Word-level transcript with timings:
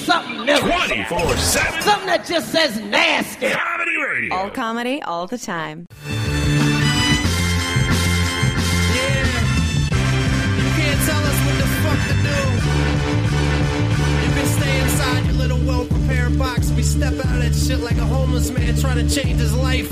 something 0.00 0.44
new. 0.44 0.58
24 0.58 1.36
7 1.36 1.82
Something 1.82 2.06
that 2.06 2.24
just 2.26 2.50
says 2.52 2.80
nasty. 2.80 3.50
Comedy 3.50 3.96
Radio. 3.96 4.34
All 4.34 4.50
comedy, 4.50 5.02
all 5.02 5.26
the 5.26 5.38
time. 5.38 5.86
Yeah 6.06 6.16
You 10.56 10.68
can't 10.78 11.00
tell 11.06 11.22
us 11.30 11.38
what 11.46 11.56
the 11.62 11.68
fuck 11.82 12.00
to 12.08 12.14
do. 12.28 12.38
You 14.24 14.30
can 14.36 14.46
stay 14.58 14.80
inside 14.80 15.22
your 15.26 15.34
little 15.34 15.60
well-prepared 15.66 16.38
box. 16.38 16.70
We 16.72 16.82
step 16.82 17.14
out 17.14 17.36
of 17.36 17.42
that 17.42 17.54
shit 17.54 17.80
like 17.80 17.96
a 17.96 18.06
homeless 18.06 18.50
man 18.50 18.76
trying 18.76 19.06
to 19.06 19.14
change 19.14 19.38
his 19.40 19.54
life. 19.54 19.90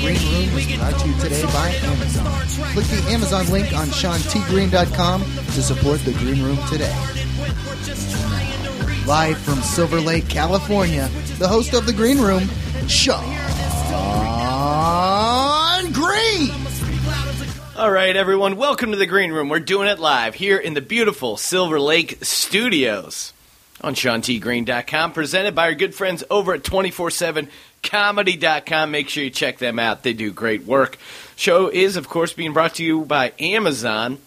Green 0.00 0.14
Room 0.32 0.54
we 0.54 0.62
is 0.62 0.76
brought 0.78 0.98
to 1.00 1.08
you 1.08 1.18
today 1.18 1.42
by 1.42 1.70
Amazon. 1.70 2.46
Click 2.72 2.86
the 2.86 3.10
Amazon 3.10 3.48
link 3.50 3.72
on 3.72 3.88
SeanTGreen.com 3.88 5.22
to 5.22 5.62
support 5.62 5.98
the 6.00 6.12
Green 6.12 6.40
Room 6.40 6.58
today. 6.68 6.94
Live 9.06 9.38
from 9.38 9.60
Silver 9.62 10.00
Lake, 10.00 10.28
California, 10.28 11.08
the 11.38 11.48
host 11.48 11.74
of 11.74 11.86
the 11.86 11.92
Green 11.92 12.20
Room, 12.20 12.48
Sean 12.86 13.24
Green. 15.92 16.52
All 17.76 17.90
right, 17.90 18.14
everyone, 18.14 18.56
welcome 18.56 18.92
to 18.92 18.96
the 18.96 19.06
Green 19.06 19.32
Room. 19.32 19.48
We're 19.48 19.58
doing 19.58 19.88
it 19.88 19.98
live 19.98 20.34
here 20.34 20.58
in 20.58 20.74
the 20.74 20.80
beautiful 20.80 21.36
Silver 21.36 21.80
Lake 21.80 22.18
Studios 22.22 23.32
on 23.80 23.94
SeanTGreen.com, 23.94 25.12
presented 25.12 25.54
by 25.54 25.68
our 25.68 25.74
good 25.74 25.94
friends 25.94 26.24
over 26.30 26.54
at 26.54 26.62
247comedy.com. 27.82 28.90
Make 28.90 29.08
sure 29.08 29.24
you 29.24 29.30
check 29.30 29.58
them 29.58 29.78
out. 29.78 30.02
They 30.02 30.12
do 30.12 30.30
great 30.32 30.64
work. 30.64 30.98
Show 31.36 31.68
is, 31.68 31.96
of 31.96 32.08
course, 32.08 32.32
being 32.32 32.52
brought 32.52 32.74
to 32.76 32.84
you 32.84 33.04
by 33.04 33.32
Amazon. 33.38 34.18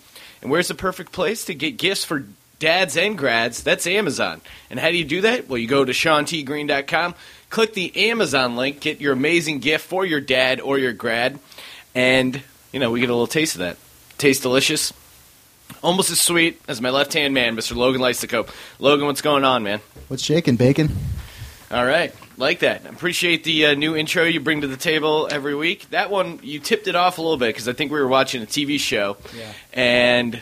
And 0.41 0.49
where's 0.49 0.69
the 0.69 0.75
perfect 0.75 1.11
place 1.11 1.45
to 1.45 1.53
get 1.53 1.77
gifts 1.77 2.03
for 2.03 2.25
dads 2.59 2.97
and 2.97 3.17
grads? 3.17 3.63
That's 3.63 3.85
Amazon. 3.85 4.41
And 4.69 4.79
how 4.79 4.89
do 4.89 4.97
you 4.97 5.05
do 5.05 5.21
that? 5.21 5.47
Well, 5.47 5.57
you 5.57 5.67
go 5.67 5.85
to 5.85 5.91
SeanTGreen.com, 5.91 7.15
click 7.49 7.73
the 7.73 8.09
Amazon 8.09 8.55
link, 8.55 8.79
get 8.79 9.01
your 9.01 9.13
amazing 9.13 9.59
gift 9.59 9.85
for 9.85 10.05
your 10.05 10.21
dad 10.21 10.59
or 10.61 10.79
your 10.79 10.93
grad, 10.93 11.39
and, 11.93 12.41
you 12.71 12.79
know, 12.79 12.89
we 12.91 12.99
get 12.99 13.09
a 13.09 13.13
little 13.13 13.27
taste 13.27 13.55
of 13.55 13.59
that. 13.59 13.77
Tastes 14.17 14.41
delicious. 14.41 14.93
Almost 15.83 16.11
as 16.11 16.19
sweet 16.19 16.61
as 16.67 16.81
my 16.81 16.89
left 16.89 17.13
hand 17.13 17.33
man, 17.33 17.55
Mr. 17.55 17.75
Logan 17.75 18.01
Lysicope. 18.01 18.49
Logan, 18.79 19.05
what's 19.05 19.21
going 19.21 19.43
on, 19.43 19.63
man? 19.63 19.79
What's 20.07 20.23
shaking, 20.23 20.55
Bacon? 20.55 20.95
All 21.71 21.85
right, 21.85 22.13
like 22.41 22.59
that. 22.59 22.81
I 22.85 22.89
appreciate 22.89 23.45
the 23.45 23.67
uh, 23.67 23.73
new 23.75 23.95
intro 23.95 24.23
you 24.25 24.41
bring 24.41 24.61
to 24.61 24.67
the 24.67 24.75
table 24.77 25.29
every 25.31 25.55
week. 25.55 25.89
That 25.91 26.09
one 26.11 26.39
you 26.43 26.59
tipped 26.59 26.87
it 26.87 26.95
off 26.95 27.17
a 27.17 27.21
little 27.21 27.37
bit 27.37 27.47
because 27.55 27.69
I 27.69 27.73
think 27.73 27.91
we 27.91 27.99
were 27.99 28.07
watching 28.07 28.43
a 28.43 28.45
TV 28.45 28.77
show, 28.79 29.15
Yeah. 29.37 29.53
and 29.73 30.41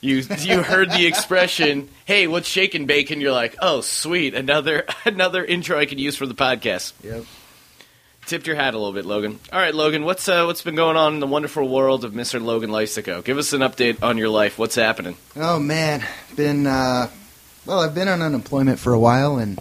you 0.00 0.22
you 0.40 0.62
heard 0.62 0.90
the 0.90 1.06
expression, 1.06 1.88
"Hey, 2.06 2.26
what's 2.26 2.48
shaking, 2.48 2.86
bacon?" 2.86 3.20
You're 3.20 3.32
like, 3.32 3.56
"Oh, 3.60 3.82
sweet, 3.82 4.34
another 4.34 4.86
another 5.04 5.44
intro 5.44 5.78
I 5.78 5.84
could 5.86 6.00
use 6.00 6.16
for 6.16 6.26
the 6.26 6.34
podcast." 6.34 6.92
Yep. 7.04 7.24
Tipped 8.24 8.46
your 8.46 8.54
hat 8.54 8.72
a 8.74 8.78
little 8.78 8.92
bit, 8.92 9.04
Logan. 9.04 9.40
All 9.52 9.58
right, 9.58 9.74
Logan, 9.74 10.04
what's 10.04 10.28
uh, 10.28 10.44
what's 10.44 10.62
been 10.62 10.76
going 10.76 10.96
on 10.96 11.14
in 11.14 11.20
the 11.20 11.26
wonderful 11.26 11.68
world 11.68 12.04
of 12.04 12.12
Mr. 12.12 12.40
Logan 12.40 12.70
Lysico? 12.70 13.20
Give 13.20 13.36
us 13.36 13.52
an 13.52 13.62
update 13.62 14.00
on 14.02 14.16
your 14.16 14.28
life. 14.28 14.58
What's 14.58 14.76
happening? 14.76 15.16
Oh 15.36 15.58
man, 15.58 16.06
been 16.36 16.66
uh, 16.68 17.08
well. 17.66 17.80
I've 17.80 17.96
been 17.96 18.06
on 18.06 18.22
unemployment 18.22 18.78
for 18.78 18.92
a 18.92 18.98
while, 18.98 19.38
and 19.38 19.58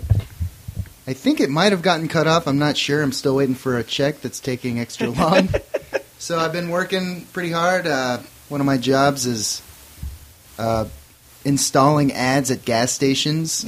I 1.08 1.14
think 1.14 1.40
it 1.40 1.50
might 1.50 1.72
have 1.72 1.82
gotten 1.82 2.08
cut 2.08 2.28
off. 2.28 2.48
I'm 2.48 2.60
not 2.60 2.78
sure. 2.78 3.02
I'm 3.02 3.12
still 3.12 3.36
waiting 3.36 3.56
for 3.56 3.78
a 3.78 3.84
check 3.84 4.22
that's 4.22 4.40
taking 4.40 4.80
extra 4.80 5.10
long. 5.10 5.50
so 6.20 6.38
I've 6.38 6.54
been 6.54 6.70
working 6.70 7.26
pretty 7.34 7.52
hard. 7.52 7.88
Uh, 7.88 8.20
one 8.50 8.62
of 8.62 8.68
my 8.68 8.78
jobs 8.78 9.26
is 9.26 9.62
uh, 10.60 10.86
installing 11.44 12.12
ads 12.12 12.52
at 12.52 12.66
gas 12.66 12.92
stations, 12.92 13.66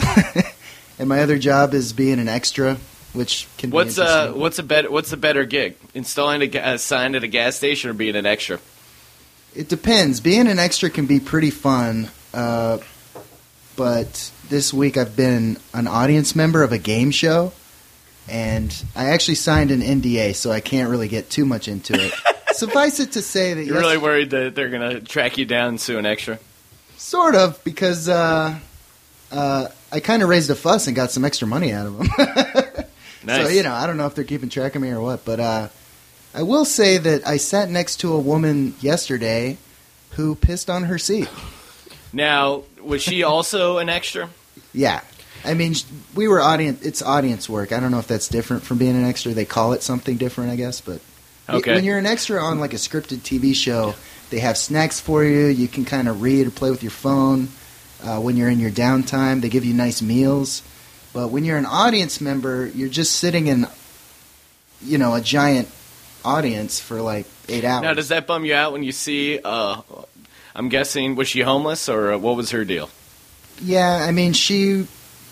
and 1.00 1.10
my 1.10 1.22
other 1.22 1.40
job 1.40 1.74
is 1.74 1.94
being 1.94 2.20
an 2.20 2.28
extra, 2.28 2.78
which 3.14 3.48
can 3.58 3.72
be 3.72 3.76
What's 3.76 3.98
uh 3.98 4.32
what's 4.34 4.60
a 4.60 4.64
better 4.64 4.92
what's 4.92 5.12
a 5.12 5.18
better 5.18 5.46
gig? 5.46 5.76
Installing 5.94 6.42
a, 6.44 6.74
a 6.74 6.78
sign 6.78 7.16
at 7.16 7.24
a 7.24 7.28
gas 7.28 7.56
station 7.56 7.90
or 7.90 7.94
being 7.94 8.16
an 8.16 8.26
extra? 8.26 8.60
It 9.56 9.70
depends. 9.70 10.20
Being 10.20 10.48
an 10.48 10.60
extra 10.60 10.90
can 10.90 11.06
be 11.06 11.20
pretty 11.20 11.52
fun, 11.52 12.10
uh, 12.34 12.80
but 13.76 14.32
this 14.50 14.74
week 14.74 14.98
I've 14.98 15.16
been 15.16 15.58
an 15.74 15.88
audience 15.88 16.36
member 16.36 16.64
of 16.64 16.72
a 16.72 16.78
game 16.78 17.12
show, 17.12 17.52
and 18.30 18.74
I 18.96 19.06
actually 19.10 19.36
signed 19.36 19.72
an 19.72 19.82
NDA, 19.82 20.36
so 20.36 20.52
I 20.52 20.60
can't 20.60 20.90
really 20.90 21.08
get 21.08 21.30
too 21.30 21.46
much 21.46 21.68
into 21.68 21.94
it. 21.94 22.14
Suffice 22.56 23.00
it 23.00 23.14
to 23.14 23.22
say 23.22 23.54
that 23.56 23.66
You're 23.66 23.76
yes- 23.76 23.82
really 23.84 23.98
worried 23.98 24.30
that 24.32 24.56
they're 24.56 24.70
gonna 24.70 25.00
track 25.02 25.38
you 25.38 25.46
down 25.46 25.70
and 25.70 25.82
sue 25.82 25.98
an 25.98 26.06
extra? 26.06 26.40
sort 26.98 27.36
of 27.36 27.62
because 27.66 28.08
uh, 28.08 28.58
uh, 29.30 29.68
I 29.92 30.00
kind 30.00 30.24
of 30.24 30.30
raised 30.30 30.50
a 30.50 30.56
fuss 30.56 30.88
and 30.88 30.96
got 30.96 31.12
some 31.12 31.26
extra 31.26 31.46
money 31.48 31.74
out 31.74 31.86
of 31.88 31.98
them. 31.98 32.08
Nice. 33.26 33.48
So 33.48 33.54
you 33.54 33.64
know, 33.64 33.72
I 33.74 33.88
don't 33.88 33.96
know 33.96 34.06
if 34.06 34.16
they're 34.16 34.26
keeping 34.26 34.50
track 34.50 34.76
of 34.76 34.82
me 34.82 34.90
or 34.90 35.00
what, 35.00 35.24
but 35.24 35.40
uh, 35.40 35.70
I 36.34 36.44
will 36.44 36.66
say 36.66 36.98
that 36.98 37.26
I 37.26 37.38
sat 37.38 37.70
next 37.70 37.98
to 38.02 38.12
a 38.12 38.20
woman 38.20 38.76
yesterday 38.82 39.58
who 40.12 40.36
pissed 40.36 40.70
on 40.70 40.84
her 40.84 40.98
seat. 40.98 41.30
Now, 42.14 42.64
was 42.82 43.02
she 43.02 43.24
also 43.24 43.80
an 43.80 43.90
extra? 43.90 44.30
Yeah. 44.74 45.02
I 45.46 45.56
mean, 45.56 45.74
we 46.16 46.28
were 46.28 46.40
audience. 46.40 46.82
It's 46.86 47.02
audience 47.02 47.50
work. 47.50 47.72
I 47.72 47.80
don't 47.80 47.92
know 47.92 48.00
if 48.00 48.08
that's 48.08 48.28
different 48.30 48.64
from 48.64 48.78
being 48.78 48.96
an 48.96 49.04
extra. 49.04 49.34
They 49.34 49.46
call 49.46 49.74
it 49.74 49.84
something 49.84 50.16
different, 50.18 50.52
I 50.52 50.56
guess. 50.56 50.80
But 50.80 51.02
Okay. 51.50 51.74
when 51.76 51.84
you're 51.84 51.98
an 51.98 52.06
extra 52.06 52.42
on 52.42 52.60
like 52.60 52.74
a 52.74 52.78
scripted 52.78 53.18
TV 53.20 53.54
show, 53.54 53.96
they 54.30 54.40
have 54.40 54.58
snacks 54.58 55.00
for 55.00 55.24
you. 55.24 55.48
You 55.48 55.68
can 55.68 55.84
kind 55.86 56.08
of 56.08 56.22
read 56.22 56.48
or 56.48 56.52
play 56.52 56.70
with 56.70 56.82
your 56.84 56.92
phone. 56.92 57.50
Uh, 58.02 58.20
when 58.20 58.38
you're 58.38 58.50
in 58.50 58.60
your 58.60 58.72
downtime, 58.72 59.42
they 59.42 59.50
give 59.50 59.66
you 59.66 59.74
nice 59.74 60.02
meals. 60.02 60.62
But 61.14 61.30
when 61.30 61.44
you're 61.46 61.58
an 61.58 61.66
audience 61.66 62.22
member, 62.22 62.68
you're 62.68 62.90
just 62.90 63.18
sitting 63.18 63.48
in, 63.48 63.68
you 64.82 64.98
know, 64.98 65.14
a 65.16 65.22
giant 65.22 65.68
audience 66.26 66.80
for 66.80 67.02
like 67.02 67.26
eight 67.50 67.64
hours. 67.66 67.84
Now, 67.84 67.94
does 67.94 68.08
that 68.10 68.28
bum 68.28 68.46
you 68.46 68.54
out 68.56 68.72
when 68.72 68.84
you 68.84 68.92
see? 68.92 69.40
Uh, 69.44 69.82
I'm 70.56 70.70
guessing 70.70 71.16
was 71.16 71.28
she 71.28 71.42
homeless 71.42 71.90
or 71.90 72.14
uh, 72.14 72.18
what 72.18 72.36
was 72.36 72.52
her 72.52 72.66
deal? 72.66 72.90
Yeah, 73.62 74.06
I 74.08 74.12
mean, 74.12 74.34
she 74.34 74.88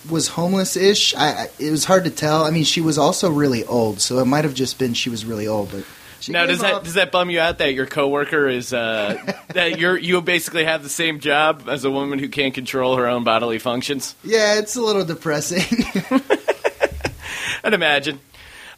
was 0.09 0.29
homeless-ish. 0.29 1.15
I, 1.15 1.27
I, 1.27 1.49
it 1.59 1.71
was 1.71 1.85
hard 1.85 2.05
to 2.05 2.09
tell. 2.09 2.43
I 2.43 2.51
mean, 2.51 2.63
she 2.63 2.81
was 2.81 2.97
also 2.97 3.29
really 3.29 3.65
old, 3.65 4.01
so 4.01 4.19
it 4.19 4.25
might 4.25 4.43
have 4.43 4.53
just 4.53 4.79
been 4.79 4.93
she 4.93 5.09
was 5.09 5.25
really 5.25 5.47
old. 5.47 5.71
But 5.71 5.85
she 6.19 6.31
now, 6.31 6.45
does 6.45 6.61
that 6.61 6.83
does 6.83 6.93
that 6.95 7.11
bum 7.11 7.29
you 7.29 7.39
out 7.39 7.59
that 7.59 7.73
your 7.73 7.85
coworker 7.85 8.47
is 8.47 8.73
uh, 8.73 9.17
that 9.53 9.79
you're 9.79 9.97
you 9.97 10.21
basically 10.21 10.65
have 10.65 10.83
the 10.83 10.89
same 10.89 11.19
job 11.19 11.65
as 11.67 11.83
a 11.83 11.91
woman 11.91 12.19
who 12.19 12.29
can't 12.29 12.53
control 12.53 12.95
her 12.97 13.07
own 13.07 13.23
bodily 13.23 13.59
functions? 13.59 14.15
Yeah, 14.23 14.59
it's 14.59 14.75
a 14.75 14.81
little 14.81 15.05
depressing. 15.05 15.85
I'd 17.63 17.73
imagine. 17.73 18.19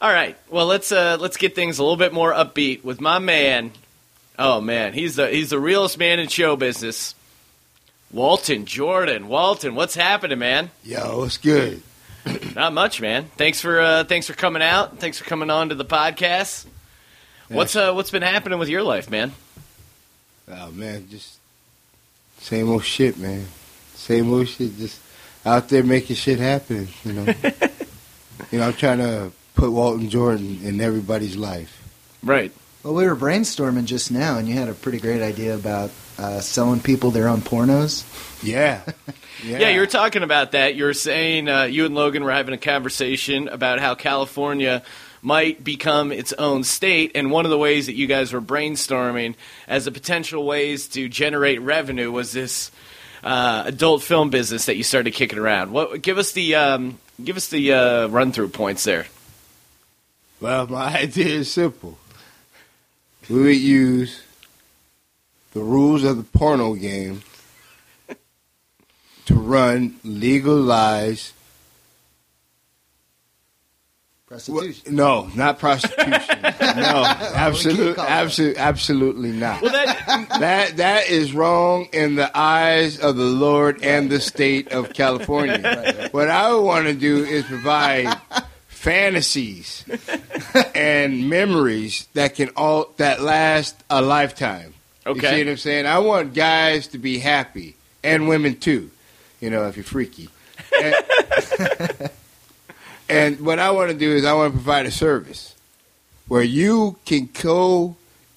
All 0.00 0.12
right. 0.12 0.36
Well, 0.50 0.66
let's 0.66 0.92
uh, 0.92 1.16
let's 1.20 1.36
get 1.36 1.54
things 1.54 1.78
a 1.78 1.82
little 1.82 1.96
bit 1.96 2.12
more 2.12 2.32
upbeat 2.32 2.84
with 2.84 3.00
my 3.00 3.18
man. 3.18 3.72
Oh 4.38 4.60
man, 4.60 4.92
he's 4.92 5.16
the 5.16 5.28
he's 5.28 5.50
the 5.50 5.58
realest 5.58 5.98
man 5.98 6.18
in 6.18 6.28
show 6.28 6.56
business. 6.56 7.14
Walton 8.12 8.64
Jordan. 8.64 9.28
Walton, 9.28 9.74
what's 9.74 9.94
happening, 9.94 10.38
man? 10.38 10.70
Yo, 10.84 11.18
what's 11.20 11.36
good? 11.36 11.82
Not 12.54 12.72
much, 12.72 13.00
man. 13.00 13.24
Thanks 13.36 13.60
for 13.60 13.80
uh, 13.80 14.04
thanks 14.04 14.26
for 14.26 14.34
coming 14.34 14.62
out. 14.62 14.98
Thanks 14.98 15.18
for 15.18 15.24
coming 15.24 15.50
on 15.50 15.68
to 15.68 15.74
the 15.74 15.84
podcast. 15.84 16.66
What's 17.48 17.76
uh, 17.76 17.92
what's 17.92 18.10
been 18.10 18.22
happening 18.22 18.58
with 18.58 18.68
your 18.68 18.82
life, 18.82 19.10
man? 19.10 19.32
Oh 20.48 20.70
man, 20.70 21.08
just 21.08 21.38
same 22.38 22.70
old 22.70 22.84
shit, 22.84 23.18
man. 23.18 23.46
Same 23.94 24.32
old 24.32 24.48
shit. 24.48 24.76
Just 24.76 25.00
out 25.44 25.68
there 25.68 25.82
making 25.84 26.16
shit 26.16 26.38
happen. 26.38 26.88
You 27.04 27.12
know. 27.12 27.24
you 28.50 28.58
know, 28.58 28.66
I'm 28.68 28.74
trying 28.74 28.98
to 28.98 29.30
put 29.54 29.70
Walton 29.70 30.08
Jordan 30.08 30.60
in 30.62 30.80
everybody's 30.80 31.36
life. 31.36 31.82
Right. 32.22 32.52
Well, 32.84 32.94
we 32.94 33.06
were 33.06 33.16
brainstorming 33.16 33.86
just 33.86 34.10
now, 34.10 34.36
and 34.36 34.46
you 34.46 34.54
had 34.54 34.68
a 34.68 34.74
pretty 34.74 35.00
great 35.00 35.22
idea 35.22 35.54
about 35.54 35.90
uh, 36.18 36.40
selling 36.40 36.80
people 36.80 37.10
their 37.10 37.28
own 37.28 37.40
pornos. 37.40 38.04
Yeah. 38.42 38.82
Yeah. 39.42 39.58
Yeah, 39.58 39.68
you 39.70 39.80
were 39.80 39.86
talking 39.86 40.22
about 40.22 40.52
that. 40.52 40.74
You 40.74 40.84
were 40.84 40.94
saying 40.94 41.50
uh, 41.50 41.64
you 41.64 41.84
and 41.84 41.94
Logan 41.94 42.24
were 42.24 42.32
having 42.32 42.54
a 42.54 42.58
conversation 42.58 43.48
about 43.48 43.78
how 43.78 43.94
California 43.94 44.82
might 45.20 45.62
become 45.62 46.12
its 46.12 46.32
own 46.34 46.64
state, 46.64 47.12
and 47.14 47.30
one 47.30 47.44
of 47.44 47.50
the 47.50 47.58
ways 47.58 47.86
that 47.86 47.94
you 47.94 48.06
guys 48.06 48.32
were 48.32 48.40
brainstorming 48.40 49.34
as 49.68 49.86
a 49.86 49.92
potential 49.92 50.46
ways 50.46 50.88
to 50.88 51.10
generate 51.10 51.60
revenue 51.60 52.10
was 52.10 52.32
this 52.32 52.70
uh, 53.22 53.64
adult 53.66 54.02
film 54.02 54.30
business 54.30 54.64
that 54.66 54.76
you 54.76 54.82
started 54.82 55.12
kicking 55.12 55.38
around. 55.38 55.72
What? 55.72 56.00
Give 56.00 56.16
us 56.16 56.32
the 56.32 56.54
um, 56.54 56.98
give 57.22 57.36
us 57.36 57.48
the 57.48 57.72
uh, 57.72 58.06
run 58.06 58.32
through 58.32 58.48
points 58.48 58.84
there. 58.84 59.06
Well, 60.40 60.68
my 60.68 60.98
idea 61.00 61.26
is 61.26 61.50
simple. 61.50 61.98
We 63.28 63.40
would 63.40 63.56
use 63.56 64.22
the 65.52 65.62
rules 65.62 66.04
of 66.04 66.16
the 66.16 66.38
porno 66.38 66.74
game 66.74 67.22
to 69.26 69.34
run 69.34 69.98
legalized 70.04 71.32
Prostitution. 74.26 74.96
No, 74.96 75.30
not 75.36 75.60
prostitution. 75.60 76.10
no, 76.42 77.04
absolutely, 77.34 78.02
absolutely, 78.02 78.58
absolutely 78.58 79.30
not. 79.30 79.62
Well, 79.62 79.70
that 79.70 80.28
That 80.40 80.76
that 80.78 81.08
is 81.08 81.32
wrong 81.32 81.88
in 81.92 82.16
the 82.16 82.36
eyes 82.36 82.98
of 82.98 83.16
the 83.16 83.24
Lord 83.24 83.84
and 83.84 84.10
the 84.10 84.20
state 84.20 84.72
of 84.72 84.92
California. 84.92 86.08
What 86.10 86.30
I 86.30 86.52
would 86.52 86.62
want 86.62 86.86
to 86.86 86.94
do 86.94 87.22
is 87.22 87.44
provide 87.44 88.16
fantasies 88.84 89.84
and 90.74 91.28
memories 91.30 92.06
that 92.14 92.34
can 92.34 92.50
all 92.56 92.92
that 92.98 93.20
last 93.20 93.74
a 93.88 94.02
lifetime. 94.02 94.74
You 95.06 95.12
Okay. 95.12 95.30
see 95.36 95.44
what 95.44 95.50
I'm 95.52 95.56
saying? 95.56 95.86
I 95.86 95.98
want 95.98 96.34
guys 96.34 96.88
to 96.88 96.98
be 96.98 97.18
happy 97.18 97.76
and 98.02 98.28
women 98.28 98.56
too. 98.56 98.90
You 99.40 99.50
know, 99.50 99.66
if 99.68 99.76
you're 99.76 99.84
freaky. 99.84 100.28
And, 100.82 100.94
and 103.08 103.40
what 103.40 103.58
I 103.58 103.70
want 103.70 103.90
to 103.90 103.96
do 103.96 104.12
is 104.12 104.24
I 104.24 104.32
want 104.34 104.52
to 104.52 104.58
provide 104.58 104.86
a 104.86 104.90
service 104.90 105.54
where 106.28 106.42
you 106.42 106.96
can 107.04 107.28
go 107.42 107.96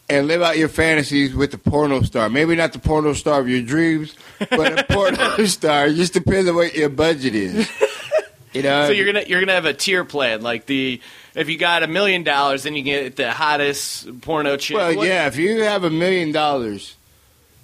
and 0.09 0.27
live 0.27 0.41
out 0.41 0.57
your 0.57 0.69
fantasies 0.69 1.33
with 1.35 1.51
the 1.51 1.57
porno 1.57 2.01
star. 2.01 2.29
Maybe 2.29 2.55
not 2.55 2.71
the 2.73 2.79
porno 2.79 3.13
star 3.13 3.39
of 3.41 3.49
your 3.49 3.61
dreams, 3.61 4.15
but 4.39 4.79
a 4.79 4.83
porno 4.93 5.45
star. 5.45 5.87
It 5.87 5.95
just 5.95 6.13
depends 6.13 6.49
on 6.49 6.55
what 6.55 6.75
your 6.75 6.89
budget 6.89 7.35
is. 7.35 7.69
You 8.53 8.63
know, 8.63 8.87
so 8.87 8.91
you're 8.93 9.05
gonna 9.05 9.25
you're 9.27 9.39
gonna 9.41 9.53
have 9.53 9.65
a 9.65 9.73
tier 9.73 10.03
plan 10.05 10.41
like 10.41 10.65
the 10.65 11.01
if 11.35 11.49
you 11.49 11.57
got 11.57 11.83
a 11.83 11.87
million 11.87 12.23
dollars 12.23 12.63
then 12.63 12.75
you 12.75 12.81
get 12.81 13.15
the 13.15 13.31
hottest 13.31 14.21
porno 14.21 14.57
chick. 14.57 14.77
Well, 14.77 14.95
What- 14.95 15.07
yeah, 15.07 15.27
if 15.27 15.35
you 15.37 15.61
have 15.63 15.83
a 15.83 15.89
million 15.89 16.31
dollars, 16.31 16.95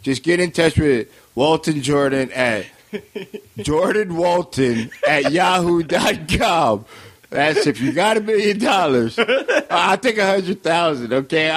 just 0.03 0.23
get 0.23 0.39
in 0.39 0.51
touch 0.51 0.77
with 0.77 1.07
Walton 1.35 1.81
Jordan 1.81 2.31
at 2.33 2.65
Jordan 3.57 4.15
Walton 4.17 4.91
at 5.07 5.31
yahoo.com. 5.31 6.85
That's 7.29 7.65
if 7.65 7.81
you 7.81 7.91
got 7.93 8.17
a 8.17 8.21
million 8.21 8.59
dollars. 8.59 9.17
I 9.71 9.95
think 9.95 10.19
a 10.19 10.25
hundred 10.27 10.61
thousand. 10.61 11.11
Okay, 11.13 11.47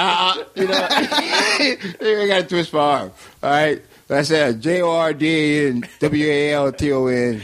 you 0.54 0.66
know, 0.66 0.88
I 0.90 2.24
got 2.28 2.40
to 2.42 2.46
twist 2.48 2.72
my 2.72 2.78
arm. 2.80 3.12
All 3.42 3.50
right, 3.50 3.82
that's 4.08 4.30
it. 4.30 4.60
J 4.60 4.80
O 4.80 4.90
R 4.90 5.12
D 5.12 5.28
A 5.28 5.68
N 5.68 5.84
W 6.00 6.26
A 6.30 6.52
L 6.54 6.72
T 6.72 6.92
O 6.92 7.06
N 7.08 7.42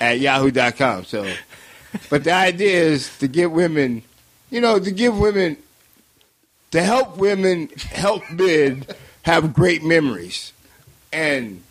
at 0.00 0.20
yahoo.com. 0.20 1.04
So, 1.04 1.30
but 2.10 2.24
the 2.24 2.32
idea 2.32 2.82
is 2.82 3.16
to 3.18 3.28
give 3.28 3.52
women, 3.52 4.02
you 4.50 4.60
know, 4.60 4.78
to 4.78 4.90
give 4.90 5.18
women 5.18 5.56
to 6.70 6.82
help 6.82 7.16
women 7.16 7.68
help 7.90 8.28
men 8.30 8.86
have 9.22 9.52
great 9.52 9.82
memories 9.84 10.52
and 11.12 11.62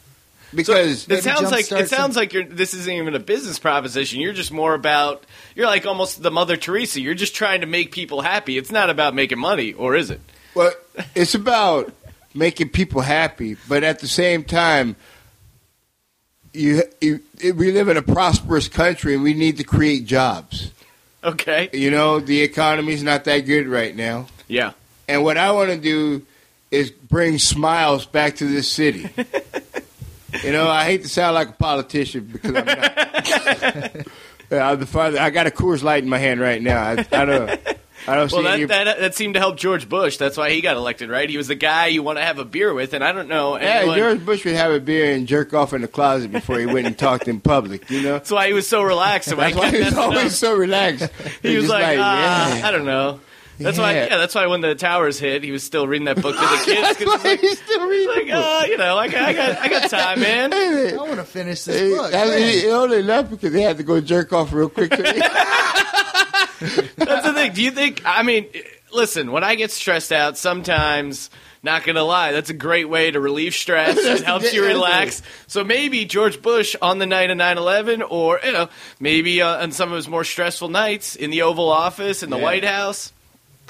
because 0.53 1.07
It 1.07 1.23
sounds 1.23 1.49
like 1.49 1.71
it 1.71 1.89
sounds 1.89 2.15
like 2.15 2.33
you're. 2.33 2.43
This 2.43 2.73
isn't 2.73 2.93
even 2.93 3.15
a 3.15 3.19
business 3.19 3.57
proposition. 3.57 4.19
You're 4.19 4.33
just 4.33 4.51
more 4.51 4.73
about. 4.73 5.23
You're 5.55 5.67
like 5.67 5.85
almost 5.85 6.21
the 6.21 6.31
Mother 6.31 6.57
Teresa. 6.57 6.99
You're 6.99 7.13
just 7.13 7.35
trying 7.35 7.61
to 7.61 7.67
make 7.67 7.91
people 7.91 8.21
happy. 8.21 8.57
It's 8.57 8.71
not 8.71 8.89
about 8.89 9.15
making 9.15 9.39
money, 9.39 9.73
or 9.73 9.95
is 9.95 10.09
it? 10.09 10.19
well, 10.53 10.71
it's 11.15 11.35
about 11.35 11.93
making 12.33 12.69
people 12.69 13.01
happy 13.01 13.57
but 13.67 13.83
at 13.83 13.99
the 13.99 14.07
same 14.07 14.43
time 14.43 14.95
you, 16.53 16.83
you 17.01 17.19
we 17.55 17.71
live 17.71 17.87
in 17.89 17.97
a 17.97 18.01
prosperous 18.01 18.67
country 18.67 19.13
and 19.15 19.23
we 19.23 19.33
need 19.33 19.57
to 19.57 19.63
create 19.63 20.05
jobs 20.05 20.71
Okay. 21.23 21.69
you 21.73 21.91
know 21.91 22.19
the 22.19 22.41
economy's 22.41 23.03
not 23.03 23.23
that 23.25 23.41
good 23.41 23.67
right 23.67 23.95
now 23.95 24.27
Yeah. 24.47 24.71
and 25.07 25.23
what 25.23 25.37
i 25.37 25.51
want 25.51 25.69
to 25.69 25.77
do 25.77 26.25
is 26.71 26.89
bring 26.91 27.37
smiles 27.37 28.05
back 28.05 28.37
to 28.37 28.45
this 28.45 28.67
city 28.69 29.09
you 30.43 30.51
know 30.51 30.67
i 30.69 30.85
hate 30.85 31.03
to 31.03 31.09
sound 31.09 31.35
like 31.35 31.49
a 31.49 31.53
politician 31.53 32.29
because 32.31 32.55
i'm 32.55 32.65
not 32.65 34.07
I'm 34.51 34.81
the 34.81 34.85
father. 34.85 35.17
I 35.17 35.29
got 35.29 35.47
a 35.47 35.49
Coors 35.49 35.81
Light 35.81 36.03
in 36.03 36.09
my 36.09 36.17
hand 36.17 36.41
right 36.41 36.61
now. 36.61 36.81
I, 36.83 37.05
I 37.13 37.23
don't. 37.25 37.59
I 38.07 38.15
don't 38.15 38.31
Well, 38.31 38.41
see 38.43 38.47
any. 38.47 38.65
that, 38.65 38.83
that 38.85 38.99
that 38.99 39.15
seemed 39.15 39.35
to 39.35 39.39
help 39.39 39.57
George 39.57 39.87
Bush. 39.87 40.17
That's 40.17 40.35
why 40.37 40.49
he 40.51 40.61
got 40.61 40.75
elected, 40.77 41.09
right? 41.09 41.29
He 41.29 41.37
was 41.37 41.47
the 41.47 41.55
guy 41.55 41.87
you 41.87 42.01
want 42.03 42.17
to 42.17 42.23
have 42.23 42.39
a 42.39 42.45
beer 42.45 42.73
with, 42.73 42.93
and 42.93 43.03
I 43.03 43.11
don't 43.11 43.27
know. 43.27 43.57
yeah, 43.59 43.85
George 43.95 44.25
Bush 44.25 44.43
would 44.45 44.55
have 44.55 44.71
a 44.71 44.79
beer 44.79 45.13
and 45.13 45.27
jerk 45.27 45.53
off 45.53 45.73
in 45.73 45.81
the 45.81 45.87
closet 45.87 46.31
before 46.31 46.57
he 46.59 46.65
went 46.65 46.87
and 46.87 46.97
talked 46.97 47.27
in 47.27 47.39
public. 47.41 47.89
You 47.89 48.01
know, 48.01 48.13
That's 48.13 48.31
why 48.31 48.47
he 48.47 48.53
was 48.53 48.67
so 48.67 48.81
relaxed. 48.83 49.29
that's 49.35 49.55
why 49.55 49.69
he 49.71 49.79
was 49.83 49.93
up, 49.93 49.99
always 50.09 50.35
so 50.35 50.55
relaxed. 50.55 51.09
he 51.41 51.55
was 51.55 51.65
just 51.65 51.73
like, 51.73 51.97
ah, 51.99 52.55
yeah. 52.57 52.67
I 52.67 52.71
don't 52.71 52.85
know. 52.85 53.19
That's 53.63 53.77
why, 53.77 53.93
Yeah. 53.93 54.05
yeah, 54.07 54.17
that's 54.17 54.33
why 54.35 54.45
when 54.47 54.61
the 54.61 54.75
towers 54.75 55.19
hit, 55.19 55.43
he 55.43 55.51
was 55.51 55.63
still 55.63 55.87
reading 55.87 56.05
that 56.05 56.21
book 56.21 56.35
to 56.35 56.41
the 56.41 56.47
kids. 56.65 56.81
That's 56.81 56.97
'cause 56.97 57.07
why 57.07 57.17
he's 57.17 57.23
like, 57.25 57.39
he's 57.39 57.59
still 57.61 57.87
reading. 57.87 58.07
like, 58.07 58.25
the 58.25 58.31
book. 58.33 58.45
uh, 58.45 58.65
you 58.67 58.77
know, 58.77 58.95
like 58.95 59.13
I 59.15 59.33
got, 59.33 59.57
I 59.59 59.67
got 59.67 59.89
time, 59.89 60.19
man. 60.27 60.53
I 60.53 60.95
want 60.97 61.15
to 61.15 61.23
finish 61.23 61.65
He, 61.65 61.71
this 61.71 61.97
book. 61.97 62.11
that- 62.11 62.27
he- 62.27 62.45
Man. 62.45 62.49
he 62.59 62.67
only 62.69 63.01
left 63.03 63.29
because 63.31 63.53
he 63.53 63.61
had 63.61 63.77
to 63.77 63.83
go 63.83 63.99
jerk 64.01 64.33
off 64.33 64.51
real 64.53 64.69
quick. 64.69 64.89
That's 66.61 67.25
the 67.25 67.33
thing. 67.33 67.53
Do 67.53 67.61
you 67.63 67.71
think? 67.71 68.01
I 68.05 68.23
mean, 68.23 68.47
listen. 68.93 69.31
When 69.31 69.43
I 69.43 69.55
get 69.55 69.71
stressed 69.71 70.11
out, 70.11 70.37
sometimes. 70.37 71.29
Not 71.63 71.83
gonna 71.83 72.01
lie, 72.03 72.31
that's 72.31 72.49
a 72.49 72.55
great 72.55 72.89
way 72.89 73.11
to 73.11 73.19
relieve 73.19 73.53
stress. 73.53 73.95
It 73.95 74.23
helps 74.23 74.51
you 74.51 74.65
relax. 74.65 75.21
So 75.45 75.63
maybe 75.63 76.05
George 76.05 76.41
Bush 76.41 76.75
on 76.81 76.97
the 76.97 77.05
night 77.05 77.29
of 77.29 77.37
9/11, 77.37 78.01
or 78.09 78.39
you 78.43 78.51
know, 78.51 78.67
maybe 78.99 79.43
uh, 79.43 79.61
on 79.61 79.71
some 79.71 79.91
of 79.91 79.95
his 79.97 80.07
more 80.07 80.23
stressful 80.23 80.69
nights 80.69 81.15
in 81.15 81.29
the 81.29 81.43
Oval 81.43 81.69
Office, 81.69 82.23
in 82.23 82.31
the 82.31 82.37
Yeah. 82.37 82.43
White 82.43 82.65
House. 82.65 83.13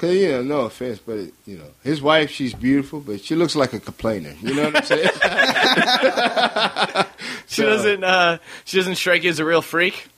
Cause 0.02 0.14
you 0.16 0.32
know, 0.32 0.42
no 0.42 0.60
offense, 0.62 0.98
but 0.98 1.16
it, 1.16 1.34
you 1.46 1.58
know, 1.58 1.68
his 1.84 2.02
wife, 2.02 2.28
she's 2.28 2.52
beautiful, 2.54 2.98
but 2.98 3.22
she 3.22 3.36
looks 3.36 3.54
like 3.54 3.72
a 3.72 3.78
complainer. 3.78 4.34
You 4.42 4.52
know 4.54 4.64
what 4.64 4.76
I'm 4.78 4.82
saying? 4.84 5.08
She 7.46 7.62
So- 7.62 7.66
doesn't. 7.68 8.02
Uh, 8.04 8.38
she 8.64 8.78
doesn't 8.78 8.94
strike 8.96 9.22
you 9.24 9.30
as 9.30 9.38
a 9.38 9.44
real 9.44 9.62
freak. 9.62 10.08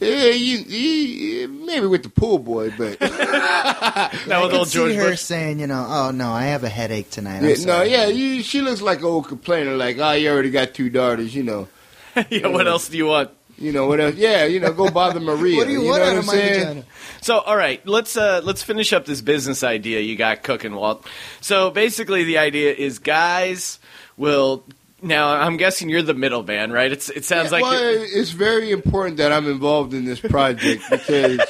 yeah, 0.00 0.28
you, 0.30 0.58
you, 0.58 1.48
maybe 1.48 1.86
with 1.86 2.04
the 2.04 2.08
pool 2.08 2.38
boy, 2.38 2.70
but 2.76 3.00
Not 3.00 3.12
I 3.12 4.10
with 4.42 4.50
can 4.50 4.54
old 4.60 4.68
see 4.68 4.78
George 4.78 4.94
her 4.94 5.10
Bush. 5.10 5.20
saying, 5.20 5.58
you 5.58 5.66
know, 5.66 5.84
oh 5.88 6.10
no, 6.12 6.30
I 6.32 6.44
have 6.44 6.64
a 6.64 6.68
headache 6.68 7.10
tonight. 7.10 7.42
Yeah, 7.42 7.64
no, 7.64 7.82
yeah, 7.82 8.06
you, 8.06 8.42
she 8.42 8.60
looks 8.60 8.80
like 8.80 8.98
an 9.00 9.04
old 9.06 9.26
complainer. 9.28 9.76
Like, 9.76 9.98
oh, 9.98 10.12
you 10.12 10.30
already 10.30 10.50
got 10.50 10.72
two 10.74 10.88
daughters. 10.90 11.34
You 11.34 11.42
know, 11.42 11.68
yeah, 12.30 12.46
what 12.46 12.66
else 12.68 12.88
do 12.88 12.96
you 12.96 13.06
want? 13.06 13.30
You 13.58 13.72
know 13.72 13.86
what 13.86 14.00
else? 14.00 14.14
Yeah, 14.16 14.44
you 14.44 14.60
know, 14.60 14.72
go 14.72 14.90
bother 14.90 15.20
Maria. 15.20 15.56
What 15.58 15.66
do 15.66 15.72
you, 15.72 15.80
know 15.80 15.84
want 15.90 16.00
what 16.00 16.08
out 16.08 16.12
I'm 16.12 16.18
of 16.20 16.26
my 16.26 16.32
saying? 16.32 16.60
vagina? 16.60 16.84
So, 17.22 17.38
all 17.40 17.56
right, 17.56 17.86
let's 17.86 18.16
uh, 18.16 18.40
let's 18.44 18.62
finish 18.62 18.92
up 18.92 19.04
this 19.06 19.20
business 19.20 19.62
idea 19.64 20.00
you 20.00 20.16
got 20.16 20.42
cooking, 20.42 20.74
Walt. 20.74 21.06
So, 21.40 21.70
basically, 21.70 22.24
the 22.24 22.38
idea 22.38 22.72
is 22.74 22.98
guys 22.98 23.78
will. 24.16 24.64
Now, 25.02 25.28
I'm 25.28 25.56
guessing 25.58 25.88
you're 25.90 26.02
the 26.02 26.14
middleman, 26.14 26.72
right? 26.72 26.90
It's 26.90 27.10
it 27.10 27.24
sounds 27.24 27.52
like 27.52 27.62
well, 27.62 27.80
you're- 27.80 28.02
it's 28.06 28.30
very 28.30 28.70
important 28.70 29.18
that 29.18 29.32
I'm 29.32 29.46
involved 29.46 29.92
in 29.94 30.04
this 30.06 30.20
project 30.20 30.82
because 30.90 31.40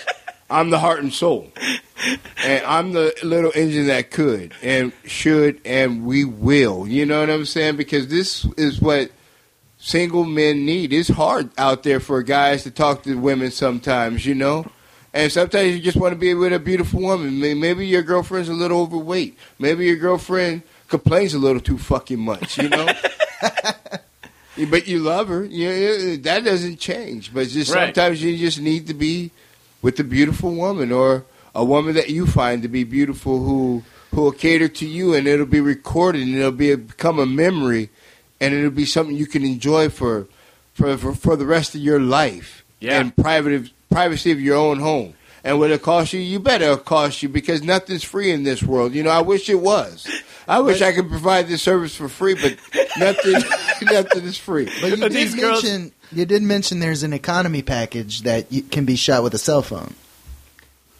I'm 0.50 0.70
the 0.70 0.78
heart 0.80 1.00
and 1.02 1.12
soul, 1.12 1.52
and 2.44 2.64
I'm 2.66 2.92
the 2.92 3.14
little 3.22 3.52
engine 3.54 3.86
that 3.86 4.10
could 4.10 4.52
and 4.62 4.92
should 5.04 5.60
and 5.64 6.04
we 6.04 6.24
will. 6.24 6.86
You 6.88 7.06
know 7.06 7.20
what 7.20 7.30
I'm 7.30 7.44
saying? 7.46 7.76
Because 7.76 8.08
this 8.08 8.44
is 8.56 8.80
what 8.80 9.10
single 9.86 10.24
men 10.24 10.66
need. 10.66 10.92
It's 10.92 11.08
hard 11.08 11.50
out 11.56 11.84
there 11.84 12.00
for 12.00 12.20
guys 12.22 12.64
to 12.64 12.70
talk 12.70 13.04
to 13.04 13.14
women 13.14 13.50
sometimes. 13.50 14.26
You 14.26 14.34
know. 14.34 14.66
And 15.14 15.32
sometimes 15.32 15.74
you 15.74 15.80
just 15.80 15.96
want 15.96 16.12
to 16.12 16.18
be 16.18 16.34
with 16.34 16.52
a 16.52 16.58
beautiful 16.58 17.00
woman. 17.00 17.40
Maybe 17.40 17.86
your 17.86 18.02
girlfriend's 18.02 18.50
a 18.50 18.52
little 18.52 18.82
overweight. 18.82 19.38
Maybe 19.58 19.86
your 19.86 19.96
girlfriend 19.96 20.62
complains 20.88 21.32
a 21.32 21.38
little 21.38 21.60
too 21.60 21.78
fucking 21.78 22.18
much. 22.20 22.58
You 22.58 22.68
know. 22.68 22.86
But 24.70 24.88
you 24.88 25.00
love 25.00 25.28
her. 25.28 25.44
Yeah, 25.44 25.72
yeah, 25.74 26.16
that 26.20 26.44
doesn't 26.44 26.78
change. 26.78 27.32
But 27.32 27.48
just 27.48 27.74
Right. 27.74 27.94
sometimes 27.94 28.22
you 28.22 28.36
just 28.38 28.58
need 28.58 28.86
to 28.86 28.94
be 28.94 29.30
with 29.82 30.00
a 30.00 30.04
beautiful 30.04 30.54
woman 30.54 30.90
or 30.92 31.24
a 31.54 31.62
woman 31.64 31.94
that 31.94 32.08
you 32.08 32.26
find 32.26 32.62
to 32.62 32.68
be 32.68 32.82
beautiful 32.84 33.44
who 33.44 33.82
who 34.12 34.22
will 34.22 34.32
cater 34.32 34.68
to 34.68 34.86
you 34.86 35.12
and 35.14 35.26
it'll 35.28 35.44
be 35.44 35.60
recorded 35.60 36.22
and 36.22 36.34
it'll 36.34 36.50
be 36.52 36.74
become 36.74 37.18
a 37.18 37.26
memory 37.26 37.90
and 38.40 38.54
it'll 38.54 38.70
be 38.70 38.84
something 38.84 39.16
you 39.16 39.26
can 39.26 39.44
enjoy 39.44 39.88
for 39.88 40.26
for 40.74 40.96
for, 40.96 41.14
for 41.14 41.36
the 41.36 41.46
rest 41.46 41.74
of 41.74 41.80
your 41.80 42.00
life 42.00 42.64
Yeah. 42.80 43.00
and 43.00 43.14
private 43.16 43.70
privacy 43.90 44.30
of 44.32 44.40
your 44.40 44.56
own 44.56 44.80
home. 44.80 45.14
And 45.44 45.60
will 45.60 45.70
it 45.70 45.80
cost 45.82 46.12
you? 46.12 46.18
You 46.18 46.40
better 46.40 46.76
cost 46.76 47.22
you 47.22 47.28
because 47.28 47.62
nothing's 47.62 48.02
free 48.02 48.32
in 48.32 48.42
this 48.42 48.64
world. 48.64 48.94
You 48.94 49.04
know, 49.04 49.10
I 49.10 49.20
wish 49.20 49.48
it 49.48 49.60
was. 49.60 50.04
I 50.48 50.58
wish 50.58 50.82
I 50.82 50.92
could 50.92 51.08
provide 51.08 51.46
this 51.46 51.62
service 51.62 51.94
for 51.94 52.08
free, 52.08 52.34
but 52.34 52.56
nothing 52.98 53.32
nothing 53.82 54.24
is 54.24 54.36
free. 54.38 54.64
But 54.80 54.90
you 54.90 54.96
But 54.96 55.12
did 55.12 55.28
these 55.28 55.34
girls- 55.36 55.62
mention 55.62 55.92
you 56.12 56.24
did 56.26 56.42
mention 56.42 56.80
there's 56.80 57.02
an 57.04 57.12
economy 57.12 57.62
package 57.62 58.22
that 58.22 58.50
you, 58.52 58.62
can 58.62 58.84
be 58.84 58.96
shot 58.96 59.22
with 59.22 59.34
a 59.34 59.38
cell 59.38 59.62
phone. 59.62 59.94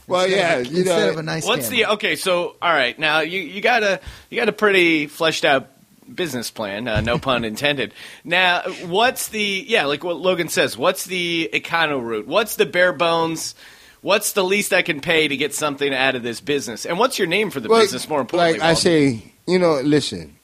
Well, 0.08 0.24
Instead 0.24 0.38
yeah, 0.38 0.54
of, 0.58 0.66
you 0.72 0.78
instead 0.78 0.98
know, 1.06 1.10
of 1.10 1.18
a 1.18 1.22
nice. 1.22 1.44
What's 1.44 1.68
camera. 1.68 1.86
the 1.86 1.92
okay? 1.94 2.16
So, 2.16 2.54
all 2.62 2.72
right, 2.72 2.96
now 2.98 3.20
you 3.20 3.40
you 3.40 3.60
got 3.60 3.82
a 3.82 4.00
you 4.30 4.36
got 4.36 4.48
a 4.48 4.52
pretty 4.52 5.08
fleshed 5.08 5.44
out 5.44 5.68
business 6.14 6.50
plan, 6.50 6.88
uh, 6.88 7.00
no 7.00 7.18
pun 7.18 7.44
intended. 7.52 7.92
Now, 8.25 8.62
what's 8.86 9.28
the 9.28 9.64
yeah, 9.66 9.86
like 9.86 10.04
what 10.04 10.16
Logan 10.16 10.48
says? 10.48 10.76
What's 10.76 11.04
the 11.04 11.50
econo 11.52 12.02
route? 12.02 12.26
What's 12.26 12.56
the 12.56 12.66
bare 12.66 12.92
bones? 12.92 13.54
What's 14.02 14.32
the 14.32 14.44
least 14.44 14.72
I 14.72 14.82
can 14.82 15.00
pay 15.00 15.26
to 15.26 15.36
get 15.36 15.52
something 15.54 15.92
out 15.92 16.14
of 16.14 16.22
this 16.22 16.40
business? 16.40 16.86
And 16.86 16.98
what's 16.98 17.18
your 17.18 17.26
name 17.26 17.50
for 17.50 17.58
the 17.60 17.68
Well, 17.68 17.80
business? 17.80 18.08
More 18.08 18.20
importantly, 18.20 18.58
like 18.58 18.62
I 18.62 18.68
Walt? 18.72 18.78
say, 18.78 19.32
you 19.46 19.58
know, 19.58 19.80
listen, 19.80 20.36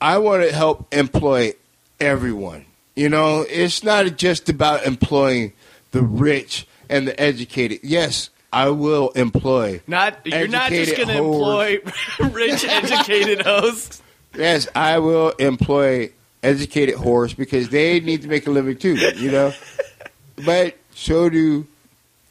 I 0.00 0.16
want 0.18 0.42
to 0.44 0.52
help 0.52 0.92
employ 0.94 1.52
everyone. 2.00 2.64
You 2.94 3.10
know, 3.10 3.44
it's 3.48 3.84
not 3.84 4.16
just 4.16 4.48
about 4.48 4.86
employing 4.86 5.52
the 5.90 6.00
rich 6.00 6.66
and 6.88 7.06
the 7.06 7.20
educated. 7.20 7.80
Yes, 7.82 8.30
I 8.52 8.70
will 8.70 9.10
employ. 9.10 9.82
Not 9.86 10.18
you're 10.24 10.48
not 10.48 10.70
just 10.70 10.96
going 10.96 11.08
to 11.08 11.18
employ 11.18 11.78
rich, 12.30 12.64
educated 12.64 13.42
hosts. 13.44 14.02
Yes, 14.36 14.68
I 14.74 14.98
will 14.98 15.30
employ 15.30 16.10
educated 16.42 16.96
whores 16.96 17.36
because 17.36 17.68
they 17.70 18.00
need 18.00 18.22
to 18.22 18.28
make 18.28 18.46
a 18.46 18.50
living 18.50 18.76
too, 18.76 18.94
you 19.16 19.30
know. 19.30 19.52
But 20.44 20.76
so 20.94 21.28
do 21.28 21.66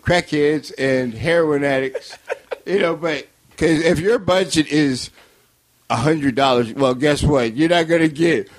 crackheads 0.02 0.72
and 0.78 1.14
heroin 1.14 1.64
addicts, 1.64 2.18
you 2.66 2.80
know. 2.80 2.96
But 2.96 3.28
because 3.52 3.84
if 3.84 4.00
your 4.00 4.20
budget 4.20 4.68
is 4.68 5.10
a 5.90 5.96
hundred 5.96 6.36
dollars, 6.36 6.74
well, 6.74 6.94
guess 6.94 7.24
what? 7.24 7.56
You're 7.56 7.70
not 7.70 7.88
gonna 7.88 8.08
get. 8.08 8.50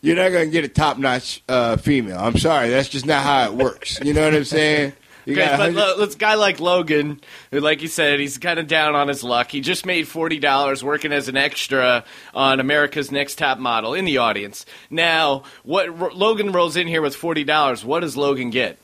You're 0.00 0.16
not 0.16 0.30
gonna 0.30 0.46
get 0.46 0.64
a 0.64 0.68
top 0.68 0.98
notch 0.98 1.42
uh, 1.48 1.76
female. 1.76 2.18
I'm 2.18 2.38
sorry, 2.38 2.70
that's 2.70 2.88
just 2.88 3.06
not 3.06 3.22
how 3.22 3.44
it 3.46 3.54
works. 3.54 3.98
You 4.02 4.14
know 4.14 4.24
what 4.24 4.34
I'm 4.34 4.44
saying? 4.44 4.92
You 5.26 5.32
Okay, 5.34 5.44
but 5.44 5.58
100 5.58 5.74
lo- 5.76 5.94
let's 5.98 6.14
guy 6.14 6.34
like 6.34 6.60
Logan, 6.60 7.20
who, 7.50 7.58
like 7.60 7.82
you 7.82 7.88
said, 7.88 8.20
he's 8.20 8.38
kind 8.38 8.60
of 8.60 8.68
down 8.68 8.94
on 8.94 9.08
his 9.08 9.24
luck. 9.24 9.50
He 9.50 9.60
just 9.60 9.84
made 9.84 10.06
forty 10.06 10.38
dollars 10.38 10.84
working 10.84 11.12
as 11.12 11.28
an 11.28 11.36
extra 11.36 12.04
on 12.32 12.60
America's 12.60 13.10
Next 13.10 13.36
Top 13.36 13.58
Model 13.58 13.92
in 13.92 14.04
the 14.04 14.18
audience. 14.18 14.64
Now, 14.88 15.42
what 15.64 15.88
R- 15.88 16.12
Logan 16.12 16.52
rolls 16.52 16.76
in 16.76 16.86
here 16.86 17.02
with 17.02 17.16
forty 17.16 17.42
dollars? 17.42 17.84
What 17.84 18.00
does 18.00 18.16
Logan 18.16 18.50
get? 18.50 18.78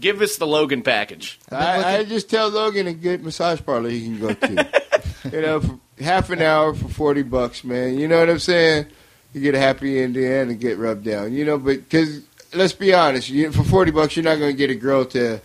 Give 0.00 0.20
us 0.22 0.36
the 0.36 0.46
Logan 0.46 0.82
package. 0.82 1.38
I, 1.50 1.98
I 1.98 2.04
just 2.04 2.28
tell 2.30 2.48
Logan 2.48 2.86
a 2.86 2.92
good 2.94 3.22
massage 3.22 3.60
parlor 3.62 3.88
he 3.90 4.02
can 4.02 4.18
go 4.18 4.32
to. 4.32 4.82
you 5.32 5.40
know, 5.42 5.60
for 5.60 5.78
half 6.02 6.30
an 6.30 6.40
hour 6.40 6.74
for 6.74 6.88
forty 6.88 7.22
bucks, 7.22 7.64
man. 7.64 7.98
You 7.98 8.08
know 8.08 8.18
what 8.18 8.30
I'm 8.30 8.38
saying? 8.38 8.86
You 9.34 9.42
get 9.42 9.54
a 9.54 9.58
happy 9.58 10.00
ending 10.00 10.24
and 10.24 10.58
get 10.58 10.78
rubbed 10.78 11.04
down. 11.04 11.34
You 11.34 11.44
know, 11.44 11.58
but 11.58 11.76
because 11.88 12.22
let's 12.54 12.72
be 12.72 12.94
honest, 12.94 13.28
you, 13.28 13.52
for 13.52 13.62
forty 13.62 13.90
bucks, 13.90 14.16
you're 14.16 14.24
not 14.24 14.38
going 14.38 14.52
to 14.52 14.56
get 14.56 14.70
a 14.70 14.74
girl 14.74 15.04
to. 15.06 15.40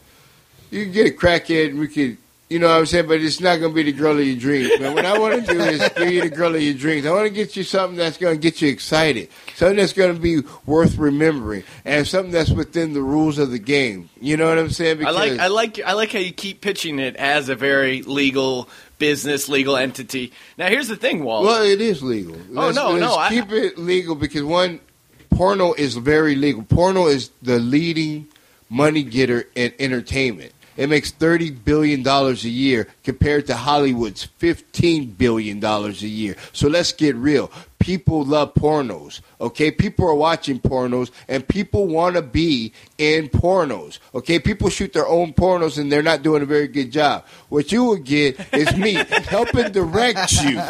You 0.71 0.85
can 0.85 0.91
get 0.93 1.07
a 1.07 1.11
crackhead, 1.11 1.69
and 1.69 1.79
we 1.79 1.87
could. 1.87 2.17
You 2.49 2.59
know 2.59 2.67
what 2.67 2.79
I'm 2.79 2.85
saying? 2.85 3.07
But 3.07 3.21
it's 3.21 3.39
not 3.39 3.61
going 3.61 3.71
to 3.71 3.75
be 3.75 3.83
the 3.89 3.93
girl 3.97 4.19
of 4.19 4.25
your 4.25 4.35
dreams, 4.35 4.77
man. 4.77 4.93
What 4.93 5.05
I 5.05 5.17
want 5.17 5.45
to 5.45 5.53
do 5.53 5.57
is 5.61 5.79
give 5.95 6.11
you 6.11 6.21
the 6.21 6.29
girl 6.29 6.53
of 6.53 6.61
your 6.61 6.73
dreams. 6.73 7.05
I 7.05 7.11
want 7.11 7.23
to 7.27 7.33
get 7.33 7.55
you 7.55 7.63
something 7.63 7.95
that's 7.95 8.17
going 8.17 8.35
to 8.35 8.41
get 8.41 8.61
you 8.61 8.67
excited, 8.67 9.29
something 9.55 9.77
that's 9.77 9.93
going 9.93 10.13
to 10.13 10.19
be 10.21 10.41
worth 10.65 10.97
remembering, 10.97 11.63
and 11.85 12.05
something 12.05 12.33
that's 12.33 12.49
within 12.49 12.91
the 12.91 13.01
rules 13.01 13.37
of 13.39 13.51
the 13.51 13.57
game. 13.57 14.09
You 14.19 14.35
know 14.35 14.49
what 14.49 14.57
I'm 14.57 14.69
saying? 14.69 15.05
I 15.05 15.11
like, 15.11 15.39
I 15.39 15.47
like, 15.47 15.79
I 15.79 15.93
like 15.93 16.11
how 16.11 16.19
you 16.19 16.33
keep 16.33 16.59
pitching 16.59 16.99
it 16.99 17.15
as 17.15 17.47
a 17.47 17.55
very 17.55 18.01
legal 18.01 18.67
business, 18.99 19.47
legal 19.47 19.77
entity. 19.77 20.33
Now, 20.57 20.67
here's 20.67 20.89
the 20.89 20.97
thing, 20.97 21.23
Walt. 21.23 21.45
Well, 21.45 21.63
it 21.63 21.79
is 21.79 22.03
legal. 22.03 22.35
Oh, 22.35 22.65
Let's- 22.65 22.75
no, 22.75 22.89
let's 22.91 22.99
no, 23.01 23.15
I- 23.15 23.29
keep 23.29 23.49
it 23.53 23.77
legal 23.77 24.15
because 24.15 24.43
one, 24.43 24.81
porno 25.29 25.71
is 25.71 25.95
very 25.95 26.35
legal. 26.35 26.63
Porno 26.63 27.07
is 27.07 27.31
the 27.41 27.59
leading 27.59 28.27
money 28.69 29.03
getter 29.03 29.47
in 29.55 29.71
entertainment. 29.79 30.51
It 30.77 30.87
makes 30.89 31.11
thirty 31.11 31.51
billion 31.51 32.03
dollars 32.03 32.45
a 32.45 32.49
year 32.49 32.87
compared 33.03 33.47
to 33.47 33.55
Hollywood's 33.55 34.23
fifteen 34.23 35.11
billion 35.11 35.59
dollars 35.59 36.01
a 36.03 36.07
year. 36.07 36.35
So 36.53 36.67
let's 36.67 36.91
get 36.91 37.15
real. 37.15 37.51
People 37.81 38.23
love 38.23 38.53
pornos. 38.53 39.21
Okay, 39.41 39.71
people 39.71 40.07
are 40.07 40.13
watching 40.15 40.59
pornos, 40.59 41.09
and 41.27 41.45
people 41.47 41.87
want 41.87 42.15
to 42.15 42.21
be 42.21 42.73
in 42.99 43.27
pornos. 43.27 43.97
Okay, 44.13 44.37
people 44.39 44.69
shoot 44.69 44.93
their 44.93 45.07
own 45.07 45.33
pornos, 45.33 45.77
and 45.79 45.91
they're 45.91 46.03
not 46.03 46.21
doing 46.21 46.43
a 46.43 46.45
very 46.45 46.67
good 46.67 46.91
job. 46.91 47.25
What 47.49 47.71
you 47.71 47.83
will 47.83 47.97
get 47.97 48.39
is 48.53 48.75
me 48.77 48.93
helping 49.27 49.71
direct 49.71 50.31
you, 50.43 50.61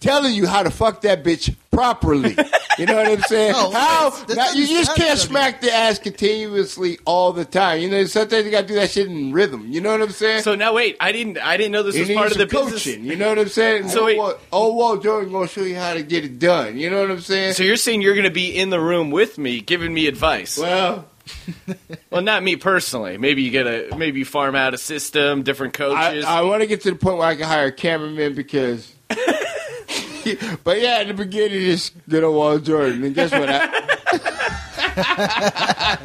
telling 0.00 0.34
you 0.34 0.46
how 0.46 0.62
to 0.62 0.70
fuck 0.70 1.00
that 1.02 1.24
bitch 1.24 1.54
properly. 1.72 2.36
You 2.78 2.86
know 2.86 2.96
what 2.96 3.06
I'm 3.06 3.20
saying? 3.22 3.52
No, 3.52 3.70
how? 3.70 4.10
that's- 4.10 4.36
Now, 4.36 4.52
you 4.52 4.66
just 4.66 4.94
can't 4.94 5.18
smack 5.18 5.60
the 5.62 5.72
ass 5.72 5.98
continuously 5.98 6.98
all 7.04 7.32
the 7.32 7.44
time. 7.44 7.80
You 7.80 7.90
know, 7.90 8.04
sometimes 8.04 8.44
you 8.44 8.50
got 8.50 8.62
to 8.62 8.66
do 8.68 8.74
that 8.74 8.90
shit 8.90 9.08
in 9.08 9.32
rhythm. 9.32 9.66
You 9.70 9.80
know 9.80 9.90
what 9.90 10.00
I'm 10.02 10.10
saying? 10.10 10.42
so 10.42 10.54
now, 10.54 10.72
wait, 10.74 10.96
I 11.00 11.12
didn't, 11.12 11.38
I 11.38 11.56
didn't 11.56 11.72
know 11.72 11.82
this 11.82 11.96
You 11.96 12.02
was 12.02 12.10
part 12.12 12.26
of 12.28 12.32
some 12.34 12.38
the 12.40 12.46
business. 12.46 12.84
coaching. 12.84 13.04
You 13.04 13.16
know 13.16 13.28
what 13.30 13.38
I'm 13.38 13.48
saying? 13.48 13.88
So 13.88 14.02
oh, 14.02 14.04
wait- 14.04 14.18
Walt, 14.18 14.40
oh, 14.52 14.72
Walt 14.74 15.02
Jordan 15.02 15.32
gonna 15.32 15.48
show 15.48 15.62
you 15.62 15.76
how 15.76 15.94
to 15.94 16.02
get 16.02 16.24
it 16.24 16.38
done. 16.38 16.51
You 16.74 16.90
know 16.90 17.00
what 17.00 17.10
I'm 17.10 17.20
saying? 17.20 17.54
So 17.54 17.62
you're 17.62 17.76
saying 17.76 18.02
you're 18.02 18.14
going 18.14 18.24
to 18.24 18.30
be 18.30 18.56
in 18.56 18.70
the 18.70 18.80
room 18.80 19.10
with 19.10 19.38
me, 19.38 19.60
giving 19.60 19.92
me 19.92 20.06
advice? 20.06 20.58
well, 20.58 21.06
Well, 22.10 22.22
not 22.22 22.42
me 22.42 22.56
personally. 22.56 23.16
Maybe 23.16 23.42
you 23.42 23.50
get 23.50 23.66
a 23.66 23.96
maybe 23.96 24.18
you 24.20 24.24
farm 24.24 24.54
out 24.54 24.74
a 24.74 24.78
system, 24.78 25.42
different 25.42 25.74
coaches. 25.74 26.24
I 26.24 26.42
want 26.42 26.62
to 26.62 26.66
get 26.66 26.82
to 26.82 26.90
the 26.90 26.96
point 26.96 27.18
where 27.18 27.28
I 27.28 27.34
can 27.36 27.44
hire 27.46 27.66
a 27.66 27.72
cameraman 27.72 28.34
because. 28.34 28.92
but 29.08 30.80
yeah, 30.80 31.00
in 31.00 31.08
the 31.08 31.14
beginning, 31.16 31.60
just 31.60 31.94
good 32.08 32.24
old 32.24 32.36
Walt 32.36 32.64
Jordan. 32.64 33.04
And 33.04 33.14
guess 33.14 33.32
what? 33.32 33.48
I, 33.48 33.68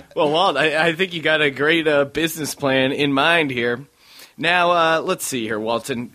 well, 0.16 0.32
Walt, 0.32 0.56
I, 0.58 0.88
I 0.88 0.94
think 0.94 1.13
you 1.13 1.22
got 1.22 1.42
a 1.42 1.51
great 1.51 1.88
uh, 1.88 2.06
business 2.06 2.56
plan 2.56 2.92
in 2.92 3.12
mind 3.12 3.51
here. 3.51 3.86
Now, 4.38 4.72
uh, 4.72 5.01
let's 5.01 5.25
see 5.25 5.44
here, 5.44 5.60
Walton. 5.60 6.12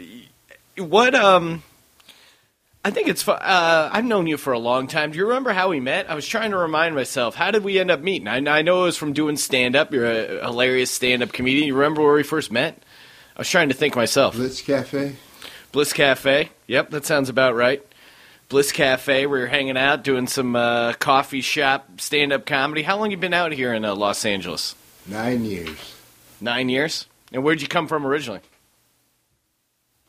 What 0.77 1.15
um. 1.15 1.63
I 2.85 2.91
think 2.91 3.09
it's. 3.09 3.23
fu- 3.23 3.31
Uh, 3.33 3.89
I've 3.93 4.05
known 4.05 4.27
you 4.27 4.37
for 4.37 4.53
a 4.53 4.59
long 4.59 4.89
time. 4.89 5.13
Do 5.13 5.19
you 5.19 5.27
remember 5.27 5.53
how 5.53 5.69
we 5.69 5.79
met? 5.81 6.11
I 6.11 6.15
was 6.15 6.27
trying 6.27 6.51
to 6.51 6.57
remind 6.59 6.95
myself. 6.95 7.35
How 7.37 7.51
did 7.53 7.63
we 7.63 7.79
end 7.79 7.91
up 7.93 8.01
meeting? 8.01 8.27
I, 8.27 8.39
I 8.39 8.63
know 8.63 8.83
it 8.83 8.87
was 8.87 8.97
from 8.97 9.13
doing 9.13 9.37
stand 9.37 9.77
up. 9.77 9.93
You're 9.93 10.11
a 10.11 10.45
hilarious 10.47 10.91
stand 10.91 11.23
up 11.23 11.33
comedian. 11.33 11.67
You 11.69 11.75
remember 11.77 12.03
where 12.03 12.15
we 12.15 12.25
first 12.25 12.51
met? 12.51 12.83
I 13.37 13.41
was 13.41 13.49
trying 13.49 13.69
to 13.69 13.75
think 13.75 13.95
myself. 13.95 14.35
Blitz 14.35 14.61
Cafe. 14.61 15.15
Bliss 15.71 15.93
Cafe. 15.93 16.51
Yep, 16.67 16.91
that 16.91 17.07
sounds 17.07 17.29
about 17.29 17.55
right. 17.55 17.83
Bliss 18.51 18.73
Cafe, 18.73 19.25
where 19.27 19.39
you're 19.39 19.47
hanging 19.49 19.79
out, 19.79 20.05
doing 20.05 20.27
some 20.27 20.55
uh, 20.55 20.93
coffee 20.95 21.41
shop 21.41 22.01
stand 22.01 22.33
up 22.33 22.45
comedy. 22.45 22.83
How 22.83 22.99
long 22.99 23.11
you 23.11 23.17
been 23.17 23.33
out 23.33 23.53
here 23.53 23.73
in 23.73 23.85
uh, 23.85 23.95
Los 23.95 24.27
Angeles? 24.27 24.75
Nine 25.07 25.45
years. 25.47 25.95
Nine 26.41 26.69
years. 26.69 27.07
And 27.33 27.43
where'd 27.43 27.63
you 27.63 27.69
come 27.69 27.87
from 27.89 28.05
originally? 28.05 28.41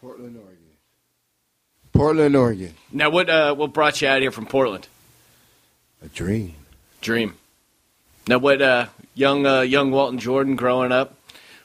Portland, 0.02 0.36
Oregon. 0.36 0.53
Portland, 1.94 2.36
Oregon. 2.36 2.74
Now, 2.92 3.10
what 3.10 3.30
uh, 3.30 3.56
what 3.56 3.72
brought 3.72 4.02
you 4.02 4.08
out 4.08 4.22
here 4.22 4.32
from 4.32 4.46
Portland? 4.46 4.88
A 6.04 6.08
dream. 6.08 6.56
Dream. 7.02 7.36
Now, 8.28 8.40
what 8.40 8.62
uh, 8.62 8.88
young 9.16 9.46
uh, 9.46 9.62
young 9.62 9.92
Walton 9.92 10.20
Jordan 10.20 10.56
growing 10.56 10.92
up? 10.92 11.16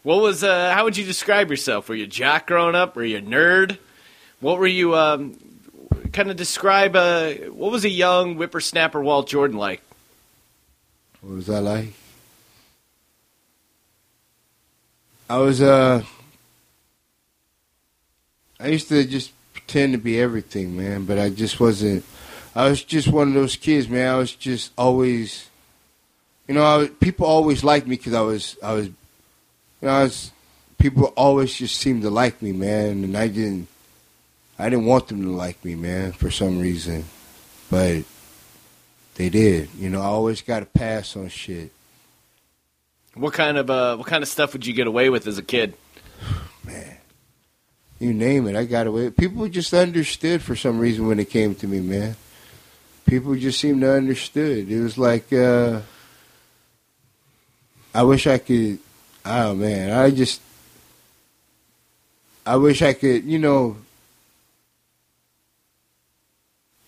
What 0.02 0.20
was? 0.20 0.44
Uh, 0.44 0.72
how 0.72 0.84
would 0.84 0.96
you 0.96 1.04
describe 1.04 1.50
yourself? 1.50 1.88
Were 1.88 1.94
you 1.94 2.04
a 2.04 2.08
jock 2.08 2.46
growing 2.46 2.74
up? 2.74 2.94
Were 2.94 3.04
you 3.04 3.18
a 3.18 3.22
nerd? 3.22 3.78
What 4.40 4.58
were 4.58 4.66
you? 4.66 4.94
Um, 4.94 5.38
kind 6.12 6.30
of 6.30 6.36
describe. 6.36 6.94
Uh, 6.94 7.32
what 7.50 7.72
was 7.72 7.84
a 7.84 7.90
young 7.90 8.36
whippersnapper 8.36 9.02
Walt 9.02 9.28
Jordan 9.28 9.56
like? 9.56 9.82
What 11.20 11.34
was 11.34 11.50
I 11.50 11.58
like? 11.58 11.92
I 15.30 15.38
was 15.38 15.60
uh 15.60 16.02
I 18.58 18.68
used 18.68 18.88
to 18.88 19.04
just 19.04 19.32
pretend 19.68 19.92
to 19.92 19.98
be 19.98 20.18
everything, 20.18 20.74
man, 20.74 21.04
but 21.04 21.18
I 21.18 21.28
just 21.28 21.60
wasn't 21.60 22.02
I 22.54 22.70
was 22.70 22.82
just 22.82 23.06
one 23.08 23.28
of 23.28 23.34
those 23.34 23.54
kids, 23.54 23.86
man. 23.86 24.14
I 24.14 24.16
was 24.16 24.34
just 24.34 24.72
always 24.78 25.50
you 26.46 26.54
know, 26.54 26.62
I 26.62 26.76
was, 26.78 26.88
people 27.00 27.26
always 27.26 27.62
liked 27.62 27.86
me 27.86 27.98
cuz 27.98 28.14
I 28.14 28.22
was 28.22 28.56
I 28.62 28.72
was 28.72 28.86
you 28.86 28.94
know, 29.82 29.90
I 29.90 30.02
was 30.04 30.32
people 30.78 31.12
always 31.16 31.52
just 31.52 31.76
seemed 31.76 32.00
to 32.02 32.08
like 32.08 32.40
me, 32.40 32.52
man, 32.52 33.04
and 33.04 33.14
I 33.14 33.28
didn't 33.28 33.68
I 34.58 34.70
didn't 34.70 34.86
want 34.86 35.08
them 35.08 35.22
to 35.22 35.32
like 35.32 35.62
me, 35.62 35.74
man, 35.74 36.12
for 36.12 36.30
some 36.30 36.58
reason. 36.58 37.04
But 37.68 38.04
they 39.16 39.28
did. 39.28 39.68
You 39.78 39.90
know, 39.90 40.00
I 40.00 40.06
always 40.06 40.40
got 40.40 40.62
a 40.62 40.66
pass 40.66 41.14
on 41.14 41.28
shit. 41.28 41.72
What 43.12 43.34
kind 43.34 43.58
of 43.58 43.68
uh, 43.68 43.96
what 43.96 44.06
kind 44.06 44.22
of 44.22 44.30
stuff 44.30 44.54
would 44.54 44.64
you 44.64 44.72
get 44.72 44.86
away 44.86 45.10
with 45.10 45.26
as 45.26 45.36
a 45.36 45.42
kid? 45.42 45.74
You 47.98 48.14
name 48.14 48.46
it, 48.46 48.54
I 48.54 48.64
got 48.64 48.86
away. 48.86 49.10
People 49.10 49.48
just 49.48 49.74
understood 49.74 50.42
for 50.42 50.54
some 50.54 50.78
reason 50.78 51.06
when 51.06 51.18
it 51.18 51.30
came 51.30 51.54
to 51.56 51.66
me, 51.66 51.80
man. 51.80 52.16
People 53.06 53.34
just 53.34 53.58
seemed 53.60 53.80
to 53.80 53.92
understood. 53.92 54.70
It 54.70 54.80
was 54.80 54.98
like 54.98 55.32
uh 55.32 55.80
I 57.94 58.02
wish 58.02 58.26
I 58.26 58.38
could 58.38 58.78
oh 59.24 59.54
man, 59.54 59.90
I 59.90 60.10
just 60.10 60.40
I 62.46 62.56
wish 62.56 62.82
I 62.82 62.92
could, 62.92 63.24
you 63.24 63.38
know 63.38 63.76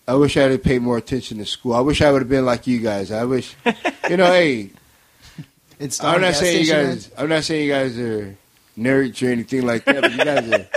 I 0.07 0.15
wish 0.15 0.35
I 0.35 0.41
had 0.41 0.63
paid 0.63 0.81
more 0.81 0.97
attention 0.97 1.37
to 1.37 1.45
school. 1.45 1.73
I 1.73 1.79
wish 1.81 2.01
I 2.01 2.11
would 2.11 2.21
have 2.21 2.29
been 2.29 2.45
like 2.45 2.67
you 2.67 2.79
guys. 2.79 3.11
I 3.11 3.25
wish 3.25 3.55
you 4.09 4.17
know, 4.17 4.25
hey, 4.25 4.71
It's 5.81 6.03
I'm 6.03 6.21
not 6.21 6.35
saying 6.35 6.65
you 6.65 6.71
guys. 6.71 7.11
I'm 7.17 7.27
not 7.27 7.43
saying 7.43 7.65
you 7.65 7.71
guys 7.73 7.97
are 7.97 8.37
nerds 8.77 9.27
or 9.27 9.31
anything 9.31 9.65
like 9.65 9.83
that. 9.85 10.01
But 10.01 10.11
you 10.11 10.17
guys 10.17 10.51
are. 10.51 10.67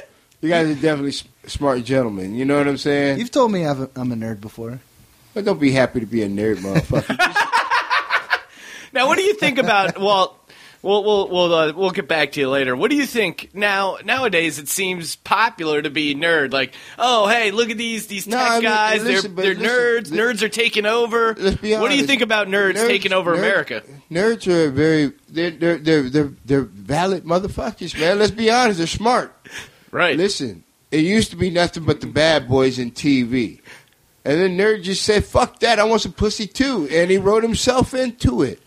You 0.45 0.51
guys 0.51 0.69
are 0.69 0.75
definitely 0.75 1.13
smart 1.47 1.83
gentlemen. 1.85 2.35
You 2.35 2.45
know 2.45 2.59
what 2.59 2.69
I'm 2.69 2.77
saying? 2.77 3.19
You've 3.19 3.31
told 3.31 3.51
me 3.51 3.65
I've, 3.65 3.81
I'm 3.97 4.13
a 4.13 4.15
nerd 4.15 4.43
before. 4.43 4.79
But 5.33 5.47
don't 5.47 5.59
be 5.59 5.73
happy 5.73 6.01
to 6.01 6.07
be 6.07 6.23
a 6.23 6.29
nerd, 6.29 6.57
motherfucker. 6.57 7.19
Now, 8.93 9.09
what 9.09 9.17
do 9.19 9.25
you 9.25 9.35
think 9.35 9.59
about 9.59 9.99
Walt? 9.99 10.39
We'll 10.81 11.03
we'll 11.03 11.29
we'll 11.29 11.53
uh, 11.55 11.73
we'll 11.73 11.91
get 11.91 12.07
back 12.07 12.33
to 12.33 12.41
you 12.41 12.49
later. 12.49 12.77
What 12.77 12.91
do 12.91 12.97
you 12.97 13.07
think 13.07 13.51
now? 13.55 13.97
Nowadays, 14.05 14.59
it 14.61 14.69
seems 14.69 15.17
popular 15.17 15.83
to 15.83 15.91
be 15.91 16.15
nerd. 16.15 16.53
Like, 16.53 16.75
oh, 16.99 17.27
hey, 17.27 17.51
look 17.51 17.71
at 17.71 17.77
these 17.79 18.07
these 18.07 18.25
tech 18.25 18.35
No, 18.35 18.39
I 18.39 18.53
mean, 18.55 18.63
guys. 18.63 19.03
listen, 19.03 19.35
they're 19.35 19.55
they're 19.55 19.55
listen, 19.55 19.67
nerds. 19.67 20.11
li- 20.13 20.19
nerds 20.19 20.43
are 20.43 20.49
taking 20.51 20.87
over. 20.87 21.35
Let's 21.37 21.57
be 21.57 21.75
What 21.75 21.91
do 21.91 21.97
you 21.97 22.07
think 22.07 22.21
about 22.23 22.47
nerds, 22.49 22.75
Nerds- 22.75 22.87
taking 22.87 23.13
over 23.15 23.33
nerd- 23.35 23.39
America? 23.39 23.83
Nerds 24.13 24.47
are 24.47 24.71
very 24.71 25.13
they're 25.29 25.51
they're 25.51 25.79
they're 25.79 26.03
they're, 26.11 26.33
they're 26.45 26.61
valid 26.63 27.25
motherfuckers, 27.25 27.99
man. 27.99 28.19
Let's 28.21 28.31
be 28.31 28.49
honest, 28.51 28.79
they're 28.79 28.87
smart. 28.87 29.35
Right. 29.95 30.17
Listen, 30.17 30.65
it 30.91 31.05
used 31.05 31.31
to 31.31 31.37
be 31.37 31.51
nothing 31.51 31.85
but 31.85 32.01
the 32.01 32.09
bad 32.09 32.49
boys 32.49 32.81
in 32.81 32.91
TV. 32.91 33.61
And 34.25 34.41
then 34.41 34.59
Nerd 34.59 34.83
just 34.83 35.05
said, 35.05 35.25
fuck 35.25 35.61
that, 35.61 35.79
I 35.79 35.85
want 35.85 36.03
some 36.03 36.13
pussy 36.13 36.49
too. 36.49 36.89
And 36.91 37.13
he 37.13 37.17
wrote 37.17 37.45
himself 37.45 37.95
into 37.95 38.43
it. 38.43 38.61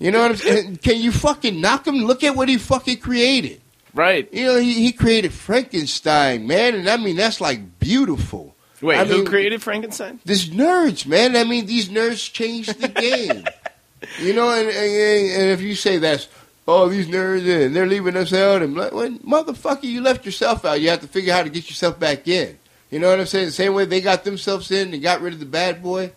You 0.00 0.10
know 0.10 0.22
what 0.22 0.32
I'm 0.32 0.36
saying? 0.36 0.76
Can 0.78 1.00
you 1.00 1.12
fucking 1.12 1.60
knock 1.60 1.86
him? 1.86 1.98
Look 1.98 2.24
at 2.24 2.34
what 2.34 2.48
he 2.48 2.58
fucking 2.58 2.98
created. 2.98 3.60
Right. 3.94 4.28
You 4.34 4.46
know, 4.46 4.56
he, 4.58 4.74
he 4.74 4.90
created 4.90 5.32
Frankenstein, 5.32 6.48
man, 6.48 6.74
and 6.74 6.88
I 6.88 6.96
mean, 6.96 7.14
that's 7.14 7.40
like 7.40 7.78
beautiful. 7.78 8.56
Wait, 8.82 8.98
I 8.98 9.04
who 9.04 9.18
mean, 9.18 9.26
created 9.26 9.62
Frankenstein? 9.62 10.18
This 10.24 10.48
nerds, 10.48 11.06
man. 11.06 11.36
I 11.36 11.44
mean, 11.44 11.66
these 11.66 11.90
nerds 11.90 12.30
changed 12.30 12.80
the 12.80 12.88
game. 12.88 13.44
you 14.20 14.34
know, 14.34 14.50
and, 14.50 14.68
and, 14.68 15.42
and 15.42 15.50
if 15.50 15.60
you 15.62 15.76
say 15.76 15.98
that's, 15.98 16.26
oh, 16.66 16.88
these 16.88 17.06
nerds, 17.06 17.46
and 17.48 17.74
they're 17.74 17.86
leaving 17.86 18.16
us 18.16 18.32
out, 18.32 18.62
and 18.62 18.74
like, 18.76 18.92
motherfucker, 18.92 19.84
you 19.84 20.00
left 20.00 20.26
yourself 20.26 20.64
out. 20.64 20.80
You 20.80 20.90
have 20.90 21.00
to 21.00 21.08
figure 21.08 21.32
out 21.32 21.38
how 21.38 21.42
to 21.44 21.50
get 21.50 21.68
yourself 21.68 21.98
back 21.98 22.26
in. 22.28 22.58
You 22.90 22.98
know 22.98 23.10
what 23.10 23.20
I'm 23.20 23.26
saying? 23.26 23.46
The 23.46 23.52
same 23.52 23.74
way 23.74 23.84
they 23.84 24.00
got 24.00 24.24
themselves 24.24 24.70
in 24.70 24.92
and 24.94 25.02
got 25.02 25.20
rid 25.20 25.32
of 25.32 25.40
the 25.40 25.46
bad 25.46 25.82
boy. 25.82 26.12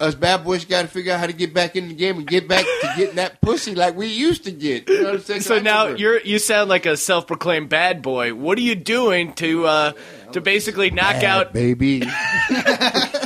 Us 0.00 0.14
bad 0.14 0.44
boys 0.44 0.64
got 0.64 0.82
to 0.82 0.88
figure 0.88 1.12
out 1.12 1.20
how 1.20 1.26
to 1.26 1.32
get 1.34 1.52
back 1.52 1.76
in 1.76 1.88
the 1.88 1.94
game 1.94 2.16
and 2.16 2.26
get 2.26 2.48
back 2.48 2.64
to 2.64 2.92
getting 2.96 3.16
that 3.16 3.38
pussy 3.42 3.74
like 3.74 3.94
we 3.94 4.06
used 4.06 4.44
to 4.44 4.50
get. 4.50 4.88
You 4.88 5.02
know 5.02 5.12
what 5.12 5.30
I'm? 5.30 5.40
So 5.40 5.56
I 5.56 5.58
now 5.60 5.82
remember- 5.82 6.00
you're 6.00 6.20
you 6.22 6.38
sound 6.38 6.70
like 6.70 6.86
a 6.86 6.96
self-proclaimed 6.96 7.68
bad 7.68 8.00
boy. 8.00 8.32
What 8.34 8.56
are 8.56 8.62
you 8.62 8.74
doing 8.74 9.34
to 9.34 9.66
uh, 9.66 9.92
to 10.32 10.40
basically 10.40 10.90
knock 10.90 11.22
out? 11.22 11.52
baby. 11.52 12.02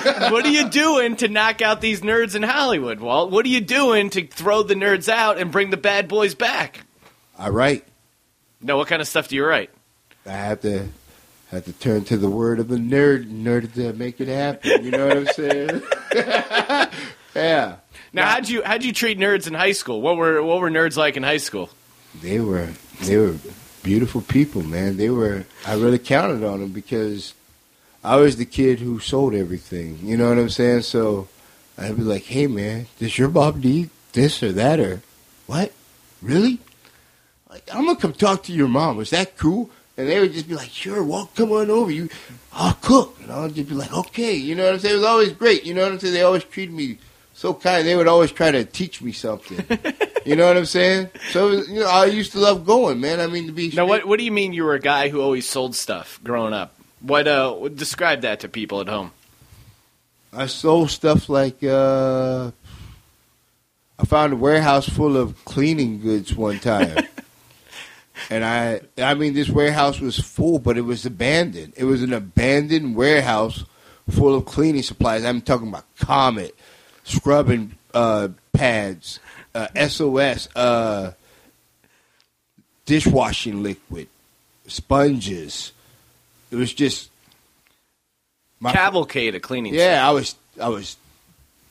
What 0.05 0.45
are 0.45 0.51
you 0.51 0.69
doing 0.69 1.17
to 1.17 1.29
knock 1.29 1.63
out 1.63 1.81
these 1.81 2.01
nerds 2.03 2.35
in 2.35 2.43
Hollywood, 2.43 3.01
Walt? 3.01 3.31
What 3.31 3.47
are 3.47 3.49
you 3.49 3.61
doing 3.61 4.11
to 4.11 4.27
throw 4.27 4.63
the 4.63 4.75
nerds 4.75 5.09
out 5.09 5.39
and 5.39 5.51
bring 5.51 5.71
the 5.71 5.77
bad 5.79 6.09
boys 6.09 6.35
back? 6.35 6.81
I 7.39 7.49
write. 7.49 7.85
No, 8.61 8.77
what 8.77 8.89
kind 8.89 9.01
of 9.01 9.09
stuff 9.09 9.29
do 9.29 9.37
you 9.37 9.45
write? 9.47 9.71
I 10.27 10.31
have 10.33 10.61
to 10.63 10.89
have 11.55 11.65
to 11.67 11.73
turn 11.73 12.05
to 12.05 12.17
the 12.17 12.29
word 12.29 12.59
of 12.59 12.69
the 12.69 12.77
nerd 12.77 13.31
in 13.31 13.47
order 13.47 13.67
to 13.67 13.93
make 13.95 14.21
it 14.21 14.29
happen. 14.29 14.85
You 14.85 14.91
know 14.91 15.09
what 15.09 15.17
I'm 15.17 15.27
saying? 15.29 15.83
yeah. 17.35 17.77
Now, 18.13 18.29
how'd 18.29 18.49
you 18.49 18.63
how'd 18.63 18.85
you 18.85 18.93
treat 18.93 19.19
nerds 19.19 19.47
in 19.47 19.55
high 19.55 19.73
school? 19.73 20.01
What 20.01 20.17
were 20.17 20.43
what 20.43 20.61
were 20.61 20.71
nerds 20.71 20.97
like 20.97 21.17
in 21.17 21.23
high 21.23 21.39
school? 21.39 21.69
They 22.21 22.39
were 22.41 22.69
they 23.03 23.17
were 23.17 23.35
beautiful 23.83 24.21
people, 24.21 24.63
man. 24.63 24.97
They 24.97 25.11
were 25.11 25.45
I 25.67 25.75
really 25.75 25.99
counted 25.99 26.45
on 26.45 26.61
them 26.61 26.71
because 26.71 27.35
I 28.05 28.17
was 28.17 28.37
the 28.37 28.45
kid 28.45 28.79
who 28.79 29.01
sold 29.01 29.35
everything. 29.35 29.99
You 30.03 30.17
know 30.17 30.29
what 30.29 30.39
I'm 30.39 30.51
saying? 30.51 30.83
So 30.83 31.29
I'd 31.77 31.97
be 31.97 32.03
like, 32.03 32.25
"Hey, 32.25 32.47
man, 32.47 32.87
does 32.99 33.19
your 33.19 33.29
mom 33.29 33.61
need 33.61 33.91
this 34.13 34.43
or 34.43 34.53
that 34.53 34.79
or 34.79 35.03
what? 35.47 35.73
Really? 36.23 36.61
Like, 37.51 37.69
I'm 37.75 37.87
gonna 37.87 37.99
come 37.99 38.13
talk 38.13 38.45
to 38.45 38.53
your 38.53 38.69
mom. 38.69 39.01
Is 39.01 39.11
that 39.11 39.37
cool?" 39.37 39.71
And 39.97 40.09
they 40.09 40.19
would 40.19 40.33
just 40.33 40.49
be 40.49 40.55
like, 40.55 40.71
"Sure, 40.71 41.05
well, 41.05 41.31
come 41.37 41.53
on 41.53 41.71
over. 41.71 41.91
You, 41.91 42.09
I'll 42.53 42.75
cook." 42.75 43.17
And 43.23 43.31
I'll 43.31 43.49
just 43.49 43.69
be 43.69 43.75
like, 43.75 43.93
"Okay." 43.93 44.35
You 44.35 44.55
know 44.55 44.65
what 44.65 44.75
I'm 44.75 44.81
saying? 44.81 44.95
It 44.95 44.99
was 44.99 45.07
always 45.07 45.33
great. 45.33 45.65
You 45.65 45.75
know 45.75 45.83
what 45.83 45.93
I'm 45.93 45.99
saying? 46.01 46.15
They 46.15 46.23
always 46.23 46.45
treated 46.45 46.75
me 46.75 46.99
so 47.33 47.55
kind. 47.55 47.87
They 47.87 47.97
would 47.97 48.09
always 48.09 48.33
try 48.33 48.51
to 48.51 48.65
teach 48.65 49.03
me 49.03 49.13
something. 49.13 49.65
you 50.25 50.37
know 50.37 50.47
what 50.47 50.57
I'm 50.57 50.67
saying? 50.67 51.11
So 51.31 51.51
you 51.51 51.81
know, 51.81 51.89
I 51.89 52.07
used 52.07 52.33
to 52.33 52.39
love 52.39 52.65
going, 52.65 53.01
man. 53.01 53.21
I 53.21 53.27
mean, 53.27 53.47
to 53.47 53.53
be 53.53 53.71
Now, 53.71 53.87
what 53.87 54.05
what 54.07 54.19
do 54.19 54.25
you 54.25 54.33
mean 54.33 54.53
you 54.53 54.65
were 54.65 54.75
a 54.75 54.81
guy 54.81 55.09
who 55.09 55.21
always 55.21 55.49
sold 55.49 55.75
stuff 55.75 56.21
growing 56.25 56.55
up? 56.55 56.75
What 57.01 57.29
uh 57.29 57.69
describe 57.69 58.23
that 58.23 58.41
to 58.41 58.49
people 58.49 58.81
at 58.81 58.89
home? 58.89 59.13
I 60.37 60.47
sold 60.47 60.91
stuff 60.91 61.29
like 61.29 61.63
uh, 61.63 62.51
I 63.99 64.05
found 64.05 64.33
a 64.33 64.37
warehouse 64.37 64.89
full 64.89 65.17
of 65.17 65.45
cleaning 65.45 66.01
goods 66.01 66.35
one 66.35 66.59
time. 66.59 67.07
and 68.31 68.45
I 68.45 68.81
I 68.99 69.15
mean 69.15 69.35
this 69.35 69.49
warehouse 69.49 70.01
was 70.01 70.19
full 70.19 70.59
but 70.59 70.77
it 70.77 70.83
was 70.83 71.05
abandoned. 71.07 71.75
It 71.77 71.85
was 71.85 72.03
an 72.03 72.13
abandoned 72.13 72.97
warehouse 72.97 73.65
full 74.11 74.35
of 74.35 74.45
cleaning 74.45 74.83
supplies. 74.83 75.25
I'm 75.25 75.41
talking 75.41 75.69
about 75.69 75.85
Comet, 75.99 76.55
scrubbing 77.05 77.77
uh, 77.93 78.29
pads, 78.53 79.21
uh, 79.55 79.69
SOS, 79.89 80.49
uh, 80.55 81.13
dishwashing 82.87 83.63
liquid, 83.63 84.09
sponges. 84.67 85.73
It 86.51 86.57
was 86.57 86.73
just 86.73 87.11
my 88.61 88.73
Cavalcade 88.73 89.35
of 89.35 89.43
cleaning. 89.43 89.75
yeah, 89.75 90.07
I 90.07 90.13
was 90.13 90.37
I 90.61 90.69
was 90.69 90.97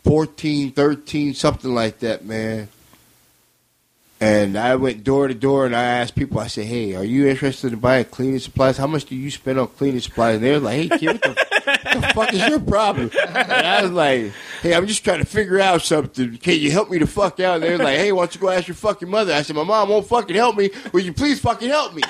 14, 0.03 0.71
13, 0.71 1.33
something 1.33 1.73
like 1.73 1.99
that, 1.99 2.25
man. 2.25 2.67
And 4.23 4.57
I 4.57 4.77
went 4.77 5.03
door 5.03 5.27
to 5.27 5.33
door 5.33 5.65
and 5.65 5.75
I 5.75 5.83
asked 5.83 6.15
people, 6.15 6.39
I 6.39 6.47
said, 6.47 6.65
Hey, 6.65 6.95
are 6.95 7.03
you 7.03 7.27
interested 7.27 7.73
in 7.73 7.79
buying 7.79 8.05
cleaning 8.05 8.39
supplies? 8.39 8.77
How 8.77 8.87
much 8.87 9.03
do 9.03 9.17
you 9.17 9.29
spend 9.29 9.59
on 9.59 9.67
cleaning 9.67 9.99
supplies? 9.99 10.35
And 10.35 10.45
they 10.45 10.51
were 10.51 10.59
like, 10.59 10.75
Hey 10.75 10.97
kid, 10.97 11.07
what 11.07 11.21
the, 11.21 11.35
what 11.83 11.93
the 11.93 12.13
fuck 12.13 12.33
is 12.33 12.47
your 12.47 12.61
problem? 12.61 13.11
And 13.13 13.51
I 13.51 13.81
was 13.81 13.91
like, 13.91 14.31
Hey, 14.61 14.75
I'm 14.75 14.87
just 14.87 15.03
trying 15.03 15.19
to 15.19 15.25
figure 15.25 15.59
out 15.59 15.81
something. 15.81 16.37
Can 16.37 16.57
you 16.57 16.71
help 16.71 16.89
me 16.89 16.99
to 16.99 17.05
fuck 17.05 17.41
out? 17.41 17.55
And 17.55 17.63
they 17.63 17.71
were 17.71 17.83
like, 17.83 17.97
Hey, 17.97 18.13
why 18.13 18.21
don't 18.21 18.33
you 18.33 18.39
go 18.39 18.49
ask 18.49 18.65
your 18.65 18.75
fucking 18.75 19.09
mother? 19.09 19.33
I 19.33 19.41
said, 19.41 19.57
My 19.57 19.65
mom 19.65 19.89
won't 19.89 20.07
fucking 20.07 20.37
help 20.37 20.55
me. 20.55 20.69
Will 20.93 21.01
you 21.01 21.11
please 21.11 21.41
fucking 21.41 21.67
help 21.67 21.93
me? 21.93 22.03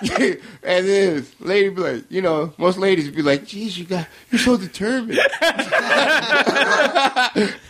and 0.02 0.88
then 0.88 1.24
lady 1.38 1.68
be 1.68 1.82
like, 1.82 2.10
you 2.10 2.20
know, 2.20 2.52
most 2.58 2.78
ladies 2.78 3.04
would 3.04 3.14
be 3.14 3.20
like, 3.20 3.42
"Jeez, 3.42 3.76
you 3.76 3.84
got, 3.84 4.08
you're 4.30 4.38
so 4.38 4.56
determined." 4.56 5.20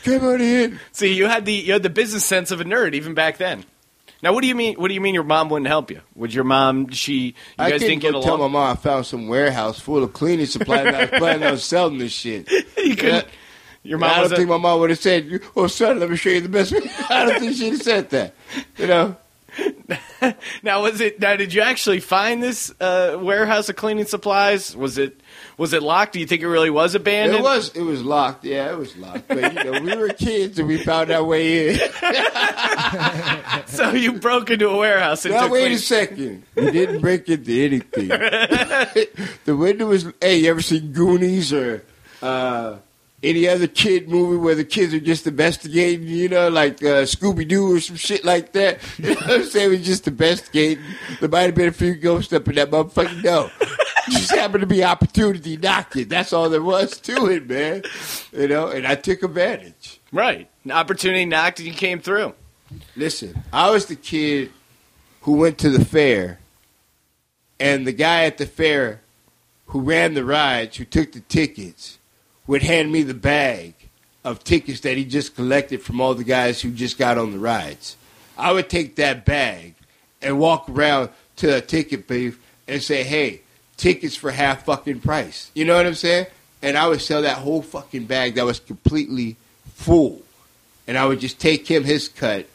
Come 0.05 0.25
on 0.25 0.41
in. 0.41 0.79
See, 0.93 1.13
you 1.13 1.27
had 1.27 1.45
the 1.45 1.53
you 1.53 1.73
had 1.73 1.83
the 1.83 1.91
business 1.91 2.25
sense 2.25 2.53
of 2.53 2.61
a 2.61 2.65
nerd 2.65 2.95
even 2.95 3.15
back 3.15 3.39
then. 3.39 3.65
Now, 4.23 4.33
what 4.35 4.43
do 4.43 4.49
you 4.49 4.55
mean? 4.55 4.77
What 4.77 4.89
do 4.89 4.95
you 4.95 5.01
mean 5.01 5.15
your 5.15 5.25
mom 5.25 5.49
wouldn't 5.49 5.69
help 5.69 5.91
you? 5.91 6.01
Would 6.15 6.35
your 6.35 6.45
mom? 6.45 6.91
She 6.91 7.15
you 7.15 7.33
I 7.59 7.71
guys 7.71 7.81
couldn't 7.81 8.01
didn't 8.01 8.03
get 8.03 8.13
go 8.13 8.23
tell 8.23 8.39
my 8.39 8.49
mom 8.49 8.73
I 8.73 8.75
found 8.77 9.07
some 9.07 9.29
warehouse 9.29 9.81
full 9.81 10.03
of 10.03 10.13
cleaning 10.13 10.47
supplies 10.47 10.87
and 10.87 10.97
I 10.97 11.01
was 11.03 11.11
planning 11.11 11.49
on 11.49 11.59
selling 11.59 11.99
this 11.99 12.13
shit. 12.13 12.51
you 12.79 12.97
couldn't. 12.97 13.27
Your 13.83 13.99
mom 13.99 14.11
I 14.11 14.15
don't 14.15 14.23
was 14.25 14.33
think 14.33 14.49
my 14.49 14.59
mom 14.59 14.81
would 14.81 14.91
have 14.91 14.99
said, 14.99 15.41
"Oh, 15.57 15.67
son, 15.67 16.01
let 16.01 16.11
me 16.11 16.17
show 16.17 16.29
you 16.29 16.43
the 16.43 16.51
best." 16.51 16.75
I 17.11 17.25
don't 17.25 17.41
think 17.41 17.57
she'd 17.57 17.73
have 17.73 17.83
said 17.83 18.11
that. 18.11 18.35
You 18.77 18.87
know, 18.87 19.17
now 20.63 20.83
was 20.83 21.01
it? 21.01 21.21
Now 21.21 21.37
did 21.37 21.53
you 21.53 21.63
actually 21.63 22.01
find 22.01 22.43
this 22.43 22.73
uh, 22.81 23.19
warehouse 23.21 23.69
of 23.69 23.77
cleaning 23.77 24.05
supplies? 24.07 24.77
Was 24.77 24.99
it 24.99 25.21
was 25.57 25.73
it 25.73 25.83
locked? 25.83 26.13
Do 26.13 26.21
you 26.21 26.27
think 26.27 26.43
it 26.43 26.49
really 26.49 26.71
was 26.71 26.95
abandoned? 26.95 27.41
it 27.41 27.43
was 27.43 27.75
it 27.75 27.83
was 27.83 28.03
locked. 28.03 28.45
Yeah, 28.45 28.71
it 28.71 28.79
was 28.79 28.97
locked. 28.97 29.29
But 29.29 29.53
you 29.55 29.73
know, 29.73 29.81
we 29.81 29.97
were 29.97 30.09
kids 30.09 30.59
and 30.59 30.69
we 30.69 30.79
found 30.79 31.11
our 31.11 31.25
way 31.25 31.71
in. 31.75 31.81
So 33.67 33.93
you 33.93 34.15
broke 34.15 34.51
into 34.51 34.69
a 34.69 34.77
warehouse 34.77 35.25
and 35.25 35.35
Now 35.35 35.49
wait 35.49 35.61
clean- 35.67 35.73
a 35.73 35.79
second. 35.79 36.43
We 36.57 36.71
didn't 36.71 37.01
break 37.01 37.29
into 37.29 37.53
anything. 37.53 38.09
the 39.45 39.57
window 39.57 39.87
was. 39.87 40.07
Hey, 40.21 40.39
you 40.39 40.51
ever 40.51 40.61
seen 40.63 40.93
Goonies 40.93 41.53
or 41.53 41.85
uh, 42.21 42.77
any 43.23 43.47
other 43.49 43.67
kid 43.67 44.09
movie 44.09 44.37
where 44.39 44.55
the 44.55 44.65
kids 44.65 44.95
are 44.95 45.01
just 45.01 45.27
investigating? 45.27 46.07
You 46.09 46.29
know, 46.29 46.49
like 46.49 46.83
uh, 46.83 47.03
Scooby 47.05 47.47
Doo 47.47 47.77
or 47.77 47.81
some 47.81 47.97
shit 47.97 48.25
like 48.25 48.53
that. 48.53 48.81
You 48.99 49.11
know 49.15 49.21
what 49.21 49.31
I'm 49.31 49.45
saying? 49.45 49.71
Was 49.71 49.85
just 49.85 50.09
investigating. 50.09 50.83
There 51.21 51.29
might 51.29 51.43
have 51.43 51.55
been 51.55 51.69
a 51.69 51.73
few 51.73 51.95
ghosts 51.95 52.33
up 52.33 52.49
in 52.49 52.55
that 52.57 52.71
motherfucking 52.71 53.23
no. 53.25 53.51
Just 54.09 54.35
happened 54.35 54.63
to 54.63 54.67
be 54.67 54.83
opportunity 54.83 55.57
knocking. 55.59 56.09
That's 56.09 56.33
all 56.33 56.49
there 56.49 56.63
was 56.63 56.99
to 57.03 57.27
it, 57.29 57.49
man. 57.49 57.83
You 58.33 58.49
know, 58.49 58.69
and 58.69 58.87
I 58.87 58.95
took 58.97 59.23
advantage. 59.23 60.01
right. 60.11 60.49
An 60.65 60.73
opportunity 60.73 61.25
knocked 61.27 61.59
and 61.61 61.69
you 61.69 61.75
came 61.75 62.01
through. 62.01 62.33
Listen, 62.97 63.45
I 63.53 63.71
was 63.71 63.87
the 63.87 63.95
kid 63.97 64.51
who 65.23 65.35
went 65.35 65.59
to 65.59 65.71
the 65.71 65.85
fair, 65.85 66.41
and 67.61 67.87
the 67.87 67.93
guy 67.93 68.25
at 68.25 68.39
the 68.39 68.47
fair 68.47 69.01
who 69.67 69.81
ran 69.81 70.15
the 70.15 70.25
rides, 70.25 70.77
who 70.79 70.85
took 70.85 71.13
the 71.13 71.21
tickets, 71.21 71.99
would 72.51 72.65
hand 72.65 72.91
me 72.91 73.05
the 73.05 73.15
bag 73.15 73.73
of 74.25 74.43
tickets 74.43 74.81
that 74.81 74.97
he 74.97 75.05
just 75.05 75.37
collected 75.37 75.81
from 75.81 76.01
all 76.01 76.15
the 76.17 76.25
guys 76.25 76.61
who 76.61 76.73
just 76.73 76.99
got 76.99 77.17
on 77.17 77.31
the 77.31 77.39
rides. 77.39 77.97
I 78.37 78.51
would 78.51 78.69
take 78.69 78.97
that 78.97 79.25
bag 79.25 79.75
and 80.21 80.37
walk 80.37 80.69
around 80.69 81.11
to 81.37 81.59
a 81.59 81.61
ticket 81.61 82.09
booth 82.09 82.43
and 82.67 82.83
say, 82.83 83.05
hey, 83.05 83.43
tickets 83.77 84.17
for 84.17 84.33
half 84.33 84.65
fucking 84.65 84.99
price. 84.99 85.53
You 85.55 85.65
know 85.65 85.77
what 85.77 85.87
I'm 85.87 85.95
saying? 85.95 86.27
And 86.61 86.77
I 86.77 86.89
would 86.89 87.01
sell 87.01 87.23
that 87.23 87.39
whole 87.39 87.63
fucking 87.63 88.07
bag 88.07 88.35
that 88.35 88.45
was 88.45 88.59
completely 88.59 89.37
full. 89.75 90.21
And 90.89 90.99
I 90.99 91.07
would 91.07 91.21
just 91.21 91.39
take 91.39 91.69
him 91.69 91.85
his 91.85 92.09
cut 92.09 92.47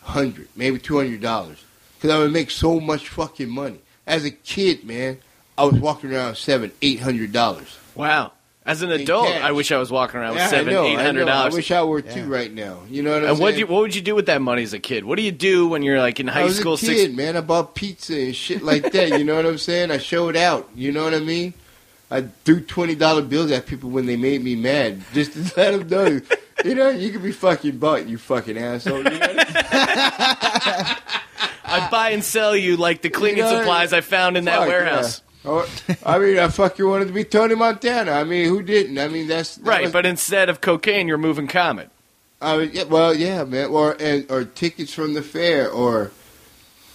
hundred, 0.00 0.48
maybe 0.56 0.78
two 0.78 0.96
hundred 0.96 1.20
dollars, 1.20 1.62
because 1.98 2.10
I 2.10 2.18
would 2.18 2.32
make 2.32 2.50
so 2.50 2.80
much 2.80 3.10
fucking 3.10 3.50
money. 3.50 3.80
As 4.06 4.24
a 4.24 4.30
kid, 4.30 4.84
man, 4.84 5.18
I 5.58 5.64
was 5.64 5.78
walking 5.78 6.14
around 6.14 6.36
seven, 6.36 6.72
eight 6.80 7.00
hundred 7.00 7.30
dollars. 7.30 7.76
Wow. 7.94 8.32
As 8.64 8.80
an 8.82 8.92
In 8.92 9.00
adult, 9.00 9.26
cash. 9.26 9.42
I 9.42 9.50
wish 9.52 9.72
I 9.72 9.78
was 9.78 9.90
walking 9.90 10.20
around 10.20 10.36
Yeah, 10.36 10.42
with 10.44 10.50
seven, 10.50 10.68
I 10.68 10.72
know, 10.72 10.84
eight 10.84 10.96
I, 10.98 11.02
hundred 11.02 11.24
know. 11.26 11.32
I 11.32 11.34
dollars. 11.38 11.54
wish 11.54 11.70
I 11.72 11.82
were 11.82 12.00
too 12.00 12.20
Yeah. 12.20 12.26
right 12.28 12.52
now. 12.52 12.78
You 12.88 13.02
know 13.02 13.10
what 13.10 13.24
I'm 13.24 13.30
And 13.30 13.38
what 13.40 13.48
saying? 13.50 13.58
you, 13.58 13.66
what 13.66 13.80
would 13.82 13.94
you 13.96 14.02
do 14.02 14.14
with 14.14 14.26
that 14.26 14.40
money 14.40 14.62
as 14.62 14.72
a 14.72 14.78
kid? 14.78 15.04
What 15.04 15.16
do 15.16 15.22
you 15.22 15.32
do 15.32 15.66
when 15.66 15.82
you're 15.82 15.98
like 15.98 16.20
in 16.20 16.28
high 16.28 16.42
I 16.42 16.44
was 16.44 16.58
school? 16.58 16.74
a 16.74 16.78
six- 16.78 17.00
kid, 17.00 17.16
man. 17.16 17.36
I 17.36 17.40
bought 17.40 17.74
pizza 17.74 18.14
and 18.16 18.36
shit 18.36 18.62
like 18.62 18.92
that. 18.92 19.18
You 19.18 19.24
know 19.24 19.34
what 19.34 19.46
I'm 19.46 19.58
saying? 19.58 19.90
I 19.90 19.98
showed 19.98 20.36
out. 20.36 20.68
You 20.76 20.92
know 20.92 21.02
what 21.02 21.12
I 21.14 21.18
mean? 21.18 21.54
I 22.08 22.24
threw 22.44 22.60
twenty 22.60 22.94
dollar 22.94 23.22
bills 23.22 23.50
at 23.50 23.66
people 23.66 23.90
when 23.90 24.06
they 24.06 24.16
made 24.16 24.44
me 24.44 24.54
mad, 24.54 25.02
just 25.12 25.32
to 25.32 25.40
let 25.60 25.88
them 25.88 25.88
know. 25.88 26.20
You 26.64 26.74
know, 26.76 26.90
you 26.90 27.10
could 27.10 27.22
be 27.24 27.32
fucking 27.32 27.78
bought, 27.78 28.06
you 28.06 28.16
fucking 28.18 28.56
asshole. 28.58 28.98
You 28.98 29.04
know? 29.18 29.18
I'd 31.64 31.88
buy 31.90 32.10
and 32.10 32.22
sell 32.22 32.54
you 32.54 32.76
like 32.76 33.02
the 33.02 33.10
cleaning 33.10 33.38
You 33.38 33.44
know, 33.44 33.58
supplies 33.58 33.92
I 33.92 34.02
found 34.02 34.36
in 34.36 34.44
that 34.44 34.68
warehouse. 34.68 35.22
yeah. 35.24 35.31
Or, 35.44 35.66
I 36.06 36.18
mean, 36.18 36.38
I 36.38 36.48
fucking 36.48 36.86
wanted 36.86 37.08
to 37.08 37.14
be 37.14 37.24
Tony 37.24 37.54
Montana. 37.56 38.12
I 38.12 38.24
mean, 38.24 38.48
who 38.48 38.62
didn't? 38.62 38.98
I 38.98 39.08
mean, 39.08 39.26
that's 39.26 39.56
that 39.56 39.66
Right, 39.66 39.82
was- 39.84 39.92
but 39.92 40.06
instead 40.06 40.48
of 40.48 40.60
cocaine, 40.60 41.08
you're 41.08 41.18
moving 41.18 41.48
Comet. 41.48 41.90
I 42.40 42.56
mean, 42.58 42.70
yeah, 42.72 42.84
well, 42.84 43.14
yeah, 43.14 43.44
man, 43.44 43.70
or 43.70 43.96
and, 44.00 44.28
or 44.30 44.44
tickets 44.44 44.92
from 44.92 45.14
the 45.14 45.22
fair, 45.22 45.70
or 45.70 46.10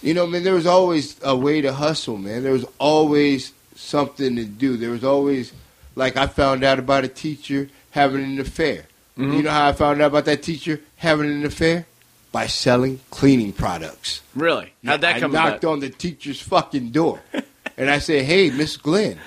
you 0.02 0.12
know, 0.14 0.26
man, 0.26 0.44
there 0.44 0.54
was 0.54 0.66
always 0.66 1.16
a 1.22 1.34
way 1.36 1.60
to 1.62 1.72
hustle, 1.72 2.16
man. 2.18 2.42
There 2.42 2.52
was 2.52 2.66
always 2.78 3.52
something 3.74 4.36
to 4.36 4.44
do. 4.44 4.76
There 4.76 4.90
was 4.90 5.04
always, 5.04 5.52
like, 5.94 6.16
I 6.16 6.26
found 6.26 6.64
out 6.64 6.78
about 6.78 7.04
a 7.04 7.08
teacher 7.08 7.68
having 7.90 8.22
an 8.24 8.38
affair. 8.40 8.84
Mm-hmm. 9.18 9.32
You 9.32 9.42
know 9.42 9.50
how 9.50 9.68
I 9.68 9.72
found 9.72 10.00
out 10.02 10.08
about 10.08 10.26
that 10.26 10.42
teacher 10.42 10.80
having 10.96 11.30
an 11.30 11.44
affair? 11.44 11.86
By 12.30 12.46
selling 12.46 13.00
cleaning 13.10 13.52
products. 13.54 14.20
Really? 14.34 14.74
How'd 14.84 15.00
that 15.00 15.16
I 15.16 15.20
come 15.20 15.32
knocked 15.32 15.64
about? 15.64 15.72
on 15.72 15.80
the 15.80 15.88
teacher's 15.88 16.40
fucking 16.42 16.90
door, 16.90 17.20
and 17.78 17.88
I 17.88 17.98
said, 18.00 18.24
"Hey, 18.24 18.50
Miss 18.50 18.76
Glenn, 18.76 19.18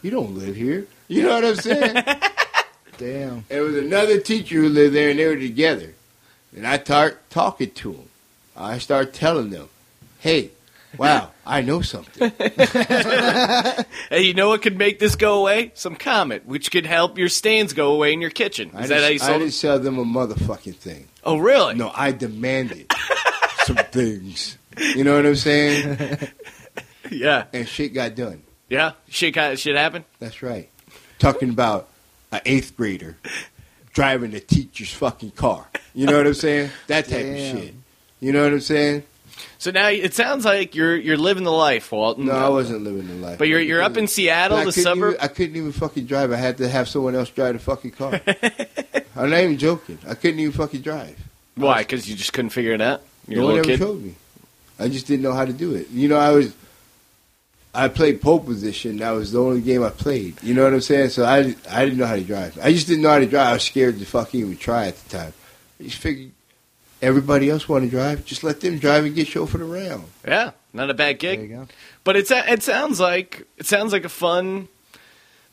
you 0.00 0.10
don't 0.10 0.34
live 0.38 0.56
here." 0.56 0.86
You 1.08 1.22
know 1.24 1.34
what 1.34 1.44
I'm 1.44 1.56
saying? 1.56 1.94
Damn. 2.98 3.44
There 3.48 3.62
was 3.62 3.76
another 3.76 4.18
teacher 4.20 4.56
who 4.56 4.68
lived 4.70 4.94
there, 4.94 5.10
and 5.10 5.18
they 5.18 5.26
were 5.26 5.36
together. 5.36 5.92
And 6.56 6.66
I 6.66 6.78
start 6.78 7.28
talking 7.28 7.70
to 7.70 7.92
them. 7.92 8.08
I 8.56 8.78
start 8.78 9.12
telling 9.12 9.50
them, 9.50 9.68
"Hey, 10.20 10.50
wow, 10.96 11.32
I 11.46 11.60
know 11.60 11.82
something." 11.82 12.32
Hey, 14.08 14.22
you 14.22 14.34
know 14.34 14.48
what 14.50 14.62
could 14.62 14.78
make 14.78 15.00
this 15.00 15.16
go 15.16 15.40
away? 15.40 15.72
Some 15.74 15.96
Comet, 15.96 16.46
which 16.46 16.70
could 16.70 16.86
help 16.86 17.18
your 17.18 17.28
stains 17.28 17.72
go 17.72 17.92
away 17.92 18.12
in 18.12 18.20
your 18.20 18.30
kitchen. 18.30 18.70
I 18.72 18.84
Is 18.84 18.88
that 18.90 19.02
how 19.02 19.08
you 19.08 19.18
didn't, 19.18 19.34
I 19.34 19.38
didn't 19.38 19.54
sell 19.54 19.80
them 19.80 19.98
a 19.98 20.04
motherfucking 20.04 20.76
thing. 20.76 21.08
Oh, 21.24 21.38
really? 21.38 21.74
No, 21.74 21.90
I 21.92 22.12
demanded 22.12 22.92
some 23.64 23.76
things. 23.76 24.56
You 24.78 25.02
know 25.02 25.16
what 25.16 25.26
I'm 25.26 25.34
saying? 25.34 25.98
Yeah, 27.12 27.44
And 27.52 27.68
shit 27.68 27.94
got 27.94 28.14
done. 28.14 28.42
yeah. 28.68 28.92
Shit, 29.08 29.34
got, 29.34 29.58
shit 29.58 29.76
happened. 29.76 30.04
That's 30.18 30.42
right. 30.42 30.68
Talking 31.18 31.50
about 31.50 31.88
an 32.32 32.40
eighth 32.44 32.76
grader 32.76 33.16
driving 33.92 34.32
the 34.32 34.40
teacher's 34.40 34.92
fucking 34.92 35.30
car. 35.32 35.66
You 35.94 36.06
know 36.06 36.16
what 36.18 36.26
I'm 36.26 36.34
saying? 36.34 36.70
That 36.88 37.04
type 37.08 37.22
Damn. 37.24 37.56
of 37.56 37.62
shit. 37.62 37.74
You 38.20 38.32
know 38.32 38.42
what 38.44 38.52
I'm 38.52 38.60
saying? 38.60 39.02
So 39.58 39.70
now 39.70 39.88
it 39.88 40.14
sounds 40.14 40.44
like 40.44 40.74
you're 40.74 40.96
you're 40.96 41.16
living 41.16 41.44
the 41.44 41.52
life, 41.52 41.90
Walton. 41.92 42.26
No, 42.26 42.32
I 42.32 42.48
wasn't 42.48 42.82
living 42.84 43.06
the 43.08 43.14
life. 43.14 43.38
But 43.38 43.48
you're 43.48 43.60
you're 43.60 43.82
up 43.82 43.96
in 43.96 44.06
Seattle, 44.08 44.56
I 44.58 44.64
the 44.64 44.70
couldn't 44.72 44.82
suburb. 44.82 45.14
Even, 45.14 45.24
I 45.24 45.28
couldn't 45.28 45.56
even 45.56 45.72
fucking 45.72 46.06
drive. 46.06 46.32
I 46.32 46.36
had 46.36 46.58
to 46.58 46.68
have 46.68 46.88
someone 46.88 47.14
else 47.14 47.30
drive 47.30 47.54
the 47.54 47.58
fucking 47.58 47.90
car. 47.92 48.20
I'm 49.16 49.30
not 49.30 49.40
even 49.40 49.58
joking. 49.58 49.98
I 50.06 50.14
couldn't 50.14 50.40
even 50.40 50.52
fucking 50.52 50.82
drive. 50.82 51.18
Why? 51.54 51.78
Because 51.82 52.08
you 52.08 52.16
just 52.16 52.32
couldn't 52.34 52.50
figure 52.50 52.72
it 52.72 52.80
out. 52.82 53.02
You're 53.28 53.38
no 53.40 53.42
a 53.42 53.46
one 53.46 53.54
little 53.56 53.72
ever 53.72 53.78
kid. 53.78 53.86
showed 53.86 54.02
me. 54.02 54.14
I 54.78 54.88
just 54.88 55.06
didn't 55.06 55.22
know 55.22 55.32
how 55.32 55.44
to 55.46 55.52
do 55.52 55.74
it. 55.74 55.88
You 55.90 56.08
know, 56.08 56.16
I 56.16 56.30
was. 56.32 56.54
I 57.76 57.88
played 57.88 58.20
pole 58.22 58.40
position. 58.40 58.96
That 58.98 59.10
was 59.10 59.32
the 59.32 59.40
only 59.42 59.60
game 59.60 59.82
I 59.84 59.90
played. 59.90 60.42
You 60.42 60.54
know 60.54 60.64
what 60.64 60.72
I'm 60.72 60.80
saying? 60.80 61.10
So 61.10 61.24
I, 61.24 61.54
I 61.70 61.84
didn't 61.84 61.98
know 61.98 62.06
how 62.06 62.16
to 62.16 62.24
drive. 62.24 62.58
I 62.62 62.72
just 62.72 62.86
didn't 62.86 63.02
know 63.02 63.10
how 63.10 63.18
to 63.18 63.26
drive. 63.26 63.46
I 63.48 63.52
was 63.54 63.62
scared 63.62 63.98
to 63.98 64.04
fucking 64.06 64.40
even 64.40 64.56
try 64.56 64.86
at 64.86 64.96
the 64.96 65.08
time. 65.18 65.32
I 65.78 65.82
just 65.84 65.98
figured 65.98 66.32
everybody 67.02 67.50
else 67.50 67.68
want 67.68 67.84
to 67.84 67.90
drive. 67.90 68.24
Just 68.24 68.42
let 68.42 68.60
them 68.60 68.78
drive 68.78 69.04
and 69.04 69.14
get 69.14 69.28
chauffeured 69.28 69.60
around. 69.60 70.04
Yeah, 70.26 70.52
not 70.72 70.90
a 70.90 70.94
bad 70.94 71.20
There 71.20 71.36
gig. 71.36 71.40
you 71.50 71.56
go. 71.56 71.68
But 72.04 72.16
it's 72.16 72.30
it 72.30 72.62
sounds 72.62 72.98
like 72.98 73.46
it 73.58 73.66
sounds 73.66 73.92
like 73.92 74.04
a 74.04 74.08
fun. 74.08 74.68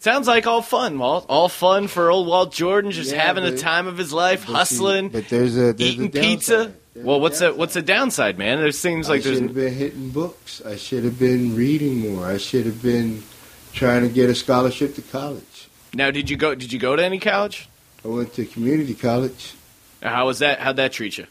Sounds 0.03 0.27
like 0.27 0.45
all 0.47 0.61
fun, 0.61 0.99
Walt. 0.99 1.25
All 1.29 1.47
fun 1.47 1.87
for 1.87 2.11
old 2.11 2.27
Walt 2.27 2.51
Jordan, 2.51 2.91
just 2.91 3.13
Yeah, 3.13 3.23
having 3.23 3.45
the 3.45 3.57
time 3.57 3.87
of 3.87 3.97
his 3.97 4.11
life, 4.11 4.41
But 4.41 4.47
see, 4.47 4.53
hustling, 4.53 5.07
But 5.07 5.29
there's 5.29 5.55
a 5.55 5.71
there's 5.71 5.79
eating 5.79 6.07
a 6.07 6.09
pizza. 6.09 6.73
There's 6.93 7.05
Well, 7.05 7.21
what's 7.21 7.39
the 7.39 7.45
downside. 7.45 7.57
what's 7.57 7.73
the 7.73 7.81
downside, 7.81 8.37
man? 8.37 8.59
There 8.59 8.73
seems 8.73 9.07
I 9.07 9.13
like 9.13 9.23
there's 9.23 9.37
should 9.37 9.45
have 9.45 9.55
been 9.55 9.73
hitting 9.73 10.09
books. 10.09 10.61
I 10.65 10.75
should 10.75 11.05
have 11.05 11.17
been 11.17 11.55
reading 11.55 11.99
more. 12.15 12.25
I 12.27 12.37
should 12.37 12.65
have 12.65 12.81
been 12.83 13.23
trying 13.71 14.01
to 14.01 14.09
get 14.09 14.29
a 14.29 14.35
scholarship 14.35 14.93
to 14.95 15.01
college. 15.03 15.69
now. 15.93 16.11
Did 16.11 16.29
you 16.29 16.35
go? 16.35 16.53
Did 16.53 16.73
you 16.73 16.79
go 16.79 16.97
to 16.97 17.05
any 17.05 17.19
college? 17.19 17.69
I 18.03 18.09
went 18.09 18.33
to 18.33 18.45
community 18.45 18.95
college. 18.95 19.53
How 20.01 20.25
was 20.25 20.39
that? 20.39 20.59
How'd 20.59 20.75
that 20.75 20.91
treat 20.91 21.17
you? 21.17 21.27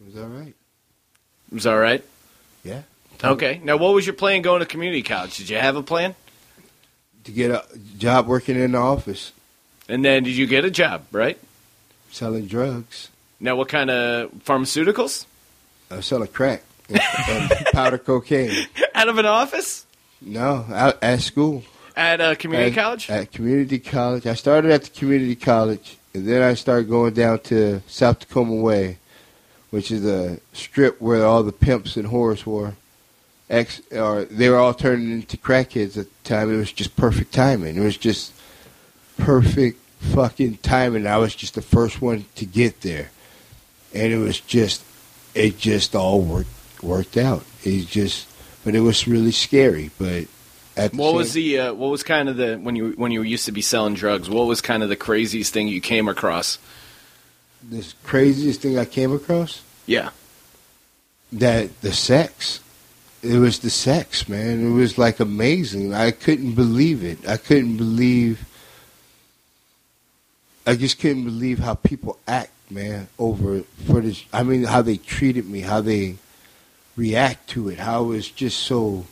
It 0.00 0.14
was 0.14 0.16
all 0.16 0.28
right. 0.28 0.54
It 1.50 1.54
was 1.54 1.66
all 1.66 1.78
right. 1.78 2.04
Yeah. 2.62 2.82
Okay. 3.24 3.60
Now, 3.64 3.78
what 3.78 3.94
was 3.94 4.06
your 4.06 4.14
plan 4.14 4.42
going 4.42 4.60
to 4.60 4.66
community 4.66 5.02
college? 5.02 5.38
Did 5.38 5.48
you 5.48 5.56
have 5.56 5.74
a 5.74 5.82
plan? 5.82 6.14
To 7.24 7.30
get 7.32 7.50
a 7.52 7.64
job 7.98 8.26
working 8.26 8.56
in 8.56 8.72
the 8.72 8.78
office, 8.78 9.32
And 9.88 10.04
then 10.04 10.24
did 10.24 10.34
you 10.36 10.46
get 10.46 10.64
a 10.64 10.70
job? 10.70 11.04
Right. 11.12 11.38
selling 12.10 12.46
drugs. 12.46 13.08
Now, 13.40 13.56
what 13.56 13.68
kind 13.68 13.90
of 13.90 14.30
pharmaceuticals? 14.44 15.24
I 15.90 15.96
was 15.96 16.06
selling 16.06 16.28
crack 16.28 16.62
and, 16.88 17.00
and 17.28 17.50
powder 17.72 17.98
cocaine. 17.98 18.66
Out 18.94 19.08
of 19.08 19.18
an 19.18 19.26
office 19.26 19.86
No, 20.20 20.64
out 20.72 20.98
at 21.02 21.20
school. 21.20 21.62
at 21.96 22.20
a 22.20 22.34
community 22.36 22.70
at, 22.70 22.82
college? 22.82 23.10
At 23.10 23.30
community 23.32 23.78
college. 23.78 24.26
I 24.26 24.34
started 24.34 24.70
at 24.70 24.84
the 24.84 24.90
community 24.90 25.36
college, 25.36 25.96
and 26.14 26.26
then 26.26 26.42
I 26.42 26.54
started 26.54 26.88
going 26.88 27.14
down 27.14 27.40
to 27.50 27.82
South 27.86 28.20
Tacoma 28.20 28.54
Way, 28.56 28.98
which 29.70 29.90
is 29.90 30.04
a 30.04 30.38
strip 30.52 31.00
where 31.00 31.24
all 31.24 31.42
the 31.42 31.52
pimps 31.52 31.96
and 31.96 32.08
whores 32.08 32.44
were. 32.46 32.74
Ex, 33.50 33.82
or 33.92 34.24
they 34.24 34.48
were 34.48 34.56
all 34.56 34.74
turning 34.74 35.10
into 35.10 35.36
crackheads 35.36 35.98
at 35.98 36.06
the 36.06 36.24
time. 36.24 36.52
It 36.52 36.56
was 36.56 36.72
just 36.72 36.96
perfect 36.96 37.32
timing. 37.32 37.76
It 37.76 37.80
was 37.80 37.96
just 37.96 38.32
perfect 39.18 39.78
fucking 40.00 40.58
timing. 40.58 41.06
I 41.06 41.18
was 41.18 41.34
just 41.34 41.54
the 41.54 41.62
first 41.62 42.00
one 42.00 42.24
to 42.36 42.46
get 42.46 42.80
there, 42.80 43.10
and 43.92 44.12
it 44.12 44.18
was 44.18 44.40
just, 44.40 44.82
it 45.34 45.58
just 45.58 45.94
all 45.94 46.20
worked 46.20 46.48
worked 46.82 47.16
out. 47.16 47.44
It 47.62 47.86
just, 47.86 48.26
but 48.64 48.74
it 48.74 48.80
was 48.80 49.06
really 49.06 49.30
scary. 49.30 49.90
But 49.98 50.26
at 50.76 50.92
the 50.92 50.96
What 50.96 51.08
same 51.08 51.16
was 51.16 51.32
the 51.34 51.58
uh, 51.58 51.74
what 51.74 51.90
was 51.90 52.02
kind 52.02 52.28
of 52.28 52.36
the 52.36 52.56
when 52.56 52.76
you 52.76 52.92
when 52.96 53.12
you 53.12 53.22
used 53.22 53.46
to 53.46 53.52
be 53.52 53.62
selling 53.62 53.94
drugs? 53.94 54.28
What 54.30 54.46
was 54.46 54.60
kind 54.60 54.82
of 54.82 54.88
the 54.88 54.96
craziest 54.96 55.52
thing 55.52 55.68
you 55.68 55.80
came 55.80 56.08
across? 56.08 56.58
The 57.68 57.92
craziest 58.02 58.62
thing 58.62 58.78
I 58.78 58.84
came 58.84 59.12
across? 59.12 59.62
Yeah. 59.86 60.10
That 61.32 61.80
the 61.82 61.92
sex. 61.92 62.60
It 63.22 63.38
was 63.38 63.60
the 63.60 63.70
sex, 63.70 64.28
man. 64.28 64.66
It 64.66 64.72
was 64.72 64.98
like 64.98 65.20
amazing. 65.20 65.94
I 65.94 66.10
couldn't 66.10 66.54
believe 66.54 67.04
it. 67.04 67.26
I 67.28 67.36
couldn't 67.36 67.76
believe. 67.76 68.44
I 70.66 70.74
just 70.74 70.98
couldn't 70.98 71.24
believe 71.24 71.60
how 71.60 71.74
people 71.74 72.18
act, 72.26 72.50
man, 72.68 73.08
over 73.20 73.60
for 73.86 74.00
this. 74.00 74.24
I 74.32 74.42
mean, 74.42 74.64
how 74.64 74.82
they 74.82 74.96
treated 74.96 75.48
me, 75.48 75.60
how 75.60 75.80
they 75.80 76.16
react 76.96 77.48
to 77.50 77.68
it, 77.68 77.78
how 77.78 78.04
it 78.04 78.08
was 78.08 78.28
just 78.28 78.58
so. 78.58 79.06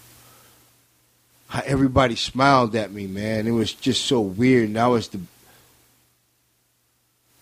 How 1.46 1.62
everybody 1.64 2.14
smiled 2.14 2.76
at 2.76 2.92
me, 2.92 3.08
man. 3.08 3.46
It 3.46 3.52
was 3.52 3.72
just 3.72 4.06
so 4.06 4.20
weird. 4.20 4.68
And 4.68 4.78
I 4.78 4.88
was 4.88 5.08
the. 5.08 5.20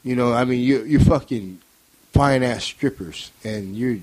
You 0.03 0.17
know, 0.17 0.35
I 0.35 0.45
mean, 0.45 0.61
you 0.61 0.85
you 0.85 1.01
fucking 1.01 1.61
fine 2.13 2.43
ass 2.43 2.65
strippers, 2.65 3.31
and 3.43 3.75
you're 3.75 3.99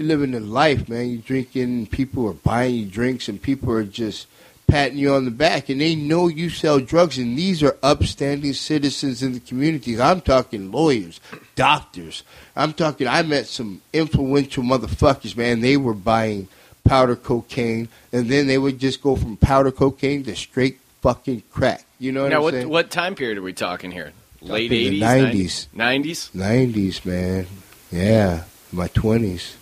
you're 0.00 0.08
living 0.08 0.30
the 0.30 0.40
life, 0.40 0.88
man. 0.88 1.10
You're 1.10 1.20
drinking, 1.20 1.86
people 1.88 2.26
are 2.28 2.32
buying 2.32 2.74
you 2.74 2.86
drinks, 2.86 3.28
and 3.28 3.40
people 3.40 3.70
are 3.72 3.84
just 3.84 4.26
patting 4.66 4.96
you 4.96 5.12
on 5.12 5.26
the 5.26 5.30
back, 5.30 5.68
and 5.68 5.80
they 5.80 5.94
know 5.94 6.28
you 6.28 6.48
sell 6.48 6.78
drugs, 6.80 7.18
and 7.18 7.36
these 7.36 7.62
are 7.62 7.76
upstanding 7.82 8.54
citizens 8.54 9.22
in 9.22 9.32
the 9.32 9.40
communities. 9.40 10.00
I'm 10.00 10.22
talking 10.22 10.72
lawyers, 10.72 11.20
doctors. 11.54 12.22
I'm 12.56 12.72
talking. 12.72 13.08
I 13.08 13.22
met 13.22 13.46
some 13.46 13.82
influential 13.92 14.62
motherfuckers, 14.62 15.36
man. 15.36 15.60
They 15.60 15.76
were 15.76 15.94
buying 15.94 16.48
powder 16.84 17.16
cocaine, 17.16 17.88
and 18.10 18.28
then 18.30 18.46
they 18.46 18.56
would 18.56 18.78
just 18.78 19.02
go 19.02 19.16
from 19.16 19.36
powder 19.36 19.70
cocaine 19.70 20.22
to 20.24 20.34
straight 20.34 20.80
fucking 21.02 21.42
crack. 21.50 21.84
You 21.98 22.12
know 22.12 22.22
what 22.22 22.30
now, 22.30 22.36
I'm 22.36 22.42
what 22.42 22.54
saying? 22.54 22.68
what 22.70 22.90
time 22.90 23.14
period 23.14 23.36
are 23.36 23.42
we 23.42 23.52
talking 23.52 23.90
here? 23.90 24.12
Late 24.40 24.72
in 24.72 24.98
the 24.98 25.04
eighties, 25.04 25.68
90s. 25.68 25.76
nineties. 25.76 26.30
Nineties, 26.32 27.04
man. 27.04 27.46
Yeah, 27.92 28.44
my 28.72 28.88
twenties. 28.88 29.56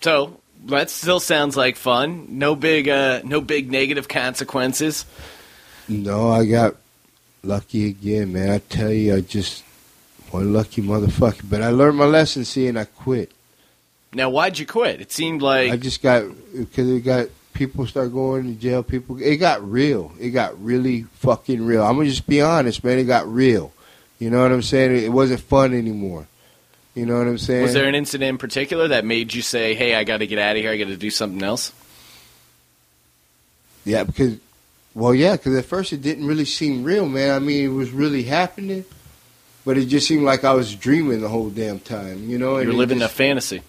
So 0.00 0.40
that 0.66 0.90
still 0.90 1.20
sounds 1.20 1.56
like 1.56 1.76
fun. 1.76 2.26
No 2.38 2.54
big 2.54 2.88
uh, 2.88 3.20
no 3.24 3.40
big 3.40 3.70
negative 3.70 4.08
consequences. 4.08 5.06
No, 5.88 6.30
I 6.30 6.46
got 6.46 6.76
lucky 7.42 7.88
again, 7.88 8.32
man. 8.32 8.50
I 8.50 8.58
tell 8.58 8.92
you, 8.92 9.16
I 9.16 9.20
just 9.20 9.64
one 10.30 10.52
lucky 10.52 10.82
motherfucker. 10.82 11.48
But 11.48 11.62
I 11.62 11.70
learned 11.70 11.98
my 11.98 12.04
lesson, 12.04 12.44
see, 12.44 12.66
and 12.66 12.78
I 12.78 12.84
quit. 12.84 13.32
Now, 14.12 14.30
why'd 14.30 14.58
you 14.58 14.66
quit? 14.66 15.00
It 15.00 15.12
seemed 15.12 15.42
like 15.42 15.70
I 15.70 15.76
just 15.76 16.02
got 16.02 16.24
because 16.56 16.88
it 16.88 17.00
got 17.00 17.28
people 17.52 17.86
start 17.86 18.12
going 18.12 18.44
to 18.44 18.60
jail. 18.60 18.82
People, 18.82 19.22
it 19.22 19.36
got 19.36 19.68
real. 19.68 20.12
It 20.18 20.30
got 20.30 20.62
really 20.62 21.02
fucking 21.02 21.64
real. 21.64 21.84
I'm 21.84 21.96
gonna 21.96 22.08
just 22.08 22.26
be 22.26 22.40
honest, 22.40 22.82
man. 22.82 22.98
It 22.98 23.04
got 23.04 23.28
real. 23.28 23.72
You 24.18 24.30
know 24.30 24.42
what 24.42 24.52
I'm 24.52 24.62
saying? 24.62 24.96
It 24.96 25.12
wasn't 25.12 25.40
fun 25.40 25.74
anymore. 25.74 26.26
You 26.94 27.06
know 27.06 27.18
what 27.18 27.26
I'm 27.28 27.38
saying? 27.38 27.62
Was 27.62 27.72
there 27.74 27.86
an 27.88 27.94
incident 27.94 28.28
in 28.30 28.38
particular 28.38 28.88
that 28.88 29.04
made 29.04 29.32
you 29.32 29.42
say, 29.42 29.74
"Hey, 29.74 29.94
I 29.94 30.04
got 30.04 30.18
to 30.18 30.26
get 30.26 30.38
out 30.38 30.56
of 30.56 30.62
here. 30.62 30.72
I 30.72 30.76
got 30.76 30.88
to 30.88 30.96
do 30.96 31.10
something 31.10 31.42
else"? 31.42 31.72
Yeah, 33.84 34.04
because, 34.04 34.36
well, 34.94 35.14
yeah, 35.14 35.36
because 35.36 35.56
at 35.56 35.64
first 35.64 35.92
it 35.92 36.02
didn't 36.02 36.26
really 36.26 36.44
seem 36.44 36.82
real, 36.84 37.08
man. 37.08 37.30
I 37.34 37.38
mean, 37.38 37.64
it 37.64 37.68
was 37.68 37.90
really 37.92 38.24
happening, 38.24 38.84
but 39.64 39.78
it 39.78 39.86
just 39.86 40.06
seemed 40.06 40.24
like 40.24 40.44
I 40.44 40.52
was 40.52 40.74
dreaming 40.74 41.20
the 41.20 41.28
whole 41.28 41.48
damn 41.48 41.78
time, 41.80 42.28
you 42.28 42.38
know. 42.38 42.56
and 42.56 42.64
You're 42.66 42.76
living 42.76 42.98
just- 42.98 43.12
a 43.12 43.16
fantasy. 43.16 43.62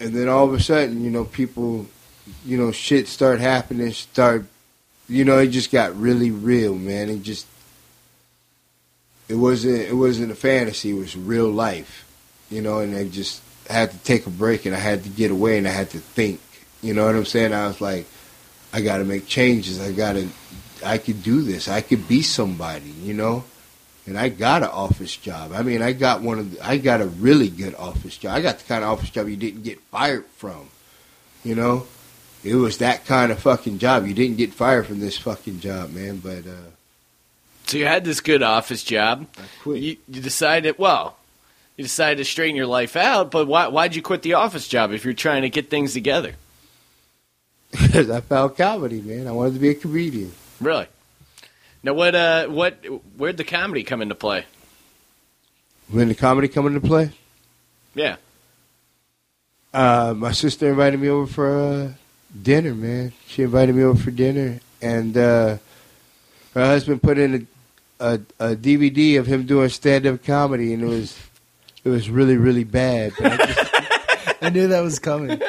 and 0.00 0.12
then 0.14 0.28
all 0.28 0.44
of 0.44 0.52
a 0.54 0.60
sudden, 0.60 1.02
you 1.02 1.10
know, 1.10 1.24
people, 1.24 1.86
you 2.44 2.58
know, 2.58 2.70
shit 2.72 3.08
start 3.08 3.40
happening, 3.40 3.92
start, 3.92 4.44
you 5.08 5.24
know, 5.24 5.38
it 5.38 5.48
just 5.48 5.72
got 5.72 5.98
really 5.98 6.30
real, 6.30 6.74
man. 6.74 7.08
It 7.08 7.22
just, 7.22 7.46
it 9.28 9.34
wasn't, 9.34 9.80
it 9.80 9.94
wasn't 9.94 10.32
a 10.32 10.34
fantasy. 10.34 10.90
It 10.90 10.98
was 10.98 11.16
real 11.16 11.50
life, 11.50 12.06
you 12.50 12.62
know. 12.62 12.78
And 12.78 12.96
I 12.96 13.08
just 13.08 13.42
had 13.68 13.90
to 13.90 13.98
take 13.98 14.26
a 14.26 14.30
break, 14.30 14.66
and 14.66 14.74
I 14.74 14.78
had 14.78 15.04
to 15.04 15.10
get 15.10 15.30
away, 15.30 15.58
and 15.58 15.68
I 15.68 15.72
had 15.72 15.90
to 15.90 15.98
think. 15.98 16.40
You 16.82 16.94
know 16.94 17.06
what 17.06 17.16
I'm 17.16 17.24
saying? 17.24 17.52
I 17.52 17.66
was 17.66 17.80
like, 17.80 18.06
I 18.72 18.80
got 18.80 18.98
to 18.98 19.04
make 19.04 19.26
changes. 19.26 19.80
I 19.80 19.92
got 19.92 20.12
to, 20.12 20.28
I 20.84 20.98
could 20.98 21.22
do 21.22 21.42
this. 21.42 21.68
I 21.68 21.80
could 21.80 22.06
be 22.06 22.22
somebody, 22.22 22.90
you 22.90 23.14
know. 23.14 23.44
And 24.06 24.18
I 24.18 24.30
got 24.30 24.62
an 24.62 24.70
office 24.70 25.16
job. 25.16 25.52
I 25.52 25.62
mean, 25.62 25.82
I 25.82 25.92
got 25.92 26.22
one 26.22 26.38
of, 26.38 26.52
the, 26.52 26.66
I 26.66 26.78
got 26.78 27.02
a 27.02 27.06
really 27.06 27.50
good 27.50 27.74
office 27.74 28.16
job. 28.16 28.34
I 28.34 28.40
got 28.40 28.58
the 28.58 28.64
kind 28.64 28.82
of 28.82 28.90
office 28.90 29.10
job 29.10 29.28
you 29.28 29.36
didn't 29.36 29.64
get 29.64 29.80
fired 29.80 30.24
from. 30.36 30.70
You 31.44 31.54
know, 31.54 31.86
it 32.42 32.54
was 32.54 32.78
that 32.78 33.04
kind 33.04 33.32
of 33.32 33.38
fucking 33.40 33.78
job. 33.78 34.06
You 34.06 34.14
didn't 34.14 34.38
get 34.38 34.54
fired 34.54 34.86
from 34.86 35.00
this 35.00 35.18
fucking 35.18 35.60
job, 35.60 35.92
man. 35.92 36.18
But 36.18 36.46
uh, 36.46 36.70
So 37.68 37.76
you 37.76 37.86
had 37.86 38.04
this 38.04 38.20
good 38.20 38.42
office 38.42 38.82
job. 38.82 39.26
I 39.38 39.42
quit. 39.62 39.82
You, 39.82 39.96
you 40.08 40.20
decided, 40.22 40.78
well, 40.78 41.16
you 41.76 41.84
decided 41.84 42.16
to 42.18 42.24
straighten 42.24 42.56
your 42.56 42.66
life 42.66 42.96
out. 42.96 43.30
But 43.30 43.46
why? 43.46 43.68
Why'd 43.68 43.94
you 43.94 44.02
quit 44.02 44.22
the 44.22 44.34
office 44.34 44.66
job 44.66 44.90
if 44.92 45.04
you're 45.04 45.12
trying 45.14 45.42
to 45.42 45.50
get 45.50 45.68
things 45.70 45.92
together? 45.92 46.34
because 47.70 48.08
I 48.18 48.22
found 48.22 48.56
comedy, 48.56 49.02
man. 49.02 49.26
I 49.28 49.32
wanted 49.32 49.52
to 49.54 49.60
be 49.60 49.68
a 49.68 49.74
comedian. 49.74 50.32
Really? 50.60 50.86
Now, 51.82 51.92
what? 51.92 52.14
Uh, 52.14 52.46
what? 52.48 52.82
Where'd 53.18 53.36
the 53.36 53.44
comedy 53.44 53.84
come 53.84 54.00
into 54.00 54.14
play? 54.14 54.46
When 55.90 56.08
the 56.08 56.14
comedy 56.14 56.48
come 56.48 56.66
into 56.66 56.80
play, 56.80 57.10
Yeah. 57.94 58.16
uh, 59.74 60.14
my 60.16 60.32
sister 60.32 60.68
invited 60.70 61.00
me 61.00 61.08
over 61.08 61.26
for 61.26 61.58
uh, 61.58 61.92
dinner, 62.42 62.74
man. 62.74 63.12
She 63.26 63.42
invited 63.42 63.74
me 63.74 63.82
over 63.84 63.98
for 63.98 64.10
dinner, 64.10 64.60
and 64.82 65.16
uh, 65.16 65.58
her 66.54 66.64
husband 66.64 67.02
put 67.02 67.18
in 67.18 67.46
a, 68.00 68.20
a, 68.38 68.52
a 68.52 68.56
DVD 68.56 69.18
of 69.18 69.26
him 69.26 69.46
doing 69.46 69.68
stand 69.68 70.06
up 70.06 70.24
comedy, 70.24 70.72
and 70.74 70.82
it 70.82 70.86
was 70.86 71.18
it 71.84 71.88
was 71.88 72.08
really 72.10 72.36
really 72.36 72.64
bad. 72.64 73.12
But 73.18 73.32
I 73.40 73.46
just, 73.46 73.74
I 74.42 74.48
knew 74.50 74.68
that 74.68 74.80
was 74.80 74.98
coming. 74.98 75.40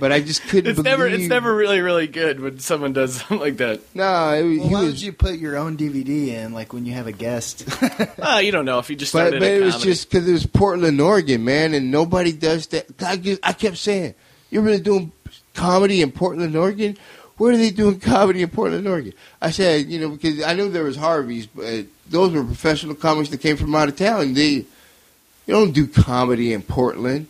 but 0.00 0.10
I 0.12 0.20
just 0.20 0.42
couldn't. 0.44 0.70
It's 0.72 0.80
never. 0.80 1.06
It's 1.06 1.28
never 1.28 1.54
really, 1.54 1.80
really 1.80 2.06
good 2.06 2.40
when 2.40 2.58
someone 2.58 2.92
does 2.92 3.14
something 3.18 3.38
like 3.38 3.58
that. 3.58 3.80
No, 3.94 4.32
it, 4.34 4.42
Well, 4.42 4.50
he 4.50 4.58
why 4.58 4.80
was. 4.82 4.92
would 4.92 5.02
you 5.02 5.12
put 5.12 5.38
your 5.38 5.56
own 5.56 5.76
DVD 5.76 6.28
in, 6.28 6.52
like 6.52 6.72
when 6.72 6.84
you 6.86 6.94
have 6.94 7.06
a 7.06 7.12
guest? 7.12 7.68
Ah, 8.26 8.38
you 8.38 8.50
don't 8.52 8.64
know 8.64 8.78
if 8.78 8.88
you 8.88 8.96
just 8.96 9.12
But, 9.12 9.28
started 9.28 9.40
but 9.40 9.48
a 9.48 9.56
it 9.56 9.64
was 9.64 9.82
just 9.82 10.10
because 10.10 10.26
it 10.26 10.32
was 10.32 10.46
Portland, 10.46 10.98
Oregon, 11.00 11.44
man, 11.44 11.74
and 11.74 11.90
nobody 11.90 12.32
does 12.32 12.66
that. 12.68 12.86
I, 13.02 13.38
I 13.42 13.52
kept 13.52 13.76
saying, 13.76 14.14
"You're 14.50 14.62
really 14.62 14.80
doing 14.80 15.12
comedy 15.52 16.00
in 16.00 16.10
Portland, 16.10 16.56
Oregon? 16.56 16.96
Where 17.36 17.52
are 17.52 17.56
they 17.56 17.70
doing 17.70 17.98
comedy 18.00 18.42
in 18.42 18.48
Portland, 18.50 18.86
Oregon?" 18.86 19.12
I 19.42 19.50
said, 19.50 19.86
"You 19.86 20.00
know, 20.00 20.08
because 20.10 20.42
I 20.42 20.54
knew 20.54 20.70
there 20.70 20.84
was 20.84 20.96
Harvey's, 20.96 21.46
but 21.46 21.64
uh, 21.64 21.82
those 22.08 22.32
were 22.32 22.44
professional 22.44 22.94
comics 22.94 23.30
that 23.30 23.40
came 23.40 23.56
from 23.56 23.74
out 23.74 23.88
of 23.88 23.96
town. 23.96 24.34
They, 24.34 24.50
you 24.50 24.66
don't 25.48 25.72
do 25.72 25.86
comedy 25.86 26.52
in 26.52 26.62
Portland." 26.62 27.28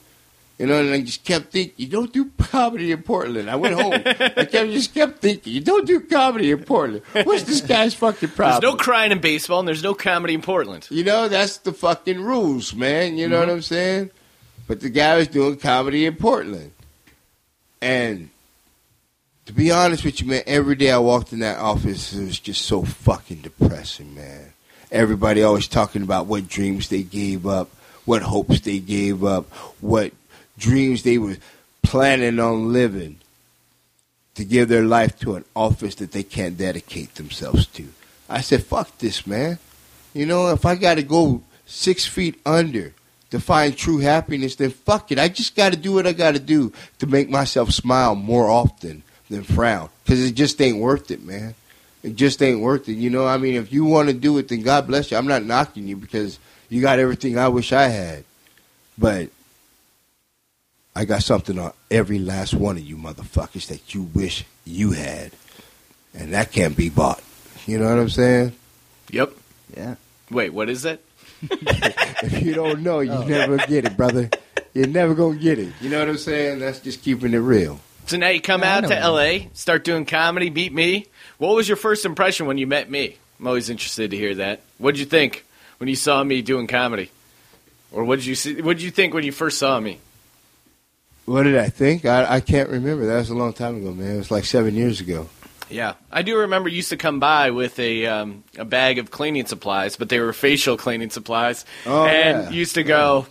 You 0.59 0.67
know, 0.67 0.79
and 0.79 0.91
I 0.91 1.01
just 1.01 1.25
kept 1.25 1.51
thinking, 1.51 1.75
you 1.77 1.89
don't 1.89 2.13
do 2.13 2.31
comedy 2.39 2.93
in 2.93 3.03
Portland. 3.03 3.51
I 3.51 3.57
went 3.57 3.75
home. 3.75 3.93
I 3.93 4.01
kept, 4.51 4.71
just 4.71 4.95
kept 4.95 5.19
thinking, 5.19 5.53
you 5.53 5.61
don't 5.61 5.85
do 5.85 5.99
comedy 5.99 6.53
in 6.53 6.63
Portland. 6.63 7.03
What's 7.25 7.43
this 7.43 7.61
guy's 7.61 7.93
fucking 7.93 8.29
problem? 8.31 8.61
There's 8.61 8.73
no 8.73 8.79
crying 8.79 9.11
in 9.11 9.21
baseball, 9.21 9.59
and 9.59 9.67
there's 9.67 9.83
no 9.83 9.95
comedy 9.95 10.35
in 10.35 10.43
Portland. 10.43 10.87
You 10.91 11.03
know, 11.03 11.29
that's 11.29 11.59
the 11.59 11.73
fucking 11.73 12.21
rules, 12.21 12.73
man. 12.73 13.19
You 13.19 13.29
know 13.29 13.41
mm-hmm. 13.41 13.49
what 13.49 13.55
I'm 13.57 13.63
saying? 13.63 14.11
But 14.69 14.81
the 14.81 14.91
guy 14.91 15.17
was 15.17 15.27
doing 15.27 15.57
comedy 15.57 16.07
in 16.07 16.15
Portland. 16.15 16.71
And 17.83 18.31
to 19.47 19.53
be 19.53 19.71
honest 19.71 20.05
with 20.05 20.21
you, 20.21 20.29
man, 20.29 20.43
every 20.47 20.75
day 20.75 20.91
I 20.91 20.99
walked 20.99 21.33
in 21.33 21.41
that 21.41 21.59
office, 21.59 22.15
it 22.15 22.25
was 22.25 22.39
just 22.39 22.63
so 22.63 22.83
fucking 22.83 23.43
depressing, 23.43 24.15
man. 24.15 24.53
Everybody 24.91 25.43
always 25.43 25.69
talking 25.69 26.03
about 26.03 26.27
what 26.27 26.49
dreams 26.49 26.89
they 26.89 27.03
gave 27.03 27.47
up, 27.47 27.69
what 28.05 28.23
hopes 28.23 28.61
they 28.61 28.79
gave 28.79 29.25
up, 29.25 29.51
what 29.81 30.13
dreams 30.57 31.03
they 31.03 31.19
were 31.19 31.37
planning 31.83 32.39
on 32.39 32.73
living 32.73 33.19
to 34.35 34.45
give 34.45 34.69
their 34.69 34.85
life 34.85 35.19
to 35.21 35.37
an 35.37 35.45
office 35.55 35.97
that 35.97 36.13
they 36.13 36.23
can't 36.23 36.57
dedicate 36.57 37.15
themselves 37.17 37.67
to. 37.67 37.89
I 38.29 38.41
said, 38.41 38.65
fuck 38.65 38.97
this, 38.99 39.27
man. 39.27 39.59
You 40.15 40.27
know, 40.27 40.49
if 40.53 40.65
I 40.65 40.77
got 40.77 40.95
to 40.95 41.03
go 41.03 41.43
six 41.67 42.07
feet 42.07 42.41
under 42.47 42.95
to 43.31 43.41
find 43.41 43.77
true 43.77 43.99
happiness, 43.99 44.57
then 44.57 44.71
fuck 44.71 45.13
it. 45.13 45.19
I 45.19 45.29
just 45.29 45.55
got 45.55 45.73
to 45.73 45.79
do 45.79 45.93
what 45.93 46.07
I 46.07 46.13
got 46.13 46.33
to 46.33 46.41
do 46.41 46.73
to 47.01 47.07
make 47.07 47.29
myself 47.29 47.71
smile 47.73 48.15
more 48.15 48.49
often 48.49 49.03
than 49.31 49.43
frown. 49.43 49.89
Because 50.05 50.25
it 50.25 50.33
just 50.35 50.61
ain't 50.61 50.79
worth 50.79 51.11
it, 51.11 51.23
man. 51.25 51.55
It 52.03 52.17
just 52.17 52.43
ain't 52.43 52.61
worth 52.61 52.89
it. 52.89 52.95
You 52.95 53.09
know, 53.11 53.27
I 53.27 53.39
mean, 53.39 53.55
if 53.55 53.73
you 53.73 53.85
want 53.85 54.09
to 54.09 54.15
do 54.15 54.37
it, 54.39 54.49
then 54.49 54.63
God 54.63 54.87
bless 54.87 55.11
you. 55.11 55.17
I'm 55.17 55.27
not 55.27 55.45
knocking 55.45 55.87
you 55.89 55.97
because 55.97 56.39
you 56.69 56.81
got 56.83 56.99
everything 56.99 57.39
I 57.39 57.49
wish 57.49 57.73
I 57.73 57.89
had. 57.89 58.25
But 58.99 59.31
I 60.95 61.05
got 61.07 61.23
something 61.23 61.59
on 61.59 61.73
every 61.91 62.19
last 62.19 62.55
one 62.55 62.77
of 62.77 62.83
you 62.85 62.97
motherfuckers 62.97 63.67
that 63.69 63.95
you 63.95 64.03
wish 64.03 64.45
you 64.65 64.93
had. 64.93 65.33
And 66.15 66.33
that 66.35 66.53
can't 66.53 66.77
be 66.77 66.91
bought. 66.91 67.23
You 67.67 67.79
know 67.79 67.89
what 67.89 67.99
I'm 67.99 68.11
saying? 68.11 68.53
Yep. 69.11 69.33
yeah. 69.77 69.95
Wait, 70.31 70.53
what 70.53 70.69
is 70.69 70.83
that? 70.83 71.01
If 72.23 72.43
you 72.43 72.55
don't 72.55 72.81
know, 72.83 73.01
you 73.01 73.11
Oh. 73.13 73.25
never 73.27 73.59
get 73.59 73.85
it, 73.85 73.97
brother. 73.99 74.31
You're 74.73 74.87
never 74.87 75.15
gonna 75.15 75.37
get 75.37 75.59
it. 75.59 75.73
You 75.81 75.91
know 75.91 75.99
what 75.99 76.09
I'm 76.09 76.17
saying? 76.17 76.61
That's 76.61 76.81
just 76.81 77.03
keeping 77.03 77.35
it 77.35 77.39
real. 77.39 77.81
So 78.07 78.17
now 78.17 78.29
you 78.29 78.41
come 78.41 78.63
Yeah, 78.63 78.77
out 78.77 78.81
to. 78.89 78.97
L.A., 78.97 79.51
start 79.55 79.85
doing 79.85 80.05
comedy, 80.05 80.51
meet 80.51 80.73
me. 80.73 81.07
What 81.39 81.55
was 81.57 81.69
your 81.69 81.77
first 81.77 82.05
impression 82.05 82.47
when 82.47 82.59
you 82.59 82.67
met 82.67 82.91
me? 82.91 83.17
I'm 83.41 83.47
always 83.47 83.71
interested 83.71 84.11
to 84.11 84.17
hear 84.17 84.35
that. 84.37 84.61
What 84.79 84.93
did 84.93 85.01
you 85.01 85.07
think 85.07 85.45
when 85.79 85.89
you 85.89 85.97
saw 85.97 86.23
me 86.23 86.43
doing 86.43 86.67
comedy? 86.67 87.11
Or 87.93 88.05
what 88.05 88.17
did 88.17 88.27
you 88.27 88.35
see? 88.35 88.61
What 88.61 88.77
did 88.77 88.83
you 88.83 88.91
think 88.91 89.15
when 89.15 89.25
you 89.25 89.33
first 89.33 89.59
saw 89.59 89.79
me? 89.81 89.99
What 91.27 91.45
did 91.45 91.57
I 91.57 91.69
think? 91.69 92.05
I, 92.05 92.35
I 92.35 92.41
can't 92.41 92.69
remember. 92.69 93.07
That 93.07 93.17
was 93.17 93.31
a 93.31 93.35
long 93.35 93.53
time 93.53 93.77
ago, 93.77 93.93
man. 93.93 94.15
It 94.15 94.19
was 94.19 94.31
like 94.31 94.45
seven 94.45 94.75
years 94.75 95.01
ago. 95.01 95.29
Yeah, 95.71 95.95
I 96.13 96.23
do 96.23 96.37
remember 96.39 96.69
you 96.69 96.77
used 96.77 96.91
to 96.91 96.97
come 96.99 97.21
by 97.21 97.51
with 97.51 97.79
a 97.79 98.07
um, 98.07 98.45
a 98.59 98.65
bag 98.67 98.99
of 98.99 99.11
cleaning 99.11 99.47
supplies, 99.47 99.97
but 99.97 100.09
they 100.11 100.21
were 100.21 100.33
facial 100.35 100.77
cleaning 100.77 101.11
supplies. 101.11 101.65
Oh, 101.87 102.05
and 102.05 102.45
yeah. 102.45 102.51
used 102.51 102.75
to 102.75 102.83
go. 102.83 103.27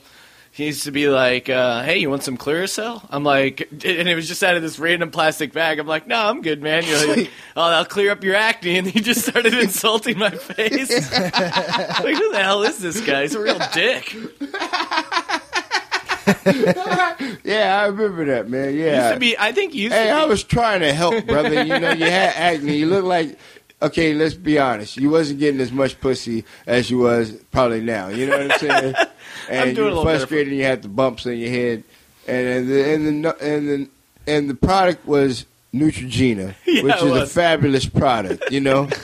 He 0.55 0.67
used 0.67 0.83
to 0.83 0.91
be 0.91 1.09
like, 1.09 1.49
uh, 1.49 1.81
"Hey, 1.81 1.97
you 1.97 2.11
want 2.11 2.21
some 2.21 2.37
Clearasil?" 2.37 3.07
I'm 3.09 3.23
like, 3.23 3.67
and 3.71 4.07
it 4.07 4.13
was 4.13 4.27
just 4.27 4.43
out 4.43 4.55
of 4.55 4.61
this 4.61 4.77
random 4.77 5.09
plastic 5.09 5.51
bag. 5.51 5.79
I'm 5.79 5.87
like, 5.87 6.05
"No, 6.05 6.29
I'm 6.29 6.43
good, 6.43 6.61
man." 6.61 6.83
You're 6.85 7.07
like, 7.07 7.31
"Oh, 7.55 7.69
that'll 7.71 7.85
clear 7.85 8.11
up 8.11 8.23
your 8.23 8.35
acne," 8.35 8.77
and 8.77 8.85
he 8.85 8.99
just 9.01 9.25
started 9.27 9.55
insulting 9.55 10.19
my 10.19 10.29
face. 10.29 10.91
like, 11.11 12.15
who 12.15 12.31
the 12.31 12.39
hell 12.39 12.61
is 12.61 12.77
this 12.77 13.01
guy? 13.01 13.23
He's 13.23 13.33
a 13.33 13.41
real 13.41 13.59
dick. 13.73 14.15
Yeah, 17.43 17.81
I 17.81 17.87
remember 17.87 18.25
that, 18.25 18.49
man. 18.49 18.75
Yeah, 18.75 19.07
Used 19.07 19.13
to 19.15 19.19
be, 19.19 19.37
I 19.37 19.51
think 19.51 19.73
you 19.73 19.83
used 19.83 19.95
Hey, 19.95 20.09
I 20.09 20.25
was 20.25 20.43
trying 20.43 20.79
to 20.79 20.93
help, 20.93 21.25
brother. 21.25 21.63
You 21.63 21.77
know, 21.79 21.91
you 21.91 22.05
had 22.05 22.33
acne. 22.35 22.77
You 22.77 22.87
look 22.87 23.03
like. 23.03 23.37
Okay, 23.81 24.13
let's 24.13 24.33
be 24.33 24.57
honest. 24.57 24.95
You 24.95 25.09
wasn't 25.09 25.39
getting 25.39 25.59
as 25.59 25.71
much 25.73 25.99
pussy 25.99 26.45
as 26.65 26.89
you 26.89 26.99
was 26.99 27.31
probably 27.51 27.81
now. 27.81 28.07
You 28.07 28.27
know 28.27 28.37
what 28.37 28.51
I'm 28.53 28.59
saying? 28.59 28.95
And 29.49 29.75
doing 29.75 29.87
a 29.87 29.89
you 29.91 29.95
little 29.95 29.99
were 29.99 30.05
better 30.05 30.19
frustrated. 30.19 30.47
and 30.49 30.57
You 30.57 30.63
had 30.63 30.81
the 30.81 30.87
bumps 30.89 31.25
in 31.25 31.37
your 31.37 31.49
head, 31.49 31.83
and 32.27 32.47
and 32.47 32.69
the 32.69 32.93
and 32.93 33.25
the 33.25 33.37
and 33.41 33.67
the, 33.69 33.89
and 34.31 34.49
the 34.49 34.55
product 34.55 35.05
was 35.05 35.45
Neutrogena, 35.73 36.55
Yeah, 36.65 36.83
which 36.83 36.95
is 37.01 37.11
a 37.11 37.25
fabulous 37.27 37.85
product. 37.85 38.51
You 38.51 38.61
know. 38.61 38.89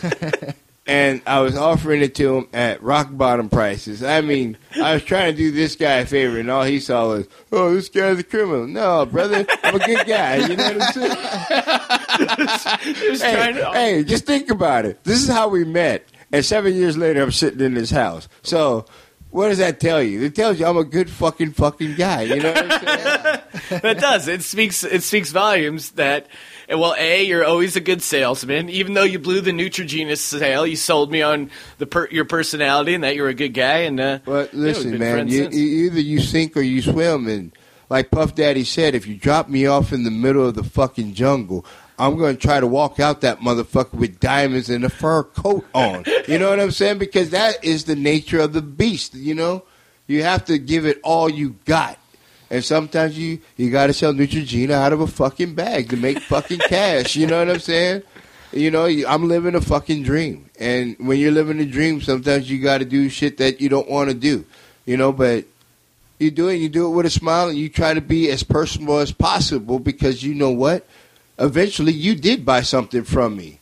And 0.87 1.21
I 1.27 1.41
was 1.41 1.55
offering 1.55 2.01
it 2.01 2.15
to 2.15 2.35
him 2.37 2.47
at 2.51 2.81
rock 2.81 3.09
bottom 3.11 3.47
prices. 3.47 4.01
I 4.01 4.21
mean, 4.21 4.57
I 4.81 4.95
was 4.95 5.03
trying 5.03 5.31
to 5.31 5.37
do 5.37 5.51
this 5.51 5.75
guy 5.75 5.97
a 5.97 6.05
favor, 6.07 6.39
and 6.39 6.49
all 6.49 6.63
he 6.63 6.79
saw 6.79 7.09
was, 7.09 7.27
"Oh, 7.51 7.75
this 7.75 7.89
guy's 7.89 8.17
a 8.17 8.23
criminal." 8.23 8.65
No, 8.65 9.05
brother, 9.05 9.45
I'm 9.63 9.75
a 9.75 9.85
good 9.85 10.07
guy. 10.07 10.37
You 10.37 10.55
know 10.55 10.63
what 10.63 10.81
I'm 10.81 10.91
saying? 10.93 11.09
just 12.95 13.23
hey, 13.23 13.53
to. 13.53 13.71
hey, 13.71 14.03
just 14.03 14.25
think 14.25 14.49
about 14.49 14.85
it. 14.85 15.03
This 15.03 15.21
is 15.21 15.29
how 15.29 15.47
we 15.47 15.63
met, 15.63 16.05
and 16.31 16.43
seven 16.43 16.73
years 16.73 16.97
later, 16.97 17.21
I'm 17.21 17.31
sitting 17.31 17.61
in 17.61 17.75
his 17.75 17.91
house. 17.91 18.27
So, 18.41 18.85
What 19.31 19.49
does 19.49 19.59
that 19.59 19.79
tell 19.79 20.01
you? 20.01 20.23
It 20.23 20.33
tells 20.33 20.59
you 20.59 20.65
I'm 20.65 20.77
a 20.77 20.83
good 20.83 21.09
fucking 21.09 21.51
fucking 21.51 21.95
guy. 21.95 22.23
You 22.23 22.41
know 22.41 22.51
what 22.51 22.71
I'm 22.71 22.79
saying? 22.79 23.81
that 23.81 23.99
does. 23.99 24.27
It 24.27 24.41
speaks. 24.41 24.83
It 24.83 25.03
speaks 25.03 25.31
volumes 25.31 25.91
that. 25.91 26.27
Well, 26.67 26.95
a 26.97 27.23
you're 27.23 27.45
always 27.45 27.75
a 27.75 27.79
good 27.79 28.01
salesman. 28.01 28.69
Even 28.69 28.93
though 28.93 29.03
you 29.03 29.19
blew 29.19 29.41
the 29.41 29.51
Neutrogena 29.51 30.17
sale, 30.17 30.65
you 30.65 30.75
sold 30.75 31.11
me 31.11 31.21
on 31.21 31.51
the 31.77 31.85
per, 31.85 32.07
your 32.09 32.25
personality 32.25 32.95
and 32.95 33.03
that 33.03 33.15
you're 33.15 33.27
a 33.27 33.33
good 33.33 33.53
guy. 33.53 33.79
And 33.79 33.99
uh, 33.99 34.19
we've 34.25 34.53
listen, 34.53 34.91
been 34.91 34.99
man, 34.99 35.27
you, 35.27 35.49
you, 35.49 35.85
either 35.85 35.99
you 35.99 36.19
sink 36.19 36.57
or 36.57 36.61
you 36.61 36.81
swim, 36.81 37.27
and 37.27 37.51
like 37.89 38.11
Puff 38.11 38.35
Daddy 38.35 38.63
said, 38.63 38.95
if 38.95 39.07
you 39.07 39.15
drop 39.15 39.49
me 39.49 39.65
off 39.65 39.91
in 39.93 40.03
the 40.03 40.11
middle 40.11 40.47
of 40.47 40.55
the 40.55 40.63
fucking 40.63 41.13
jungle, 41.13 41.65
I'm 41.99 42.17
going 42.17 42.37
to 42.37 42.41
try 42.41 42.59
to 42.61 42.67
walk 42.67 42.99
out 42.99 43.21
that 43.21 43.39
motherfucker 43.39 43.93
with 43.93 44.19
diamonds 44.21 44.69
and 44.69 44.85
a 44.85 44.89
fur 44.89 45.23
coat 45.23 45.65
on. 45.73 46.05
you 46.27 46.39
know 46.39 46.49
what 46.49 46.59
I'm 46.59 46.71
saying? 46.71 46.97
Because 46.97 47.31
that 47.31 47.63
is 47.63 47.83
the 47.83 47.95
nature 47.95 48.39
of 48.39 48.53
the 48.53 48.61
beast. 48.61 49.15
You 49.15 49.35
know, 49.35 49.63
you 50.07 50.23
have 50.23 50.45
to 50.45 50.57
give 50.57 50.85
it 50.85 50.99
all 51.03 51.29
you 51.29 51.57
got. 51.65 51.99
And 52.49 52.63
sometimes 52.63 53.17
you 53.17 53.41
you 53.57 53.69
got 53.69 53.87
to 53.87 53.93
sell 53.93 54.13
Neutrogena 54.13 54.71
out 54.71 54.93
of 54.93 55.01
a 55.01 55.07
fucking 55.07 55.53
bag 55.53 55.89
to 55.89 55.97
make 55.97 56.19
fucking 56.19 56.59
cash. 56.59 57.15
You 57.15 57.27
know 57.27 57.39
what 57.39 57.49
I'm 57.49 57.59
saying? 57.59 58.03
You 58.51 58.71
know, 58.71 58.85
I'm 58.85 59.27
living 59.27 59.53
a 59.53 59.61
fucking 59.61 60.03
dream. 60.03 60.49
And 60.59 60.95
when 60.99 61.19
you're 61.19 61.31
living 61.31 61.59
a 61.59 61.65
dream, 61.65 62.01
sometimes 62.01 62.49
you 62.49 62.59
got 62.59 62.79
to 62.79 62.85
do 62.85 63.07
shit 63.09 63.37
that 63.37 63.61
you 63.61 63.69
don't 63.69 63.89
want 63.89 64.09
to 64.09 64.15
do. 64.15 64.45
You 64.85 64.97
know, 64.97 65.11
but 65.11 65.45
you 66.17 66.31
do 66.31 66.47
it, 66.49 66.55
you 66.55 66.69
do 66.69 66.87
it 66.87 66.95
with 66.95 67.05
a 67.05 67.09
smile, 67.09 67.49
and 67.49 67.57
you 67.57 67.69
try 67.69 67.93
to 67.93 68.01
be 68.01 68.29
as 68.29 68.43
personable 68.43 68.97
as 68.97 69.11
possible 69.11 69.79
because 69.79 70.23
you 70.23 70.33
know 70.33 70.49
what? 70.49 70.87
Eventually, 71.39 71.93
you 71.93 72.15
did 72.15 72.45
buy 72.45 72.61
something 72.61 73.03
from 73.03 73.37
me. 73.37 73.59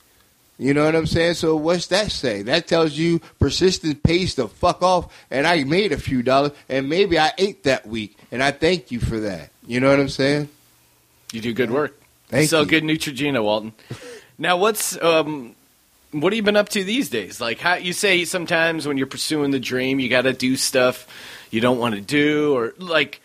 You 0.59 0.73
know 0.73 0.85
what 0.85 0.95
I'm 0.95 1.05
saying? 1.05 1.35
So 1.35 1.55
what's 1.55 1.87
that 1.87 2.11
say? 2.11 2.41
That 2.41 2.67
tells 2.67 2.93
you 2.93 3.19
persistence 3.37 3.99
pays 4.03 4.33
the 4.33 4.47
fuck 4.47 4.81
off, 4.81 5.13
and 5.29 5.45
I 5.45 5.63
made 5.63 5.91
a 5.91 5.97
few 5.97 6.23
dollars, 6.23 6.51
and 6.67 6.89
maybe 6.89 7.19
I 7.19 7.31
ate 7.37 7.63
that 7.63 7.85
week, 7.85 8.17
and 8.31 8.41
I 8.41 8.51
thank 8.51 8.89
you 8.89 8.99
for 8.99 9.19
that. 9.19 9.51
You 9.67 9.79
know 9.79 9.89
what 9.89 9.99
I'm 9.99 10.09
saying? 10.09 10.49
You 11.31 11.41
do 11.41 11.53
good 11.53 11.69
work. 11.69 12.01
Thank 12.29 12.43
you 12.43 12.47
sell 12.47 12.61
you. 12.61 12.67
good 12.67 12.83
Neutrogena, 12.83 13.43
Walton. 13.43 13.73
now, 14.39 14.57
what's 14.57 14.99
um, 15.01 15.55
what 16.11 16.33
have 16.33 16.37
you 16.37 16.43
been 16.43 16.55
up 16.55 16.69
to 16.69 16.83
these 16.83 17.09
days? 17.09 17.39
Like, 17.39 17.59
how 17.59 17.75
you 17.75 17.93
say 17.93 18.25
sometimes 18.25 18.87
when 18.87 18.97
you're 18.97 19.07
pursuing 19.07 19.51
the 19.51 19.59
dream, 19.59 19.99
you 19.99 20.09
got 20.09 20.23
to 20.23 20.33
do 20.33 20.55
stuff 20.55 21.07
you 21.51 21.61
don't 21.61 21.77
want 21.77 21.93
to 21.95 22.01
do, 22.01 22.55
or 22.55 22.73
like, 22.79 23.21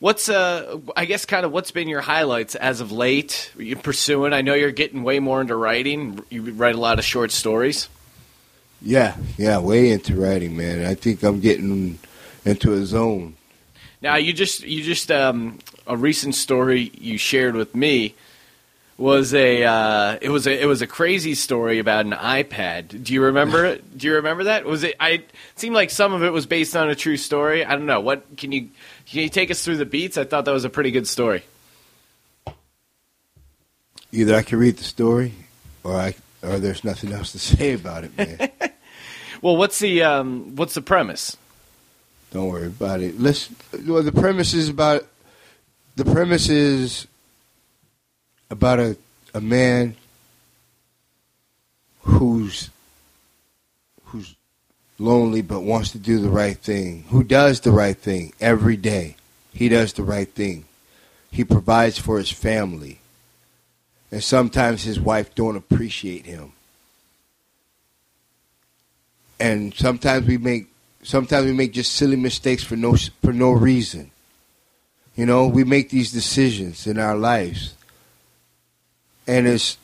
what's 0.00 0.28
uh, 0.28 0.78
I 0.96 1.04
guess 1.04 1.24
kind 1.24 1.46
of 1.46 1.52
what's 1.52 1.70
been 1.70 1.88
your 1.88 2.00
highlights 2.00 2.56
as 2.56 2.80
of 2.80 2.90
late? 2.90 3.52
You 3.56 3.76
pursuing? 3.76 4.32
I 4.32 4.42
know 4.42 4.54
you're 4.54 4.72
getting 4.72 5.04
way 5.04 5.20
more 5.20 5.40
into 5.40 5.54
writing. 5.54 6.24
You 6.28 6.52
write 6.52 6.74
a 6.74 6.80
lot 6.80 6.98
of 6.98 7.04
short 7.04 7.30
stories. 7.30 7.88
Yeah, 8.82 9.16
yeah, 9.36 9.58
way 9.58 9.90
into 9.90 10.16
writing, 10.16 10.56
man. 10.56 10.84
I 10.84 10.94
think 10.94 11.22
I'm 11.22 11.40
getting 11.40 11.98
into 12.44 12.72
a 12.72 12.84
zone. 12.84 13.36
Now 14.02 14.16
you 14.16 14.32
just 14.32 14.62
you 14.62 14.82
just 14.82 15.10
um, 15.10 15.58
a 15.86 15.96
recent 15.96 16.34
story 16.34 16.90
you 16.98 17.18
shared 17.18 17.54
with 17.54 17.74
me 17.74 18.14
was 18.96 19.32
a 19.34 19.64
uh, 19.64 20.18
it 20.22 20.30
was 20.30 20.46
a 20.46 20.62
it 20.62 20.66
was 20.66 20.80
a 20.80 20.86
crazy 20.86 21.34
story 21.34 21.78
about 21.78 22.06
an 22.06 22.12
iPad. 22.12 23.04
Do 23.04 23.12
you 23.12 23.24
remember 23.24 23.64
it? 23.66 23.98
Do 23.98 24.06
you 24.06 24.14
remember 24.14 24.44
that? 24.44 24.64
Was 24.64 24.82
it? 24.82 24.94
I 24.98 25.10
it 25.10 25.30
seemed 25.56 25.74
like 25.74 25.90
some 25.90 26.14
of 26.14 26.22
it 26.22 26.30
was 26.30 26.46
based 26.46 26.74
on 26.74 26.88
a 26.88 26.94
true 26.94 27.18
story. 27.18 27.64
I 27.64 27.72
don't 27.72 27.86
know. 27.86 28.00
What 28.00 28.36
can 28.38 28.52
you 28.52 28.68
can 29.10 29.22
you 29.22 29.28
take 29.28 29.50
us 29.50 29.64
through 29.64 29.76
the 29.76 29.86
beats? 29.86 30.16
I 30.16 30.24
thought 30.24 30.44
that 30.44 30.52
was 30.52 30.64
a 30.64 30.70
pretty 30.70 30.90
good 30.90 31.06
story. 31.06 31.42
Either 34.12 34.34
I 34.34 34.42
can 34.42 34.58
read 34.58 34.76
the 34.76 34.84
story, 34.84 35.34
or 35.82 35.96
I, 35.96 36.14
or 36.42 36.58
there's 36.58 36.84
nothing 36.84 37.12
else 37.12 37.32
to 37.32 37.38
say 37.38 37.74
about 37.74 38.04
it, 38.04 38.16
man. 38.16 38.50
Well, 39.42 39.56
what's 39.56 39.78
the 39.78 40.02
um, 40.02 40.54
what's 40.56 40.74
the 40.74 40.82
premise? 40.82 41.34
Don't 42.30 42.48
worry 42.48 42.66
about 42.66 43.00
it. 43.00 43.18
Listen, 43.18 43.56
well, 43.86 44.02
the 44.02 44.12
premise 44.12 44.52
is 44.52 44.68
about 44.68 45.06
the 45.96 46.04
premise 46.04 46.50
is 46.50 47.06
about 48.50 48.80
a 48.80 48.96
a 49.32 49.40
man 49.40 49.96
who's 52.02 52.68
who's 52.70 52.70
lonely 55.00 55.42
but 55.42 55.60
wants 55.62 55.92
to 55.92 55.98
do 55.98 56.18
the 56.18 56.28
right 56.28 56.58
thing. 56.58 57.04
Who 57.08 57.24
does 57.24 57.60
the 57.60 57.72
right 57.72 57.96
thing 57.96 58.32
every 58.40 58.76
day? 58.76 59.16
He 59.52 59.68
does 59.68 59.92
the 59.92 60.02
right 60.02 60.28
thing. 60.28 60.66
He 61.30 61.44
provides 61.44 61.98
for 61.98 62.18
his 62.18 62.30
family. 62.30 63.00
And 64.12 64.22
sometimes 64.22 64.82
his 64.82 65.00
wife 65.00 65.34
don't 65.34 65.56
appreciate 65.56 66.26
him. 66.26 66.52
And 69.38 69.74
sometimes 69.74 70.26
we 70.26 70.36
make 70.36 70.66
sometimes 71.02 71.46
we 71.46 71.52
make 71.52 71.72
just 71.72 71.92
silly 71.92 72.16
mistakes 72.16 72.62
for 72.62 72.76
no 72.76 72.96
for 73.22 73.32
no 73.32 73.52
reason. 73.52 74.10
You 75.16 75.26
know, 75.26 75.46
we 75.46 75.64
make 75.64 75.90
these 75.90 76.12
decisions 76.12 76.86
in 76.86 76.98
our 76.98 77.16
lives, 77.16 77.74
and 79.26 79.46
it's 79.46 79.76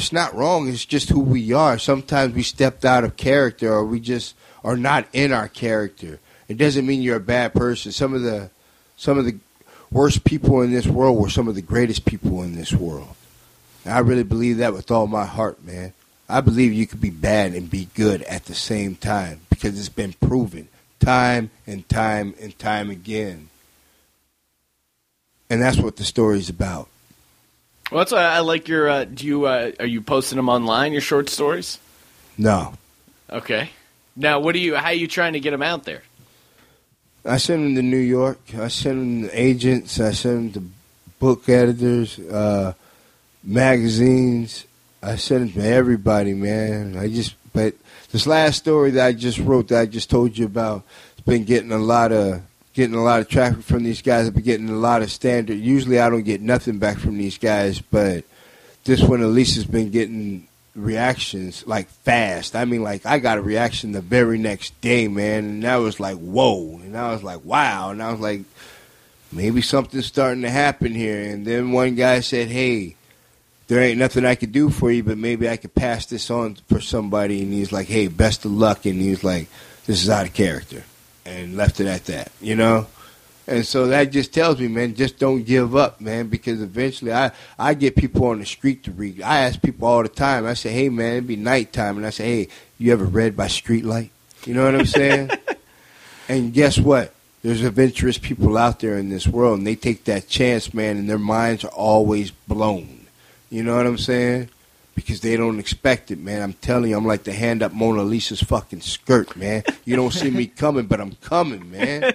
it's 0.00 0.12
not 0.12 0.34
wrong. 0.34 0.66
It's 0.68 0.86
just 0.86 1.10
who 1.10 1.20
we 1.20 1.52
are. 1.52 1.78
Sometimes 1.78 2.34
we 2.34 2.42
stepped 2.42 2.86
out 2.86 3.04
of 3.04 3.18
character, 3.18 3.70
or 3.70 3.84
we 3.84 4.00
just 4.00 4.34
are 4.64 4.76
not 4.76 5.06
in 5.12 5.30
our 5.30 5.46
character. 5.46 6.18
It 6.48 6.56
doesn't 6.56 6.86
mean 6.86 7.02
you're 7.02 7.16
a 7.16 7.20
bad 7.20 7.52
person. 7.52 7.92
Some 7.92 8.14
of 8.14 8.22
the 8.22 8.50
some 8.96 9.18
of 9.18 9.26
the 9.26 9.38
worst 9.90 10.24
people 10.24 10.62
in 10.62 10.72
this 10.72 10.86
world 10.86 11.18
were 11.18 11.28
some 11.28 11.48
of 11.48 11.54
the 11.54 11.62
greatest 11.62 12.06
people 12.06 12.42
in 12.42 12.54
this 12.54 12.72
world. 12.72 13.14
And 13.84 13.92
I 13.92 13.98
really 13.98 14.22
believe 14.22 14.56
that 14.56 14.72
with 14.72 14.90
all 14.90 15.06
my 15.06 15.26
heart, 15.26 15.62
man. 15.64 15.92
I 16.30 16.40
believe 16.40 16.72
you 16.72 16.86
could 16.86 17.00
be 17.00 17.10
bad 17.10 17.52
and 17.54 17.68
be 17.68 17.88
good 17.94 18.22
at 18.22 18.46
the 18.46 18.54
same 18.54 18.94
time 18.94 19.40
because 19.50 19.78
it's 19.78 19.88
been 19.88 20.14
proven 20.14 20.68
time 21.00 21.50
and 21.66 21.86
time 21.88 22.34
and 22.40 22.58
time 22.58 22.88
again. 22.88 23.50
And 25.50 25.60
that's 25.60 25.78
what 25.78 25.96
the 25.96 26.04
story's 26.04 26.48
about. 26.48 26.88
Well, 27.90 27.98
that's 27.98 28.12
why 28.12 28.22
I 28.22 28.38
like 28.40 28.68
your. 28.68 28.88
Uh, 28.88 29.04
do 29.04 29.26
you 29.26 29.46
uh, 29.46 29.72
are 29.80 29.86
you 29.86 30.00
posting 30.00 30.36
them 30.36 30.48
online? 30.48 30.92
Your 30.92 31.00
short 31.00 31.28
stories? 31.28 31.78
No. 32.38 32.74
Okay. 33.28 33.70
Now, 34.14 34.40
what 34.40 34.54
are 34.54 34.58
you? 34.58 34.76
How 34.76 34.86
are 34.86 34.92
you 34.92 35.08
trying 35.08 35.32
to 35.32 35.40
get 35.40 35.50
them 35.50 35.62
out 35.62 35.84
there? 35.84 36.02
I 37.24 37.36
send 37.36 37.64
them 37.64 37.74
to 37.74 37.82
New 37.82 37.98
York. 37.98 38.38
I 38.56 38.68
send 38.68 39.24
them 39.24 39.28
to 39.28 39.40
agents. 39.40 40.00
I 40.00 40.12
send 40.12 40.54
them 40.54 40.62
to 40.62 40.70
book 41.18 41.48
editors, 41.48 42.18
uh, 42.18 42.74
magazines. 43.44 44.66
I 45.02 45.16
send 45.16 45.50
them 45.50 45.62
to 45.62 45.68
everybody, 45.68 46.34
man. 46.34 46.96
I 46.96 47.08
just, 47.08 47.34
but 47.52 47.74
this 48.12 48.26
last 48.26 48.58
story 48.58 48.92
that 48.92 49.06
I 49.06 49.12
just 49.12 49.38
wrote, 49.38 49.68
that 49.68 49.80
I 49.80 49.86
just 49.86 50.10
told 50.10 50.36
you 50.38 50.46
about, 50.46 50.82
it's 51.12 51.26
been 51.26 51.44
getting 51.44 51.72
a 51.72 51.78
lot 51.78 52.12
of 52.12 52.42
getting 52.74 52.94
a 52.94 53.02
lot 53.02 53.20
of 53.20 53.28
traffic 53.28 53.62
from 53.62 53.84
these 53.84 54.02
guys. 54.02 54.26
I've 54.26 54.34
been 54.34 54.42
getting 54.42 54.68
a 54.68 54.76
lot 54.76 55.02
of 55.02 55.10
standard. 55.10 55.58
Usually, 55.58 55.98
I 56.00 56.08
don't 56.10 56.22
get 56.22 56.40
nothing 56.40 56.78
back 56.78 56.98
from 56.98 57.18
these 57.18 57.38
guys, 57.38 57.80
but 57.80 58.24
this 58.84 59.02
one, 59.02 59.22
at 59.22 59.28
least 59.28 59.56
has 59.56 59.64
been 59.64 59.90
getting 59.90 60.46
reactions 60.74 61.66
like 61.66 61.88
fast. 61.88 62.54
I 62.54 62.64
mean, 62.64 62.82
like 62.82 63.04
I 63.04 63.18
got 63.18 63.38
a 63.38 63.42
reaction 63.42 63.92
the 63.92 64.00
very 64.00 64.38
next 64.38 64.78
day, 64.80 65.08
man, 65.08 65.44
and 65.44 65.62
that 65.64 65.76
was 65.76 65.98
like 66.00 66.16
whoa, 66.18 66.80
and 66.82 66.96
I 66.96 67.12
was 67.12 67.22
like 67.22 67.44
wow, 67.44 67.90
and 67.90 68.02
I 68.02 68.10
was 68.12 68.20
like 68.20 68.42
maybe 69.32 69.62
something's 69.62 70.06
starting 70.06 70.42
to 70.42 70.50
happen 70.50 70.92
here. 70.92 71.20
And 71.22 71.46
then 71.46 71.72
one 71.72 71.94
guy 71.94 72.20
said, 72.20 72.48
hey. 72.48 72.96
There 73.68 73.80
ain't 73.80 74.00
nothing 74.00 74.24
I 74.24 74.34
could 74.34 74.50
do 74.50 74.68
for 74.68 74.90
you, 74.90 75.04
but 75.04 75.16
maybe 75.16 75.48
I 75.48 75.56
could 75.56 75.72
pass 75.76 76.04
this 76.04 76.28
on 76.28 76.56
for 76.66 76.80
somebody. 76.80 77.40
And 77.40 77.52
he's 77.52 77.70
like, 77.70 77.86
"Hey, 77.86 78.08
best 78.08 78.44
of 78.44 78.50
luck." 78.50 78.84
And 78.84 79.00
he's 79.00 79.22
like, 79.22 79.46
"This 79.86 80.02
is 80.02 80.10
out 80.10 80.26
of 80.26 80.34
character," 80.34 80.82
and 81.24 81.56
left 81.56 81.80
it 81.80 81.86
at 81.86 82.06
that. 82.06 82.32
You 82.40 82.56
know, 82.56 82.86
and 83.50 83.66
so 83.66 83.88
that 83.88 84.12
just 84.12 84.32
tells 84.32 84.60
me, 84.60 84.68
man, 84.68 84.94
just 84.94 85.18
don't 85.18 85.42
give 85.42 85.74
up, 85.74 86.00
man, 86.00 86.28
because 86.28 86.62
eventually 86.62 87.12
I, 87.12 87.32
I 87.58 87.74
get 87.74 87.96
people 87.96 88.26
on 88.26 88.38
the 88.38 88.46
street 88.46 88.84
to 88.84 88.92
read. 88.92 89.22
I 89.22 89.40
ask 89.40 89.60
people 89.60 89.88
all 89.88 90.04
the 90.04 90.08
time. 90.08 90.46
I 90.46 90.54
say, 90.54 90.70
hey, 90.70 90.88
man, 90.88 91.14
it'd 91.14 91.26
be 91.26 91.34
nighttime. 91.34 91.96
And 91.96 92.06
I 92.06 92.10
say, 92.10 92.24
hey, 92.24 92.48
you 92.78 92.92
ever 92.92 93.04
read 93.04 93.36
by 93.36 93.46
streetlight? 93.46 94.10
You 94.46 94.54
know 94.54 94.64
what 94.64 94.76
I'm 94.76 94.86
saying? 94.86 95.30
and 96.28 96.52
guess 96.52 96.78
what? 96.78 97.12
There's 97.42 97.62
adventurous 97.62 98.18
people 98.18 98.56
out 98.56 98.78
there 98.78 98.96
in 98.98 99.08
this 99.08 99.26
world, 99.26 99.58
and 99.58 99.66
they 99.66 99.74
take 99.74 100.04
that 100.04 100.28
chance, 100.28 100.72
man, 100.72 100.96
and 100.98 101.10
their 101.10 101.18
minds 101.18 101.64
are 101.64 101.72
always 101.72 102.30
blown. 102.30 103.06
You 103.50 103.64
know 103.64 103.76
what 103.76 103.86
I'm 103.86 103.98
saying? 103.98 104.50
Because 105.00 105.20
they 105.20 105.36
don't 105.36 105.58
expect 105.58 106.10
it, 106.10 106.18
man. 106.18 106.42
I'm 106.42 106.52
telling 106.54 106.90
you, 106.90 106.96
I'm 106.96 107.06
like 107.06 107.24
the 107.24 107.32
hand 107.32 107.62
up 107.62 107.72
Mona 107.72 108.02
Lisa's 108.02 108.42
fucking 108.42 108.80
skirt, 108.80 109.36
man. 109.36 109.64
You 109.84 109.96
don't 109.96 110.12
see 110.12 110.30
me 110.30 110.46
coming, 110.46 110.86
but 110.86 111.00
I'm 111.00 111.16
coming, 111.16 111.70
man. 111.70 112.12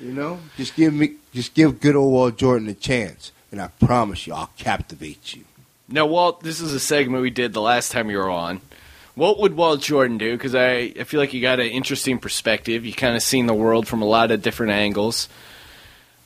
You 0.00 0.12
know, 0.12 0.40
just 0.56 0.74
give 0.74 0.92
me, 0.92 1.14
just 1.32 1.54
give 1.54 1.80
good 1.80 1.94
old 1.94 2.12
Walt 2.12 2.36
Jordan 2.36 2.68
a 2.68 2.74
chance, 2.74 3.30
and 3.52 3.60
I 3.60 3.68
promise 3.68 4.26
you, 4.26 4.34
I'll 4.34 4.50
captivate 4.56 5.34
you. 5.34 5.44
Now, 5.88 6.06
Walt, 6.06 6.42
this 6.42 6.60
is 6.60 6.72
a 6.72 6.80
segment 6.80 7.22
we 7.22 7.30
did 7.30 7.52
the 7.52 7.60
last 7.60 7.92
time 7.92 8.10
you 8.10 8.16
were 8.16 8.30
on. 8.30 8.60
What 9.14 9.38
would 9.40 9.54
Walt 9.54 9.80
Jordan 9.82 10.16
do? 10.16 10.32
Because 10.32 10.54
I, 10.54 10.92
I 10.98 11.04
feel 11.04 11.20
like 11.20 11.34
you 11.34 11.42
got 11.42 11.60
an 11.60 11.66
interesting 11.66 12.18
perspective. 12.18 12.86
You 12.86 12.94
kind 12.94 13.14
of 13.14 13.22
seen 13.22 13.46
the 13.46 13.54
world 13.54 13.86
from 13.86 14.00
a 14.00 14.06
lot 14.06 14.30
of 14.30 14.40
different 14.40 14.72
angles. 14.72 15.28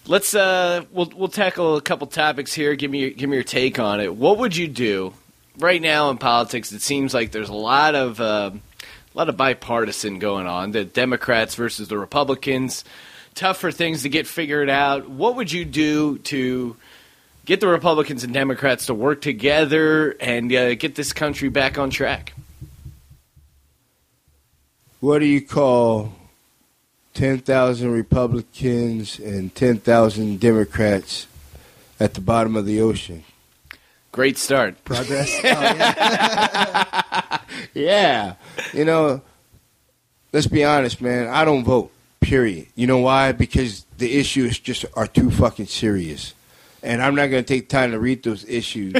Let's 0.07 0.37
uh, 0.37 0.85
we'll 0.92 1.11
we'll 1.16 1.29
tackle 1.29 1.77
a 1.77 1.81
couple 1.81 2.07
topics 2.07 2.52
here. 2.52 2.77
Give 2.77 2.90
me 2.90 3.11
give 3.11 3.29
me 3.29 3.37
your 3.37 3.44
take 3.44 3.81
on 3.81 4.00
it. 4.00 4.15
What 4.15 4.38
would 4.38 4.57
you 4.57 4.69
do 4.69 5.13
right 5.59 5.81
now 5.81 6.11
in 6.11 6.19
politics? 6.19 6.73
It 6.73 6.83
seems 6.83 7.15
like 7.15 7.33
there's 7.33 7.48
a 7.48 7.54
lot 7.54 7.94
of 7.94 8.21
uh, 8.21 8.50
a 8.52 9.19
lot 9.19 9.29
of 9.29 9.37
bipartisan 9.37 10.19
going 10.19 10.46
on. 10.46 10.73
The 10.73 10.85
Democrats 10.85 11.54
versus 11.54 11.88
the 11.88 11.98
Republicans. 11.98 12.85
Tough 13.35 13.59
for 13.59 13.71
things 13.71 14.02
to 14.02 14.09
get 14.09 14.27
figured 14.27 14.71
out. 14.71 15.09
What 15.09 15.37
would 15.37 15.52
you 15.52 15.65
do 15.65 16.19
to 16.19 16.77
get 17.44 17.61
the 17.61 17.69
Republicans 17.69 18.25
and 18.25 18.35
Democrats 18.35 18.87
to 18.87 18.94
work 18.94 19.21
together 19.21 20.17
and 20.21 20.52
uh, 20.52 20.75
get 20.75 20.94
this 20.94 21.13
country 21.13 21.48
back 21.48 21.79
on 21.79 21.90
track? 21.90 22.35
What 25.00 25.21
do 25.21 25.27
you 25.27 25.40
call 25.40 26.13
10,000 27.15 27.90
Republicans 27.90 29.19
and 29.19 29.54
10,000 29.54 30.40
Democrats 30.40 31.27
at 32.00 32.15
the 32.15 32.21
bottom 32.21 32.57
of 32.57 32.67
the 32.67 32.81
ocean? 32.81 33.25
Great 34.17 34.38
start. 34.38 34.83
Progress. 34.85 35.31
Oh, 35.44 35.50
yeah. 35.50 37.40
Yeah. 37.75 38.35
You 38.73 38.87
know, 38.87 39.21
let's 40.33 40.46
be 40.46 40.64
honest, 40.64 41.02
man. 41.02 41.29
I 41.29 41.44
don't 41.44 41.64
vote, 41.64 41.92
period. 42.21 42.69
You 42.75 42.87
know 42.87 42.96
why? 42.98 43.33
Because 43.33 43.85
the 43.98 44.19
issues 44.19 44.58
just 44.58 44.87
are 44.94 45.06
too 45.06 45.31
fucking 45.31 45.67
serious. 45.67 46.33
And 46.83 47.02
I'm 47.02 47.14
not 47.14 47.27
going 47.27 47.44
to 47.44 47.46
take 47.46 47.69
time 47.69 47.90
to 47.90 47.98
read 47.98 48.23
those 48.23 48.48
issues. 48.48 48.94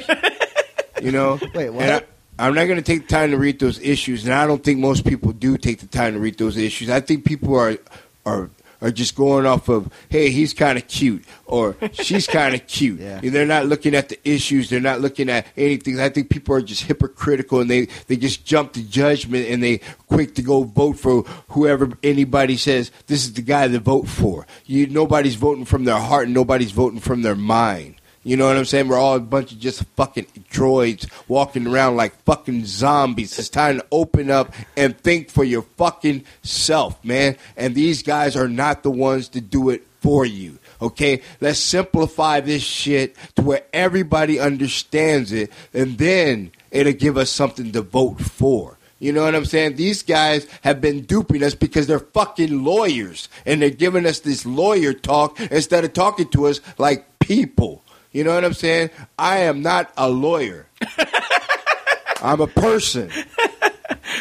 you 1.03 1.13
know? 1.13 1.39
Wait, 1.55 1.71
what? 1.71 1.83
And 1.83 2.05
I, 2.39 2.47
I'm 2.47 2.55
not 2.55 2.67
going 2.67 2.77
to 2.77 2.83
take 2.83 3.09
time 3.09 3.31
to 3.31 3.39
read 3.39 3.59
those 3.59 3.81
issues, 3.81 4.27
and 4.27 4.35
I 4.35 4.47
don't 4.47 4.63
think 4.63 4.81
most 4.81 5.07
people 5.07 5.33
do 5.33 5.57
take 5.57 5.81
the 5.81 5.87
time 5.87 6.13
to 6.13 6.21
read 6.21 6.37
those 6.37 6.59
issues. 6.59 6.91
I 6.91 7.01
think 7.01 7.25
people 7.25 7.57
are 7.57 7.79
are 8.27 8.51
are 8.81 8.91
just 8.91 9.15
going 9.15 9.47
off 9.47 9.69
of, 9.69 9.93
hey, 10.09 10.31
he's 10.31 10.55
kind 10.55 10.79
of 10.79 10.87
cute 10.89 11.25
or 11.47 11.77
she's 11.93 12.27
kind 12.27 12.55
of 12.55 12.67
cute. 12.67 13.01
Yeah. 13.01 13.21
And 13.23 13.33
they're 13.33 13.47
not 13.47 13.67
looking 13.67 13.95
at 13.95 14.09
the 14.09 14.19
issues. 14.29 14.71
They're 14.71 14.81
not 14.81 15.01
looking 15.01 15.29
at 15.29 15.47
anything. 15.57 16.01
I 16.01 16.09
think 16.09 16.31
people 16.31 16.55
are 16.55 16.61
just 16.61 16.85
hypocritical 16.85 17.61
and 17.61 17.71
they, 17.71 17.87
they 18.07 18.17
just 18.17 18.45
jump 18.45 18.73
to 18.75 18.83
judgment 18.83 19.49
and 19.49 19.63
they 19.63 19.81
quick 20.09 20.35
to 20.37 20.43
go 20.43 20.63
vote 20.63 20.99
for 20.99 21.23
whoever 21.49 21.91
anybody 22.03 22.57
says 22.57 22.91
this 23.07 23.25
is 23.25 23.35
the 23.35 23.43
guy 23.43 23.69
to 23.69 23.79
vote 23.79 24.09
for. 24.09 24.47
You 24.65 24.87
nobody's 24.87 25.35
voting 25.35 25.65
from 25.65 25.85
their 25.85 25.99
heart 25.99 26.27
and 26.27 26.35
nobody's 26.35 26.71
voting 26.71 27.01
from 27.01 27.23
their 27.23 27.35
mind. 27.35 27.96
You 28.27 28.37
know 28.37 28.49
what 28.49 28.57
I'm 28.57 28.65
saying? 28.65 28.89
We're 28.89 28.99
all 28.99 29.15
a 29.15 29.21
bunch 29.21 29.53
of 29.53 29.61
just 29.61 29.85
fucking 29.95 30.27
droids 30.51 31.09
walking 31.29 31.65
around 31.65 31.95
like 31.95 32.13
fucking 32.25 32.65
zombies. 32.65 33.39
It's 33.39 33.49
time 33.49 33.79
to 33.79 33.87
open 33.93 34.33
up 34.33 34.53
and 34.77 34.99
think 34.99 35.31
for 35.31 35.45
your 35.45 35.63
fucking 35.63 36.25
self, 36.43 37.05
man. 37.05 37.37
And 37.57 37.77
these 37.77 38.03
guys 38.03 38.35
are 38.35 38.49
not 38.49 38.83
the 38.83 38.91
ones 38.91 39.29
to 39.29 39.41
do 39.41 39.71
it 39.71 39.87
for 40.01 40.27
you. 40.27 40.59
Okay? 40.83 41.23
Let's 41.41 41.61
simplify 41.61 42.41
this 42.41 42.65
shit 42.65 43.15
to 43.37 43.43
where 43.43 43.63
everybody 43.73 44.41
understands 44.41 45.31
it, 45.31 45.53
and 45.73 45.97
then 45.97 46.51
it'll 46.73 46.95
give 46.95 47.17
us 47.17 47.31
something 47.31 47.71
to 47.71 47.83
vote 47.83 48.21
for. 48.21 48.77
You 48.99 49.13
know 49.13 49.23
what 49.23 49.37
I'm 49.37 49.45
saying? 49.45 49.77
These 49.77 50.03
guys 50.03 50.49
have 50.63 50.81
been 50.81 51.03
duping 51.03 51.45
us 51.45 51.55
because 51.55 51.87
they're 51.87 52.01
fucking 52.01 52.65
lawyers 52.65 53.29
and 53.45 53.63
they're 53.63 53.71
giving 53.71 54.05
us 54.05 54.19
this 54.19 54.45
lawyer 54.45 54.95
talk 54.95 55.39
instead 55.39 55.85
of 55.85 55.93
talking 55.93 56.29
to 56.31 56.47
us 56.47 56.61
like 56.77 57.07
people. 57.21 57.85
You 58.17 58.25
know 58.25 58.35
what 58.35 58.47
I'm 58.47 58.55
saying? 58.55 58.89
I 59.19 59.41
am 59.41 59.61
not 59.61 59.93
a 59.95 60.09
lawyer. 60.09 60.67
I'm 62.23 62.41
a 62.41 62.47
person. 62.47 63.11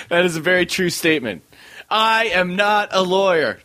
That 0.09 0.25
is 0.25 0.35
a 0.35 0.41
very 0.41 0.65
true 0.65 0.89
statement. 0.89 1.43
I 1.89 2.25
am 2.25 2.57
not 2.57 2.89
a 2.91 3.01
lawyer. 3.01 3.59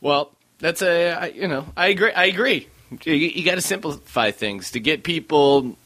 Well, 0.00 0.32
that's 0.60 0.80
a 0.80 1.10
I- 1.12 1.26
you 1.26 1.46
know 1.46 1.66
I 1.76 1.88
agree. 1.88 2.10
I 2.12 2.24
agree. 2.24 2.68
You, 3.04 3.12
you 3.12 3.44
got 3.44 3.56
to 3.56 3.60
simplify 3.60 4.30
things 4.30 4.70
to 4.70 4.80
get 4.80 5.02
people 5.02 5.76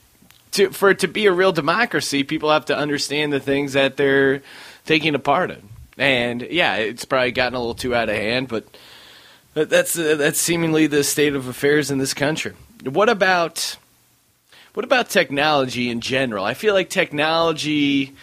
to 0.53 0.71
for 0.71 0.91
it 0.91 1.01
to 1.01 1.09
be 1.09 1.27
a 1.27 1.33
real 1.33 1.51
democracy. 1.51 2.23
People 2.23 2.53
have 2.53 2.67
to 2.67 2.77
understand 2.77 3.33
the 3.33 3.41
things 3.41 3.73
that 3.73 3.97
they're 3.97 4.41
taking 4.87 5.17
a 5.17 5.19
part 5.19 5.51
in. 5.51 5.69
And 5.99 6.43
yeah, 6.43 6.77
it's 6.77 7.05
probably 7.05 7.33
gotten 7.33 7.55
a 7.55 7.59
little 7.59 7.75
too 7.75 7.93
out 7.93 8.09
of 8.09 8.15
hand, 8.15 8.47
but 8.47 8.67
but 8.67 8.73
that's 9.55 9.99
uh, 9.99 10.17
that's 10.17 10.41
seemingly 10.41 10.87
the 10.87 11.05
state 11.05 11.35
of 11.35 11.49
affairs 11.49 11.91
in 11.91 11.99
this 11.99 12.15
country. 12.15 12.53
What 12.85 13.09
about 13.09 13.77
what 14.75 14.85
about 14.85 15.11
technology 15.11 15.91
in 15.91 16.01
general? 16.01 16.45
I 16.45 16.55
feel 16.55 16.75
like 16.75 16.91
technology 16.91 18.15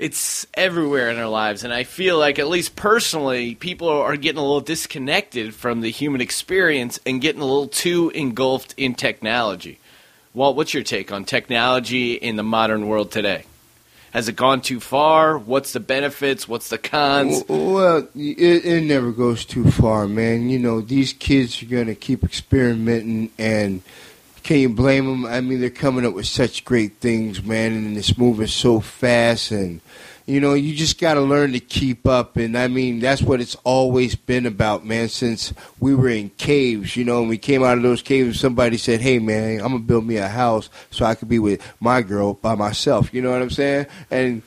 it's 0.00 0.46
everywhere 0.54 1.10
in 1.10 1.18
our 1.18 1.28
lives 1.28 1.62
and 1.62 1.74
i 1.74 1.84
feel 1.84 2.18
like 2.18 2.38
at 2.38 2.48
least 2.48 2.74
personally 2.74 3.54
people 3.54 3.88
are 3.88 4.16
getting 4.16 4.38
a 4.38 4.42
little 4.42 4.62
disconnected 4.62 5.54
from 5.54 5.82
the 5.82 5.90
human 5.90 6.22
experience 6.22 6.98
and 7.04 7.20
getting 7.20 7.42
a 7.42 7.44
little 7.44 7.68
too 7.68 8.10
engulfed 8.14 8.72
in 8.78 8.94
technology 8.94 9.78
walt 10.32 10.56
what's 10.56 10.72
your 10.72 10.82
take 10.82 11.12
on 11.12 11.22
technology 11.22 12.14
in 12.14 12.36
the 12.36 12.42
modern 12.42 12.88
world 12.88 13.12
today 13.12 13.44
has 14.12 14.28
it 14.28 14.36
gone 14.36 14.60
too 14.60 14.80
far 14.80 15.38
what's 15.38 15.72
the 15.72 15.80
benefits 15.80 16.48
what's 16.48 16.68
the 16.68 16.78
cons 16.78 17.42
Well, 17.48 18.08
it, 18.14 18.64
it 18.64 18.84
never 18.84 19.12
goes 19.12 19.44
too 19.44 19.70
far, 19.70 20.06
man. 20.06 20.48
You 20.50 20.58
know, 20.58 20.80
these 20.80 21.12
kids 21.12 21.62
are 21.62 21.66
going 21.66 21.86
to 21.86 21.94
keep 21.94 22.24
experimenting, 22.24 23.30
and 23.38 23.82
can 24.42 24.58
you 24.58 24.68
blame 24.68 25.06
them? 25.06 25.26
I 25.26 25.40
mean, 25.40 25.60
they're 25.60 25.70
coming 25.70 26.06
up 26.06 26.14
with 26.14 26.26
such 26.26 26.64
great 26.64 26.96
things, 26.98 27.42
man, 27.42 27.72
and 27.72 27.96
it's 27.96 28.16
moving 28.16 28.46
so 28.46 28.80
fast, 28.80 29.50
and 29.50 29.80
you 30.30 30.40
know, 30.40 30.54
you 30.54 30.74
just 30.74 31.00
got 31.00 31.14
to 31.14 31.20
learn 31.20 31.52
to 31.52 31.60
keep 31.60 32.06
up. 32.06 32.36
And 32.36 32.56
I 32.56 32.68
mean, 32.68 33.00
that's 33.00 33.20
what 33.20 33.40
it's 33.40 33.56
always 33.64 34.14
been 34.14 34.46
about, 34.46 34.86
man. 34.86 35.08
Since 35.08 35.52
we 35.80 35.94
were 35.94 36.08
in 36.08 36.30
caves, 36.30 36.96
you 36.96 37.04
know, 37.04 37.20
and 37.20 37.28
we 37.28 37.36
came 37.38 37.64
out 37.64 37.76
of 37.76 37.82
those 37.82 38.02
caves, 38.02 38.38
somebody 38.38 38.76
said, 38.76 39.00
"Hey, 39.00 39.18
man, 39.18 39.60
I'm 39.60 39.72
gonna 39.72 39.80
build 39.80 40.06
me 40.06 40.16
a 40.16 40.28
house 40.28 40.70
so 40.90 41.04
I 41.04 41.14
could 41.14 41.28
be 41.28 41.38
with 41.38 41.60
my 41.80 42.02
girl 42.02 42.34
by 42.34 42.54
myself." 42.54 43.12
You 43.12 43.22
know 43.22 43.30
what 43.30 43.42
I'm 43.42 43.50
saying? 43.50 43.86
And 44.10 44.42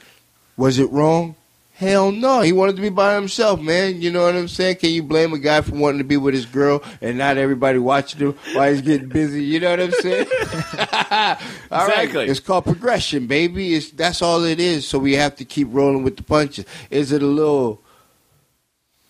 was 0.56 0.80
it 0.80 0.90
wrong? 0.92 1.36
Hell 1.76 2.12
no. 2.12 2.42
He 2.42 2.54
wanted 2.54 2.76
to 2.76 2.82
be 2.82 2.90
by 2.90 3.16
himself, 3.16 3.60
man. 3.60 4.02
You 4.02 4.12
know 4.12 4.24
what 4.24 4.36
I'm 4.36 4.48
saying? 4.48 4.76
Can 4.78 4.92
you 4.92 5.02
blame 5.02 5.34
a 5.34 5.40
guy 5.40 5.62
for 5.62 5.74
wanting 5.74 5.98
to 5.98 6.04
be 6.04 6.18
with 6.18 6.36
his 6.36 6.46
girl 6.46 6.84
and 7.02 7.18
not 7.18 7.38
everybody 7.38 7.80
watching 7.80 8.20
him 8.20 8.38
while 8.54 8.72
he's 8.72 8.82
getting 8.82 9.10
busy? 9.10 9.44
You 9.44 9.60
know 9.60 9.72
what 9.72 9.80
I'm 9.80 9.92
saying? 9.92 10.28
All 11.72 11.88
right. 11.88 12.04
Exactly. 12.04 12.26
It's 12.26 12.40
called 12.40 12.66
progression, 12.66 13.26
baby. 13.26 13.74
It's 13.74 13.90
that's 13.90 14.22
all 14.22 14.44
it 14.44 14.60
is. 14.60 14.88
So 14.88 15.00
we 15.00 15.14
have 15.14 15.36
to 15.38 15.46
keep 15.46 15.68
rolling 15.72 16.04
with 16.04 16.18
the 16.18 16.24
punches. 16.24 16.66
Is 16.92 17.12
it 17.12 17.24
a 17.24 17.28
little 17.28 17.82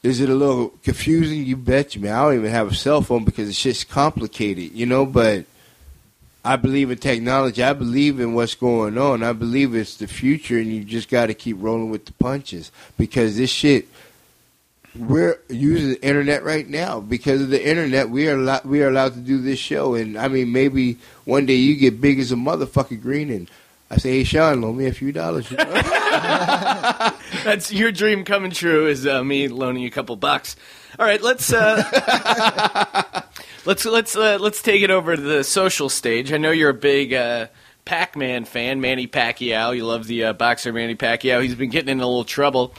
is 0.02 0.20
it 0.20 0.30
a 0.30 0.36
little 0.36 0.70
confusing? 0.84 1.46
You 1.46 1.58
bet 1.58 1.96
you, 1.96 2.02
man. 2.02 2.14
I 2.14 2.22
don't 2.24 2.36
even 2.36 2.52
have 2.52 2.72
a 2.72 2.76
cell 2.76 3.02
phone 3.02 3.24
because 3.26 3.50
it's 3.50 3.62
just 3.62 3.90
complicated, 3.90 4.72
you 4.72 4.86
know, 4.86 5.06
but 5.06 5.46
I 6.46 6.58
believe 6.58 6.92
in 6.92 6.98
technology. 6.98 7.64
I 7.64 7.74
believe 7.74 8.20
in 8.20 8.34
what's 8.34 8.56
going 8.56 8.98
on. 8.98 9.24
I 9.24 9.32
believe 9.32 9.74
it's 9.74 9.96
the 9.96 10.08
future, 10.08 10.58
and 10.58 10.68
you 10.68 10.84
just 10.84 11.10
got 11.10 11.28
to 11.28 11.34
keep 11.34 11.58
rolling 11.60 11.90
with 11.90 12.06
the 12.06 12.14
punches 12.14 12.72
because 12.98 13.38
this 13.38 13.50
shit. 13.50 13.88
We're 14.96 15.40
using 15.50 15.90
the 15.90 16.04
internet 16.04 16.44
right 16.44 16.70
now 16.70 17.00
because 17.00 17.42
of 17.42 17.50
the 17.50 17.68
internet. 17.68 18.12
We 18.12 18.30
are 18.30 18.36
allowed, 18.36 18.64
we 18.64 18.84
are 18.84 18.90
allowed 18.90 19.16
to 19.16 19.22
do 19.22 19.42
this 19.42 19.58
show, 19.58 19.96
and 19.96 20.16
I 20.20 20.28
mean, 20.28 20.52
maybe 20.52 21.00
one 21.26 21.48
day 21.48 21.56
you 21.56 21.76
get 21.76 22.00
big 22.00 22.20
as 22.20 22.32
a 22.32 22.36
motherfucker 22.36 23.02
green, 23.02 23.32
and 23.32 23.50
I 23.90 23.98
say, 23.98 24.12
"Hey, 24.20 24.24
Sean, 24.24 24.62
loan 24.62 24.78
me 24.78 24.86
a 24.86 24.94
few 24.94 25.12
dollars." 25.12 25.50
you 25.50 25.58
know? 25.58 25.66
That's 27.44 27.74
your 27.74 27.92
dream 27.92 28.24
coming 28.24 28.52
true. 28.52 28.86
Is 28.86 29.08
uh, 29.08 29.24
me 29.24 29.48
loaning 29.48 29.82
you 29.82 29.88
a 29.88 29.92
couple 29.92 30.16
bucks. 30.16 30.56
All 31.00 31.08
right, 31.08 31.22
let's 31.22 31.52
uh, 31.52 31.82
let's 33.66 33.86
let's 33.86 34.16
uh, 34.16 34.38
let's 34.40 34.62
take 34.62 34.82
it 34.82 34.92
over 34.92 35.16
to 35.16 35.22
the 35.22 35.44
social 35.44 35.90
stage. 35.90 36.32
I 36.32 36.38
know 36.38 36.52
you're 36.52 36.70
a 36.70 36.74
big 36.74 37.14
uh, 37.14 37.48
Pac-Man 37.86 38.46
fan, 38.46 38.82
Manny 38.82 39.08
Pacquiao. 39.08 39.76
You 39.76 39.86
love 39.86 40.08
the 40.08 40.26
uh, 40.26 40.34
boxer 40.34 40.74
Manny 40.74 40.96
Pacquiao. 40.96 41.42
He's 41.42 41.56
been 41.56 41.70
getting 41.70 41.90
in 41.90 42.00
a 42.00 42.08
little 42.08 42.26
trouble 42.26 42.74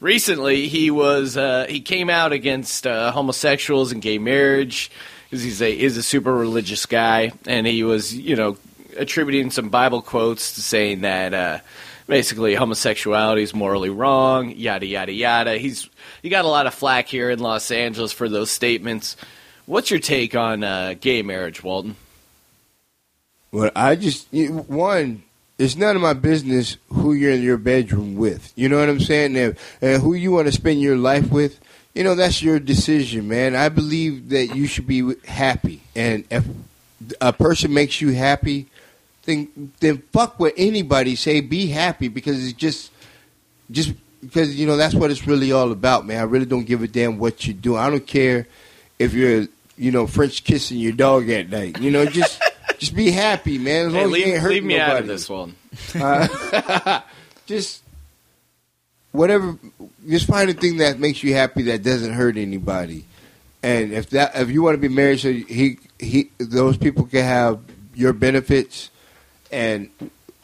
recently. 0.00 0.68
He 0.68 0.90
was 0.90 1.36
uh, 1.36 1.66
he 1.68 1.80
came 1.80 2.10
out 2.10 2.32
against 2.32 2.86
uh, 2.86 3.12
homosexuals 3.12 3.92
and 3.92 4.02
gay 4.02 4.18
marriage 4.18 4.90
because 5.24 5.42
he's 5.42 5.62
a 5.62 5.72
is 5.72 5.96
a 5.96 6.02
super 6.02 6.34
religious 6.34 6.86
guy, 6.86 7.32
and 7.46 7.66
he 7.66 7.84
was 7.84 8.14
you 8.14 8.36
know 8.36 8.56
attributing 8.96 9.50
some 9.50 9.68
Bible 9.68 10.02
quotes 10.02 10.54
to 10.54 10.62
saying 10.62 11.02
that. 11.02 11.34
Uh, 11.34 11.58
basically 12.06 12.54
homosexuality 12.54 13.42
is 13.42 13.54
morally 13.54 13.88
wrong, 13.88 14.50
yada 14.50 14.84
yada 14.84 15.10
yada. 15.10 15.56
He's 15.56 15.88
he 16.20 16.28
got 16.28 16.44
a 16.44 16.48
lot 16.48 16.66
of 16.66 16.74
flack 16.74 17.08
here 17.08 17.30
in 17.30 17.38
Los 17.38 17.70
Angeles 17.70 18.12
for 18.12 18.28
those 18.28 18.50
statements. 18.50 19.16
What's 19.66 19.90
your 19.90 20.00
take 20.00 20.34
on 20.34 20.62
uh, 20.62 20.94
gay 21.00 21.22
marriage, 21.22 21.62
Walton? 21.62 21.96
Well, 23.50 23.70
I 23.74 23.96
just 23.96 24.28
one. 24.32 25.22
It's 25.56 25.76
none 25.76 25.94
of 25.94 26.02
my 26.02 26.14
business 26.14 26.76
who 26.88 27.12
you're 27.12 27.30
in 27.30 27.42
your 27.42 27.56
bedroom 27.56 28.16
with. 28.16 28.52
You 28.56 28.68
know 28.68 28.80
what 28.80 28.88
I'm 28.88 28.98
saying? 28.98 29.36
And, 29.36 29.56
and 29.80 30.02
who 30.02 30.14
you 30.14 30.32
want 30.32 30.46
to 30.46 30.52
spend 30.52 30.80
your 30.80 30.96
life 30.96 31.30
with. 31.30 31.60
You 31.94 32.02
know 32.02 32.16
that's 32.16 32.42
your 32.42 32.58
decision, 32.58 33.28
man. 33.28 33.54
I 33.54 33.68
believe 33.68 34.30
that 34.30 34.56
you 34.56 34.66
should 34.66 34.88
be 34.88 35.14
happy, 35.26 35.80
and 35.94 36.24
if 36.28 36.44
a 37.20 37.32
person 37.32 37.72
makes 37.72 38.00
you 38.00 38.10
happy, 38.12 38.66
then 39.24 39.72
then 39.78 39.98
fuck 40.12 40.40
what 40.40 40.54
anybody 40.56 41.14
say. 41.14 41.40
Be 41.40 41.68
happy 41.68 42.08
because 42.08 42.44
it's 42.44 42.52
just 42.52 42.90
just 43.70 43.94
because 44.20 44.58
you 44.58 44.66
know 44.66 44.76
that's 44.76 44.94
what 44.94 45.12
it's 45.12 45.24
really 45.24 45.52
all 45.52 45.70
about, 45.70 46.04
man. 46.04 46.18
I 46.18 46.24
really 46.24 46.46
don't 46.46 46.64
give 46.64 46.82
a 46.82 46.88
damn 46.88 47.16
what 47.16 47.46
you 47.46 47.54
do. 47.54 47.76
I 47.76 47.88
don't 47.88 48.04
care 48.04 48.48
if 48.98 49.14
you're 49.14 49.46
you 49.76 49.90
know 49.90 50.06
French 50.06 50.44
kissing 50.44 50.78
your 50.78 50.92
dog 50.92 51.28
at 51.30 51.50
night. 51.50 51.80
You 51.80 51.90
know, 51.90 52.06
just 52.06 52.40
just 52.78 52.94
be 52.94 53.10
happy, 53.10 53.58
man. 53.58 53.86
As 53.88 53.92
long 53.92 53.94
Hey, 53.94 54.04
as 54.04 54.10
you 54.10 54.16
ain't 54.16 54.26
leave, 54.32 54.40
hurting 54.42 54.54
leave 54.56 54.64
me 54.64 54.76
nobody. 54.78 54.92
out 54.92 55.00
of 55.00 55.06
this 55.08 55.28
one. 55.28 55.54
Uh, 55.94 57.00
just 57.46 57.82
whatever. 59.12 59.56
Just 60.08 60.26
find 60.26 60.50
a 60.50 60.54
thing 60.54 60.78
that 60.78 60.98
makes 60.98 61.22
you 61.22 61.34
happy 61.34 61.62
that 61.64 61.82
doesn't 61.82 62.12
hurt 62.12 62.36
anybody. 62.36 63.04
And 63.62 63.92
if 63.92 64.10
that 64.10 64.32
if 64.36 64.50
you 64.50 64.62
want 64.62 64.74
to 64.74 64.78
be 64.78 64.88
married, 64.94 65.20
so 65.20 65.32
he 65.32 65.78
he 65.98 66.30
those 66.38 66.76
people 66.76 67.04
can 67.06 67.24
have 67.24 67.60
your 67.94 68.12
benefits, 68.12 68.90
and 69.50 69.88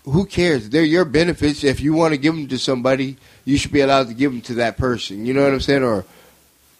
who 0.05 0.25
cares? 0.25 0.71
They're 0.71 0.83
your 0.85 1.05
benefits. 1.05 1.63
If 1.63 1.81
you 1.81 1.93
want 1.93 2.15
to 2.15 2.19
give 2.19 2.35
them 2.35 2.49
to 2.49 2.59
somebody, 2.59 3.19
you 3.45 3.59
should 3.59 3.73
be 3.73 3.81
allowed 3.81 4.09
to 4.09 4.15
give 4.15 4.33
them 4.33 4.41
to 4.43 4.55
that 4.55 4.79
person. 4.79 5.27
You 5.27 5.35
know 5.35 5.43
what 5.45 5.53
I'm 5.53 5.61
saying? 5.61 5.83
Or 5.85 6.07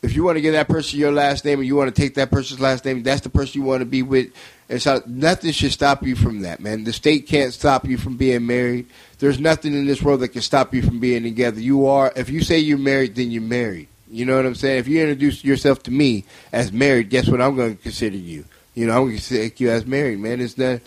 if 0.03 0.15
you 0.15 0.25
want 0.25 0.37
to 0.37 0.41
give 0.41 0.55
that 0.55 0.69
person 0.69 0.99
your 0.99 1.13
last 1.13 1.45
name 1.45 1.59
and 1.59 1.67
you 1.67 1.77
want 1.77 1.95
to 1.95 2.01
take 2.01 2.15
that 2.15 2.31
person's 2.31 2.61
last 2.61 2.85
name, 2.85 3.03
that's 3.03 3.21
the 3.21 3.29
person 3.29 3.61
you 3.61 3.67
want 3.67 3.81
to 3.81 3.87
be 3.87 4.03
with. 4.03 4.33
And 4.69 4.81
so 4.81 5.03
nothing 5.07 5.53
should 5.53 5.73
stop 5.73 6.03
you 6.03 6.17
from 6.17 6.43
that, 6.43 6.61
man. 6.61 6.85
The 6.85 6.93
state 6.93 7.27
can't 7.27 7.53
stop 7.53 7.87
you 7.87 7.99
from 7.99 8.17
being 8.17 8.47
married. 8.47 8.87
There's 9.19 9.39
nothing 9.39 9.75
in 9.75 9.87
this 9.87 10.01
world 10.01 10.21
that 10.21 10.29
can 10.29 10.43
stop 10.43 10.73
you 10.73 10.83
from 10.83 11.01
being 11.01 11.23
together. 11.23 11.61
You 11.61 11.87
are, 11.87 12.13
if 12.17 12.31
you 12.31 12.43
say 12.43 12.59
you're 12.59 12.79
married, 12.79 13.15
then 13.15 13.31
you're 13.31 13.43
married. 13.43 13.89
You 14.11 14.25
know 14.25 14.37
what 14.37 14.47
I'm 14.47 14.55
saying? 14.55 14.79
If 14.79 14.89
you 14.89 15.01
introduce 15.01 15.45
yourself 15.45 15.83
to 15.85 15.91
me 15.91 16.25
as 16.53 16.73
married, 16.73 17.11
guess 17.11 17.29
what 17.29 17.41
I'm 17.41 17.55
going 17.55 17.77
to 17.77 17.83
consider 17.83 18.17
you? 18.17 18.45
You 18.75 18.87
know, 18.87 18.93
I'm 18.93 19.05
going 19.05 19.19
to 19.19 19.23
consider 19.23 19.55
you 19.57 19.71
as 19.71 19.85
married, 19.87 20.19
man. 20.19 20.41
It's 20.41 20.55
that. 20.55 20.83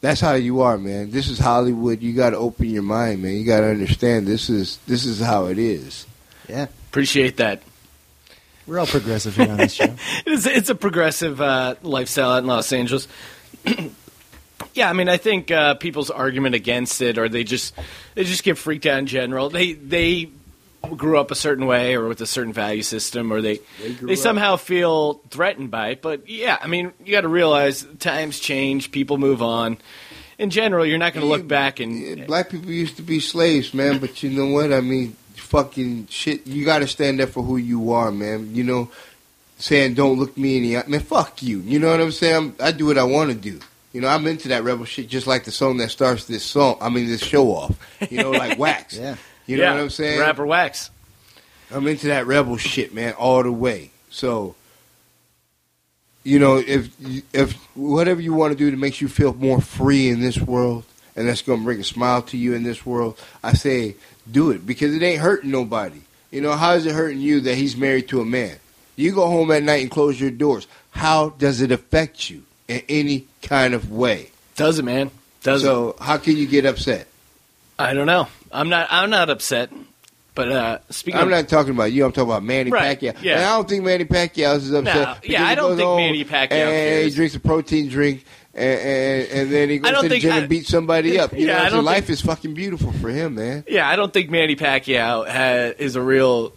That's 0.00 0.20
how 0.20 0.34
you 0.34 0.60
are, 0.60 0.78
man. 0.78 1.10
This 1.10 1.28
is 1.28 1.40
Hollywood. 1.40 2.02
You 2.02 2.12
got 2.12 2.30
to 2.30 2.36
open 2.36 2.70
your 2.70 2.84
mind, 2.84 3.20
man. 3.20 3.32
You 3.32 3.44
got 3.44 3.60
to 3.60 3.66
understand 3.66 4.28
this 4.28 4.48
is 4.48 4.78
this 4.86 5.04
is 5.04 5.20
how 5.20 5.46
it 5.46 5.58
is. 5.58 6.06
Yeah, 6.48 6.66
Appreciate 6.90 7.36
that. 7.36 7.62
We're 8.68 8.78
all 8.78 8.86
progressive 8.86 9.34
here 9.34 9.50
on 9.50 9.56
this 9.56 9.72
show. 9.72 9.94
It's, 10.26 10.46
it's 10.46 10.68
a 10.68 10.74
progressive 10.74 11.40
uh, 11.40 11.76
lifestyle 11.82 12.32
out 12.32 12.38
in 12.38 12.46
Los 12.46 12.72
Angeles. 12.72 13.08
yeah, 14.74 14.90
I 14.90 14.92
mean, 14.92 15.08
I 15.08 15.16
think 15.16 15.50
uh, 15.50 15.74
people's 15.74 16.10
argument 16.10 16.54
against 16.54 17.00
it, 17.00 17.18
or 17.18 17.28
they 17.28 17.44
just 17.44 17.74
they 18.14 18.24
just 18.24 18.44
get 18.44 18.58
freaked 18.58 18.86
out 18.86 18.98
in 18.98 19.06
general. 19.06 19.48
They 19.48 19.72
they 19.72 20.30
grew 20.96 21.18
up 21.18 21.30
a 21.30 21.34
certain 21.34 21.66
way, 21.66 21.96
or 21.96 22.08
with 22.08 22.20
a 22.20 22.26
certain 22.26 22.52
value 22.52 22.82
system, 22.82 23.32
or 23.32 23.40
they 23.40 23.60
they, 24.02 24.16
somehow 24.16 24.56
feel 24.56 25.14
threatened 25.30 25.70
by 25.70 25.88
it. 25.90 26.02
But 26.02 26.28
yeah, 26.28 26.58
I 26.60 26.66
mean, 26.66 26.92
you 27.04 27.12
got 27.12 27.22
to 27.22 27.28
realize 27.28 27.86
times 27.98 28.38
change, 28.38 28.92
people 28.92 29.18
move 29.18 29.42
on. 29.42 29.78
In 30.38 30.50
general, 30.50 30.86
you're 30.86 30.98
not 30.98 31.14
going 31.14 31.26
to 31.26 31.28
look 31.28 31.48
back 31.48 31.80
and 31.80 32.24
Black 32.28 32.50
people 32.50 32.70
used 32.70 32.96
to 32.98 33.02
be 33.02 33.18
slaves, 33.18 33.74
man. 33.74 33.98
But 33.98 34.22
you 34.22 34.30
know 34.30 34.46
what? 34.46 34.72
I 34.72 34.80
mean, 34.80 35.16
fucking 35.40 36.08
shit. 36.08 36.46
You 36.46 36.64
got 36.64 36.80
to 36.80 36.86
stand 36.86 37.20
up 37.20 37.30
for 37.30 37.42
who 37.42 37.56
you 37.56 37.92
are, 37.92 38.10
man. 38.10 38.54
You 38.54 38.64
know, 38.64 38.90
saying 39.58 39.94
don't 39.94 40.18
look 40.18 40.36
me 40.36 40.56
in 40.56 40.62
the 40.62 40.76
eye. 40.78 40.84
Man, 40.86 41.00
fuck 41.00 41.42
you. 41.42 41.60
You 41.60 41.78
know 41.78 41.90
what 41.90 42.00
I'm 42.00 42.12
saying? 42.12 42.36
I'm, 42.36 42.56
I 42.60 42.72
do 42.72 42.86
what 42.86 42.98
I 42.98 43.04
want 43.04 43.30
to 43.30 43.36
do. 43.36 43.60
You 43.92 44.02
know, 44.02 44.08
I'm 44.08 44.26
into 44.26 44.48
that 44.48 44.64
rebel 44.64 44.84
shit, 44.84 45.08
just 45.08 45.26
like 45.26 45.44
the 45.44 45.50
song 45.50 45.78
that 45.78 45.90
starts 45.90 46.26
this 46.26 46.44
song. 46.44 46.76
I 46.80 46.88
mean, 46.90 47.06
this 47.06 47.22
show 47.22 47.48
off. 47.48 47.78
You 48.10 48.18
know, 48.22 48.30
like 48.30 48.58
Wax. 48.58 48.96
Yeah. 48.96 49.16
You 49.46 49.56
know 49.56 49.62
yeah, 49.62 49.74
what 49.74 49.80
I'm 49.80 49.90
saying? 49.90 50.20
Rapper 50.20 50.46
wax. 50.46 50.90
I'm 51.70 51.86
into 51.86 52.08
that 52.08 52.26
rebel 52.26 52.58
shit, 52.58 52.92
man, 52.94 53.14
all 53.14 53.42
the 53.42 53.50
way. 53.50 53.90
So, 54.10 54.54
you 56.22 56.38
know, 56.38 56.58
if 56.58 56.90
if 57.32 57.54
whatever 57.74 58.20
you 58.20 58.34
want 58.34 58.52
to 58.52 58.58
do 58.58 58.70
that 58.70 58.76
makes 58.76 59.00
you 59.00 59.08
feel 59.08 59.32
more 59.32 59.62
free 59.62 60.10
in 60.10 60.20
this 60.20 60.38
world, 60.38 60.84
and 61.16 61.26
that's 61.26 61.40
going 61.40 61.60
to 61.60 61.64
bring 61.64 61.80
a 61.80 61.84
smile 61.84 62.20
to 62.22 62.36
you 62.36 62.52
in 62.52 62.62
this 62.62 62.84
world, 62.84 63.18
I 63.42 63.54
say 63.54 63.96
do 64.30 64.50
it 64.50 64.66
because 64.66 64.94
it 64.94 65.02
ain't 65.02 65.20
hurting 65.20 65.50
nobody. 65.50 66.00
You 66.30 66.40
know, 66.40 66.52
how 66.52 66.72
is 66.74 66.84
it 66.86 66.92
hurting 66.94 67.20
you 67.20 67.40
that 67.42 67.54
he's 67.56 67.76
married 67.76 68.08
to 68.08 68.20
a 68.20 68.24
man? 68.24 68.56
You 68.96 69.12
go 69.12 69.26
home 69.28 69.50
at 69.50 69.62
night 69.62 69.80
and 69.82 69.90
close 69.90 70.20
your 70.20 70.30
doors. 70.30 70.66
How 70.90 71.30
does 71.30 71.60
it 71.60 71.70
affect 71.72 72.28
you 72.30 72.42
in 72.66 72.82
any 72.88 73.26
kind 73.42 73.74
of 73.74 73.90
way? 73.92 74.30
Does 74.56 74.78
it, 74.78 74.84
man? 74.84 75.10
Does 75.42 75.62
it? 75.62 75.66
So, 75.66 75.96
how 76.00 76.18
can 76.18 76.36
you 76.36 76.46
get 76.46 76.66
upset? 76.66 77.06
I 77.78 77.94
don't 77.94 78.06
know. 78.06 78.26
I'm 78.50 78.68
not. 78.68 78.88
I'm 78.90 79.08
not 79.10 79.30
upset. 79.30 79.70
But 80.34 80.52
uh, 80.52 80.78
speaking 80.90 81.18
I'm 81.20 81.26
of 81.26 81.30
not 81.32 81.48
talking 81.48 81.72
about 81.72 81.90
you. 81.92 82.04
I'm 82.04 82.12
talking 82.12 82.30
about 82.30 82.44
Manny 82.44 82.70
Right, 82.70 82.98
Pacquiao. 83.00 83.20
yeah. 83.22 83.34
And 83.34 83.44
I 83.44 83.56
don't 83.56 83.68
think 83.68 83.82
Manny 83.84 84.04
Pacquiao 84.04 84.56
is 84.56 84.72
upset. 84.72 84.94
No, 84.94 85.14
yeah, 85.24 85.44
I 85.44 85.54
don't 85.56 85.76
think 85.76 85.96
Manny 85.96 86.24
Pacquiao 86.24 86.42
And 86.42 86.50
cares. 86.50 87.04
he 87.06 87.16
drinks 87.16 87.34
a 87.34 87.40
protein 87.40 87.88
drink, 87.88 88.24
and, 88.58 88.80
and, 88.80 89.30
and 89.32 89.50
then 89.52 89.68
he 89.70 89.78
goes 89.78 90.02
to 90.02 90.08
the 90.08 90.18
gym 90.18 90.32
I- 90.32 90.38
and 90.38 90.48
beats 90.48 90.68
somebody 90.68 91.18
up. 91.18 91.32
You 91.32 91.38
Yeah, 91.46 91.58
know, 91.58 91.62
I 91.64 91.68
so 91.68 91.76
don't 91.76 91.84
life 91.84 92.04
think- 92.06 92.10
is 92.10 92.20
fucking 92.22 92.54
beautiful 92.54 92.92
for 92.92 93.08
him, 93.10 93.36
man. 93.36 93.64
Yeah, 93.68 93.88
I 93.88 93.96
don't 93.96 94.12
think 94.12 94.30
Manny 94.30 94.56
Pacquiao 94.56 95.26
ha 95.28 95.74
is 95.78 95.96
a 95.96 96.02
real 96.02 96.52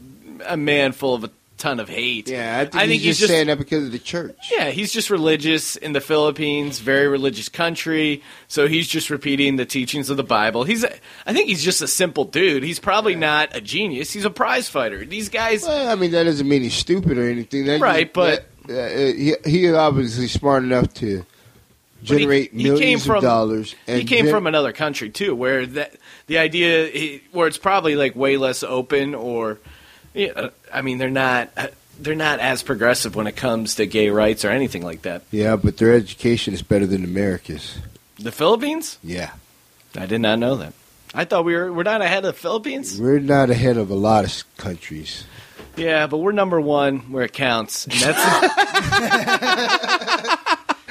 a 0.45 0.57
man 0.57 0.91
full 0.91 1.13
of 1.13 1.23
a 1.23 1.29
ton 1.57 1.79
of 1.79 1.87
hate. 1.87 2.27
Yeah, 2.27 2.57
I 2.57 2.63
think, 2.63 2.75
I 2.75 2.79
think 2.87 2.93
he's, 2.93 3.03
he's 3.03 3.19
just, 3.19 3.29
saying 3.31 3.45
that 3.45 3.59
because 3.59 3.85
of 3.85 3.91
the 3.91 3.99
church. 3.99 4.35
Yeah, 4.51 4.71
he's 4.71 4.91
just 4.91 5.11
religious 5.11 5.75
in 5.75 5.93
the 5.93 6.01
Philippines, 6.01 6.79
very 6.79 7.07
religious 7.07 7.49
country. 7.49 8.23
So 8.47 8.67
he's 8.67 8.87
just 8.87 9.11
repeating 9.11 9.57
the 9.57 9.65
teachings 9.67 10.09
of 10.09 10.17
the 10.17 10.23
Bible. 10.23 10.63
He's, 10.63 10.83
a, 10.83 10.91
I 11.27 11.33
think 11.33 11.49
he's 11.49 11.63
just 11.63 11.79
a 11.83 11.87
simple 11.87 12.23
dude. 12.25 12.63
He's 12.63 12.79
probably 12.79 13.13
not 13.15 13.55
a 13.55 13.61
genius. 13.61 14.11
He's 14.11 14.25
a 14.25 14.31
prize 14.31 14.67
fighter. 14.67 15.05
These 15.05 15.29
guys, 15.29 15.61
Well, 15.61 15.87
I 15.89 15.93
mean, 15.93 16.09
that 16.11 16.23
doesn't 16.23 16.47
mean 16.49 16.63
he's 16.63 16.73
stupid 16.73 17.19
or 17.19 17.29
anything. 17.29 17.65
That 17.65 17.79
Right, 17.79 18.05
just- 18.07 18.13
but- 18.13 18.45
that- 18.45 18.47
uh, 18.69 19.13
he 19.15 19.33
he 19.45 19.65
is 19.65 19.73
obviously 19.75 20.27
smart 20.27 20.63
enough 20.63 20.91
to 20.95 21.23
But 22.07 22.09
he- 22.17 22.17
generate 22.19 22.51
he 22.51 22.63
millions 22.63 22.79
came 22.81 22.97
of 22.97 23.03
from- 23.03 23.23
dollars. 23.23 23.75
And 23.87 23.99
he 23.99 24.05
came 24.05 24.25
gen- 24.25 24.33
from 24.33 24.47
another 24.47 24.71
country 24.73 25.09
too, 25.09 25.35
where 25.35 25.65
that 25.65 25.93
the 26.27 26.37
idea, 26.39 27.19
where 27.31 27.47
it's 27.47 27.57
probably 27.57 27.95
like 27.95 28.15
way 28.15 28.37
less 28.37 28.63
open, 28.63 29.13
or, 29.15 29.59
yeah, 30.13 30.31
uh, 30.35 30.49
I 30.73 30.81
mean, 30.81 30.97
they're 30.97 31.09
not. 31.09 31.49
Uh, 31.55 31.67
they're 31.99 32.15
not 32.15 32.39
as 32.39 32.63
progressive 32.63 33.15
when 33.15 33.27
it 33.27 33.35
comes 33.35 33.75
to 33.75 33.85
gay 33.85 34.09
rights 34.09 34.43
or 34.43 34.49
anything 34.49 34.81
like 34.83 35.03
that. 35.03 35.21
yeah, 35.29 35.55
but 35.55 35.77
their 35.77 35.93
education 35.93 36.51
is 36.55 36.63
better 36.63 36.87
than 36.87 37.03
America's. 37.03 37.77
The 38.17 38.31
Philippines? 38.31 38.97
Yeah, 39.03 39.29
I 39.95 40.07
did 40.07 40.19
not 40.21 40.39
know 40.39 40.55
that. 40.55 40.73
I 41.13 41.25
thought 41.25 41.45
we 41.45 41.53
were 41.53 41.71
we're 41.71 41.83
not 41.83 42.01
ahead 42.01 42.25
of 42.25 42.33
the 42.33 42.39
Philippines. 42.41 42.99
we're 42.99 43.19
not 43.19 43.51
ahead 43.51 43.77
of 43.77 43.91
a 43.91 43.95
lot 43.95 44.25
of 44.25 44.43
countries. 44.57 45.25
Yeah, 45.77 46.07
but 46.07 46.17
we're 46.17 46.31
number 46.31 46.59
one 46.59 47.11
where 47.11 47.23
it 47.25 47.33
counts. 47.33 47.85
And 47.85 47.93
that's 47.93 48.17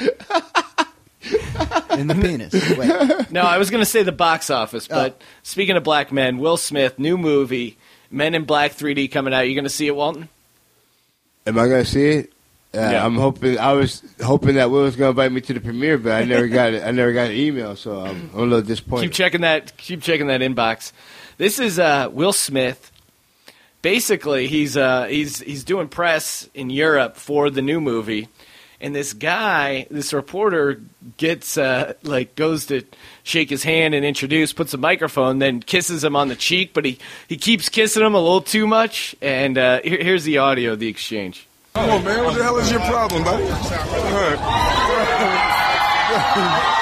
In 1.98 2.07
the 2.07 2.14
penis. 2.14 2.53
Wait. 2.76 3.30
no, 3.32 3.42
I 3.42 3.59
was 3.59 3.70
going 3.70 3.82
to 3.82 3.88
say 3.90 4.03
the 4.03 4.12
box 4.12 4.51
office, 4.51 4.86
but 4.88 5.20
speaking 5.42 5.76
of 5.76 5.84
black 5.84 6.12
men, 6.12 6.38
Will 6.38 6.57
Smith, 6.57 6.98
new 6.98 7.18
movie, 7.18 7.76
Men 8.11 8.34
in 8.34 8.44
Black 8.44 8.72
3D 8.72 9.11
coming 9.12 9.32
out. 9.32 9.40
You 9.48 9.55
going 9.55 9.64
to 9.64 9.70
see 9.70 9.86
it, 9.86 9.94
Walton? 9.94 10.28
Am 11.46 11.59
I 11.59 11.68
gonna 11.68 11.84
see 11.84 12.07
it? 12.07 12.32
Uh, 12.74 12.78
Yeah. 12.78 13.05
I'm 13.05 13.16
hoping. 13.16 13.59
I 13.59 13.72
was 13.72 14.03
hoping 14.22 14.57
that 14.57 14.70
Will 14.70 14.82
was 14.82 14.94
gonna 14.94 15.11
invite 15.11 15.32
me 15.32 15.40
to 15.40 15.55
the 15.55 15.61
premiere, 15.61 15.96
but 15.96 16.12
I 16.12 16.24
never 16.24 16.48
got 16.48 16.74
it. 16.74 16.84
I 16.84 16.90
never 16.90 17.12
got 17.12 17.30
an 17.30 17.36
email, 17.36 17.76
so 17.76 18.01
I'm, 18.01 18.30
I'm 18.34 18.38
a 18.38 18.42
little 18.42 18.62
disappointed. 18.62 19.03
Keep 19.07 19.11
disappointed. 19.11 19.14
checking 19.14 19.40
that. 19.40 19.76
Keep 19.78 20.03
checking 20.03 20.26
that 20.26 20.42
inbox. 20.42 20.92
This 21.38 21.59
is 21.59 21.78
uh, 21.78 22.09
Will 22.12 22.32
Smith. 22.34 22.92
Basically, 23.82 24.46
he's 24.48 24.76
uh, 24.76 25.07
he's 25.07 25.40
he's 25.40 25.64
doing 25.64 25.88
press 25.88 26.48
in 26.53 26.68
Europe 26.68 27.16
for 27.16 27.48
the 27.48 27.62
new 27.62 27.80
movie, 27.80 28.28
and 28.81 28.95
this 28.95 29.12
guy, 29.12 29.87
this 29.91 30.12
reporter, 30.12 30.81
gets 31.16 31.59
uh, 31.59 31.95
like 32.03 32.35
goes 32.35 32.66
to 32.66 32.83
shake 33.22 33.51
his 33.51 33.62
hand 33.62 33.95
and 33.95 34.05
introduce, 34.05 34.53
puts 34.53 34.74
a 34.74 34.78
microphone, 34.78 35.39
then 35.39 35.61
kisses 35.61 36.03
him 36.03 36.16
on 36.16 36.28
the 36.28 36.37
cheek, 36.37 36.72
but 36.72 36.85
he 36.85 36.99
he 37.28 37.37
keeps 37.37 37.68
kissing 37.68 38.05
him 38.05 38.14
a 38.14 38.20
little 38.20 38.41
too 38.41 38.66
much. 38.66 39.14
And 39.20 39.59
uh, 39.59 39.81
here, 39.83 40.03
here's 40.03 40.24
the 40.24 40.39
audio 40.39 40.72
of 40.72 40.78
the 40.78 40.89
exchange. 40.89 41.47
Come 41.74 41.91
on, 41.91 42.05
man. 42.05 42.24
What 42.24 42.37
the 42.37 42.43
hell 42.43 42.57
is 42.57 42.70
your 42.70 42.81
problem, 42.81 43.24
buddy? 43.24 43.45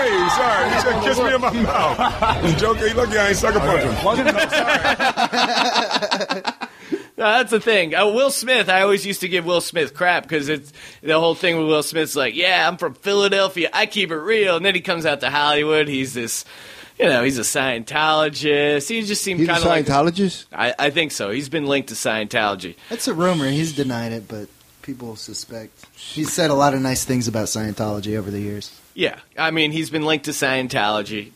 Hey, 0.00 0.28
sorry. 0.30 0.74
He 0.74 0.80
said 0.80 1.02
kiss 1.02 1.18
me 1.18 1.34
in 1.34 1.40
my 1.40 1.52
mouth. 1.52 2.44
You 2.44 2.56
joking? 2.56 2.88
He 2.88 2.94
lucky 2.94 3.18
I 3.18 3.28
ain't 3.28 3.36
sucker 3.36 3.60
punching. 3.60 4.26
No, 7.20 7.26
that's 7.26 7.50
the 7.50 7.60
thing. 7.60 7.94
Uh, 7.94 8.06
Will 8.06 8.30
Smith, 8.30 8.70
I 8.70 8.80
always 8.80 9.04
used 9.04 9.20
to 9.20 9.28
give 9.28 9.44
Will 9.44 9.60
Smith 9.60 9.92
crap 9.92 10.22
because 10.22 10.48
it's 10.48 10.72
the 11.02 11.20
whole 11.20 11.34
thing 11.34 11.58
with 11.58 11.66
Will 11.66 11.82
Smith's 11.82 12.16
like, 12.16 12.34
yeah, 12.34 12.66
I'm 12.66 12.78
from 12.78 12.94
Philadelphia, 12.94 13.68
I 13.74 13.84
keep 13.84 14.10
it 14.10 14.16
real, 14.16 14.56
and 14.56 14.64
then 14.64 14.74
he 14.74 14.80
comes 14.80 15.04
out 15.04 15.20
to 15.20 15.28
Hollywood, 15.28 15.86
he's 15.86 16.14
this, 16.14 16.46
you 16.98 17.04
know, 17.04 17.22
he's 17.22 17.36
a 17.36 17.42
Scientologist. 17.42 18.88
He 18.88 19.02
just 19.02 19.22
seemed 19.22 19.40
He's 19.40 19.50
a 19.50 19.52
kind 19.52 19.62
of 19.62 19.68
like. 19.68 19.84
Scientologist. 19.84 20.46
I, 20.50 20.74
I 20.78 20.88
think 20.88 21.12
so. 21.12 21.28
He's 21.28 21.50
been 21.50 21.66
linked 21.66 21.90
to 21.90 21.94
Scientology. 21.94 22.76
That's 22.88 23.06
a 23.06 23.12
rumor. 23.12 23.50
He's 23.50 23.74
denied 23.74 24.12
it, 24.12 24.26
but 24.26 24.48
people 24.80 25.14
suspect. 25.16 25.72
He's 25.94 26.32
said 26.32 26.50
a 26.50 26.54
lot 26.54 26.72
of 26.72 26.80
nice 26.80 27.04
things 27.04 27.28
about 27.28 27.48
Scientology 27.48 28.16
over 28.16 28.30
the 28.30 28.40
years. 28.40 28.79
Yeah, 28.92 29.20
I 29.38 29.52
mean, 29.52 29.70
he's 29.70 29.88
been 29.88 30.04
linked 30.04 30.24
to 30.24 30.32
Scientology. 30.32 31.30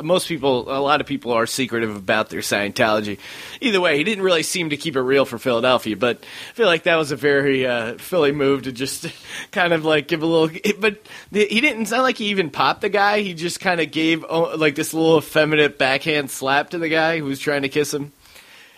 Most 0.00 0.28
people, 0.28 0.70
a 0.70 0.78
lot 0.78 1.00
of 1.00 1.08
people 1.08 1.32
are 1.32 1.44
secretive 1.44 1.94
about 1.96 2.30
their 2.30 2.40
Scientology. 2.40 3.18
Either 3.60 3.80
way, 3.80 3.98
he 3.98 4.04
didn't 4.04 4.22
really 4.22 4.44
seem 4.44 4.70
to 4.70 4.76
keep 4.76 4.94
it 4.94 5.00
real 5.00 5.24
for 5.24 5.36
Philadelphia, 5.36 5.96
but 5.96 6.18
I 6.22 6.52
feel 6.52 6.66
like 6.66 6.84
that 6.84 6.96
was 6.96 7.10
a 7.10 7.16
very 7.16 7.66
uh, 7.66 7.94
Philly 7.94 8.30
move 8.30 8.62
to 8.62 8.72
just 8.72 9.06
kind 9.50 9.72
of 9.72 9.84
like 9.84 10.06
give 10.06 10.22
a 10.22 10.26
little. 10.26 10.56
But 10.78 11.00
he 11.32 11.60
didn't 11.60 11.86
sound 11.86 12.02
like 12.02 12.16
he 12.16 12.26
even 12.26 12.48
popped 12.48 12.80
the 12.80 12.88
guy. 12.88 13.20
He 13.22 13.34
just 13.34 13.58
kind 13.58 13.80
of 13.80 13.90
gave 13.90 14.24
oh, 14.28 14.56
like 14.56 14.76
this 14.76 14.94
little 14.94 15.18
effeminate 15.18 15.78
backhand 15.78 16.30
slap 16.30 16.70
to 16.70 16.78
the 16.78 16.88
guy 16.88 17.18
who 17.18 17.24
was 17.24 17.40
trying 17.40 17.62
to 17.62 17.68
kiss 17.68 17.92
him. 17.92 18.12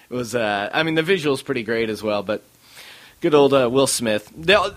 It 0.09 0.14
was, 0.14 0.35
uh, 0.35 0.70
I 0.72 0.83
mean, 0.85 0.95
the 0.95 1.03
visual's 1.03 1.43
pretty 1.43 1.62
great 1.64 1.91
as 1.91 2.03
well, 2.03 2.22
but 2.22 2.43
good 3.20 3.35
old 3.35 3.53
uh, 3.53 3.68
Will 3.70 3.87
Smith. 3.87 4.33
They'll, 4.37 4.74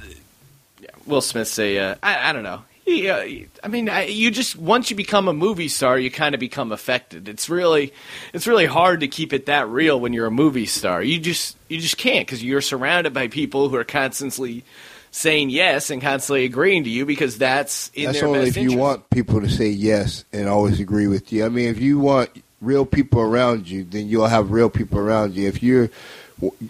Will 1.06 1.22
Smith's 1.22 1.58
a, 1.58 1.80
uh, 1.80 1.96
I, 2.04 2.30
I 2.30 2.34
don't 2.34 2.44
know. 2.44 2.62
Yeah, 2.86 3.26
I 3.64 3.68
mean, 3.68 3.90
you 4.08 4.30
just 4.30 4.56
once 4.56 4.92
you 4.92 4.96
become 4.96 5.28
a 5.28 5.34
movie 5.34 5.70
star, 5.70 5.98
you 5.98 6.12
kind 6.12 6.36
of 6.36 6.40
become 6.40 6.72
affected. 6.72 7.28
It's 7.28 7.50
really, 7.50 7.94
it's 8.32 8.46
really 8.46 8.68
hard 8.68 9.00
to 9.00 9.08
keep 9.08 9.34
it 9.34 9.48
that 9.48 9.68
real 9.68 10.00
when 10.00 10.14
you're 10.14 10.28
a 10.28 10.32
movie 10.32 10.68
star. 10.68 11.02
You 11.02 11.20
just, 11.20 11.58
you 11.68 11.80
just 11.80 11.98
can't 11.98 12.28
because 12.28 12.44
you're 12.44 12.62
surrounded 12.62 13.12
by 13.12 13.28
people 13.28 13.70
who 13.70 13.76
are 13.78 13.84
constantly 13.84 14.64
saying 15.10 15.50
yes 15.50 15.90
and 15.90 16.02
constantly 16.02 16.46
agreeing 16.46 16.84
to 16.84 16.90
you 16.90 17.06
because 17.06 17.40
that's 17.40 17.90
in 17.96 18.06
That's 18.06 18.20
their 18.20 18.28
only 18.28 18.46
best 18.46 18.58
if 18.58 18.64
you 18.64 18.78
want 18.78 19.10
people 19.10 19.42
to 19.42 19.50
say 19.50 19.70
yes 19.70 20.26
and 20.32 20.48
always 20.48 20.80
agree 20.80 21.08
with 21.08 21.34
you. 21.34 21.46
I 21.46 21.50
mean, 21.50 21.70
if 21.70 21.80
you 21.80 21.98
want 21.98 22.30
real 22.66 22.86
people 22.86 23.22
around 23.22 23.70
you, 23.70 23.84
then 23.84 24.08
you'll 24.08 24.28
have 24.28 24.52
real 24.52 24.70
people 24.70 25.00
around 25.00 25.36
you. 25.36 25.48
If 25.48 25.62
you're 25.64 25.90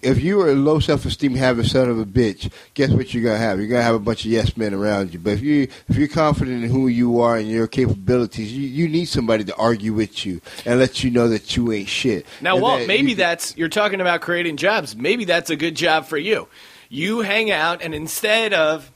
if 0.04 0.22
you 0.22 0.39
are 0.41 0.50
a 0.52 0.54
low 0.56 0.80
self 0.80 1.06
esteem 1.06 1.34
having 1.34 1.66
son 1.66 1.89
of 1.89 1.98
a 1.98 2.06
bitch, 2.06 2.52
guess 2.76 2.91
what 2.91 3.14
you're 3.14 3.24
gonna 3.24 3.39
have? 3.39 3.58
You're 3.58 3.68
gonna 3.68 3.82
have 3.82 3.96
a 3.96 4.00
bunch 4.00 4.24
of 4.24 4.30
yes 4.32 4.56
men 4.56 4.76
around 4.76 5.12
you. 5.12 5.20
But 5.20 5.34
if 5.34 5.41
you 5.41 5.68
if 5.89 5.96
you're 5.96 6.08
confident 6.08 6.64
in 6.64 6.70
who 6.70 6.88
you 6.88 7.20
are 7.22 7.38
and 7.38 7.50
your 7.50 7.66
capabilities, 7.66 8.54
you, 8.54 8.68
you 8.68 8.88
need 8.88 9.06
somebody 9.06 9.43
to 9.46 9.56
argue 9.56 9.93
with 9.93 10.24
you 10.24 10.39
and 10.68 10.78
let 10.80 11.04
you 11.04 11.10
know 11.10 11.28
that 11.30 11.56
you 11.58 11.72
ain't 11.72 11.89
shit. 11.89 12.28
Now, 12.41 12.54
And 12.54 12.62
Walt, 12.62 12.80
that 12.82 12.88
maybe 12.88 13.12
you- 13.12 13.16
that's 13.16 13.58
you're 13.58 13.70
talking 13.70 14.02
about 14.02 14.22
creating 14.22 14.58
jobs. 14.58 14.96
Maybe 14.96 15.26
that's 15.26 15.50
a 15.50 15.56
good 15.56 15.76
job 15.76 16.06
for 16.06 16.18
you. 16.18 16.48
You 16.88 17.22
hang 17.22 17.50
out, 17.50 17.82
and 17.82 17.96
instead 17.96 18.54
of 18.54 18.91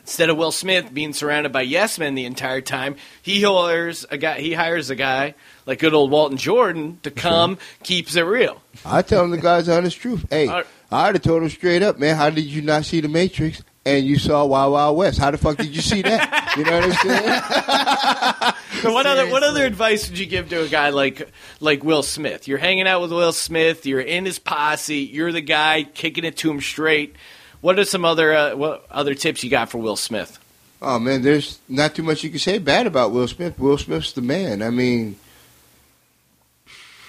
instead 0.00 0.30
of 0.30 0.36
Will 0.36 0.52
Smith 0.52 0.92
being 0.92 1.12
surrounded 1.12 1.52
by 1.52 1.62
yes 1.62 1.96
men 1.98 2.16
the 2.16 2.24
entire 2.26 2.60
time, 2.60 2.96
he 3.22 3.42
hires 3.42 4.04
a 4.10 4.18
guy. 4.18 4.40
He 4.40 4.52
hires 4.52 4.90
a 4.90 4.96
guy 4.96 5.34
like 5.66 5.78
good 5.78 5.92
old 5.94 6.10
Walton 6.10 6.38
Jordan 6.38 6.98
to 7.02 7.10
come, 7.10 7.58
keeps 7.82 8.16
it 8.16 8.22
real. 8.22 8.62
I 8.84 9.02
tell 9.02 9.22
them 9.22 9.32
the 9.32 9.38
guy's 9.38 9.68
honest 9.68 9.98
truth. 9.98 10.26
Hey. 10.30 10.48
I'd 10.90 11.16
have 11.16 11.22
told 11.22 11.42
him 11.42 11.48
straight 11.48 11.82
up, 11.82 11.98
man. 11.98 12.16
How 12.16 12.30
did 12.30 12.44
you 12.44 12.62
not 12.62 12.84
see 12.84 13.00
the 13.00 13.08
Matrix? 13.08 13.62
And 13.84 14.04
you 14.04 14.18
saw 14.18 14.44
Wild 14.44 14.72
Wild 14.72 14.96
West. 14.96 15.18
How 15.18 15.30
the 15.30 15.38
fuck 15.38 15.56
did 15.56 15.74
you 15.74 15.82
see 15.82 16.02
that? 16.02 16.54
You 16.56 16.64
know 16.64 16.80
what 16.80 16.84
I'm 16.84 16.92
saying? 16.92 18.52
So 18.82 18.92
what 18.92 19.06
other 19.06 19.28
what 19.28 19.42
other 19.42 19.64
advice 19.64 20.08
would 20.08 20.18
you 20.18 20.26
give 20.26 20.50
to 20.50 20.62
a 20.62 20.68
guy 20.68 20.90
like 20.90 21.30
like 21.60 21.82
Will 21.82 22.02
Smith? 22.02 22.46
You're 22.46 22.58
hanging 22.58 22.86
out 22.86 23.00
with 23.00 23.10
Will 23.10 23.32
Smith. 23.32 23.86
You're 23.86 24.00
in 24.00 24.24
his 24.24 24.38
posse. 24.38 24.98
You're 24.98 25.32
the 25.32 25.40
guy 25.40 25.82
kicking 25.82 26.24
it 26.24 26.36
to 26.38 26.50
him 26.50 26.60
straight. 26.60 27.16
What 27.62 27.78
are 27.78 27.84
some 27.84 28.04
other 28.04 28.34
uh, 28.34 28.54
what 28.54 28.86
other 28.90 29.14
tips 29.14 29.42
you 29.42 29.50
got 29.50 29.70
for 29.70 29.78
Will 29.78 29.96
Smith? 29.96 30.38
Oh 30.82 30.98
man, 30.98 31.22
there's 31.22 31.58
not 31.68 31.94
too 31.94 32.02
much 32.02 32.22
you 32.22 32.30
can 32.30 32.38
say 32.38 32.58
bad 32.58 32.86
about 32.86 33.12
Will 33.12 33.26
Smith. 33.26 33.58
Will 33.58 33.78
Smith's 33.78 34.12
the 34.12 34.20
man. 34.20 34.62
I 34.62 34.70
mean, 34.70 35.16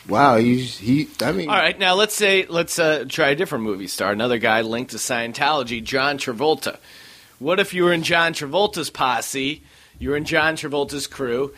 wow, 0.07 0.37
he's 0.37 0.77
he. 0.77 1.07
I 1.21 1.31
mean, 1.31 1.49
All 1.49 1.55
right, 1.55 1.77
now 1.77 1.95
let's 1.95 2.15
say 2.15 2.45
let's 2.47 2.79
uh, 2.79 3.05
try 3.07 3.29
a 3.29 3.35
different 3.35 3.63
movie 3.63 3.87
star, 3.87 4.11
another 4.11 4.37
guy 4.37 4.61
linked 4.61 4.91
to 4.91 4.97
Scientology, 4.97 5.83
John 5.83 6.17
Travolta. 6.17 6.77
What 7.39 7.59
if 7.59 7.73
you 7.73 7.83
were 7.83 7.93
in 7.93 8.03
John 8.03 8.33
Travolta's 8.33 8.89
posse? 8.89 9.63
You 9.99 10.09
were 10.11 10.17
in 10.17 10.25
John 10.25 10.55
Travolta's 10.55 11.07
crew. 11.07 11.53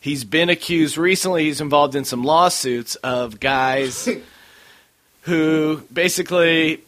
He's 0.00 0.24
been 0.24 0.48
accused 0.48 0.98
recently. 0.98 1.44
He's 1.44 1.60
involved 1.60 1.94
in 1.94 2.04
some 2.04 2.24
lawsuits 2.24 2.96
of 2.96 3.38
guys 3.38 4.08
who 5.22 5.82
basically 5.92 6.82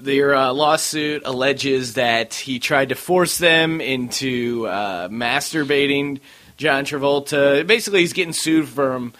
their 0.00 0.34
uh, 0.34 0.52
lawsuit 0.52 1.22
alleges 1.24 1.94
that 1.94 2.34
he 2.34 2.58
tried 2.58 2.88
to 2.88 2.94
force 2.94 3.38
them 3.38 3.80
into 3.80 4.66
uh, 4.66 5.08
masturbating 5.08 6.20
John 6.56 6.84
Travolta. 6.84 7.66
Basically, 7.66 8.00
he's 8.00 8.12
getting 8.12 8.32
sued 8.32 8.68
from 8.68 9.12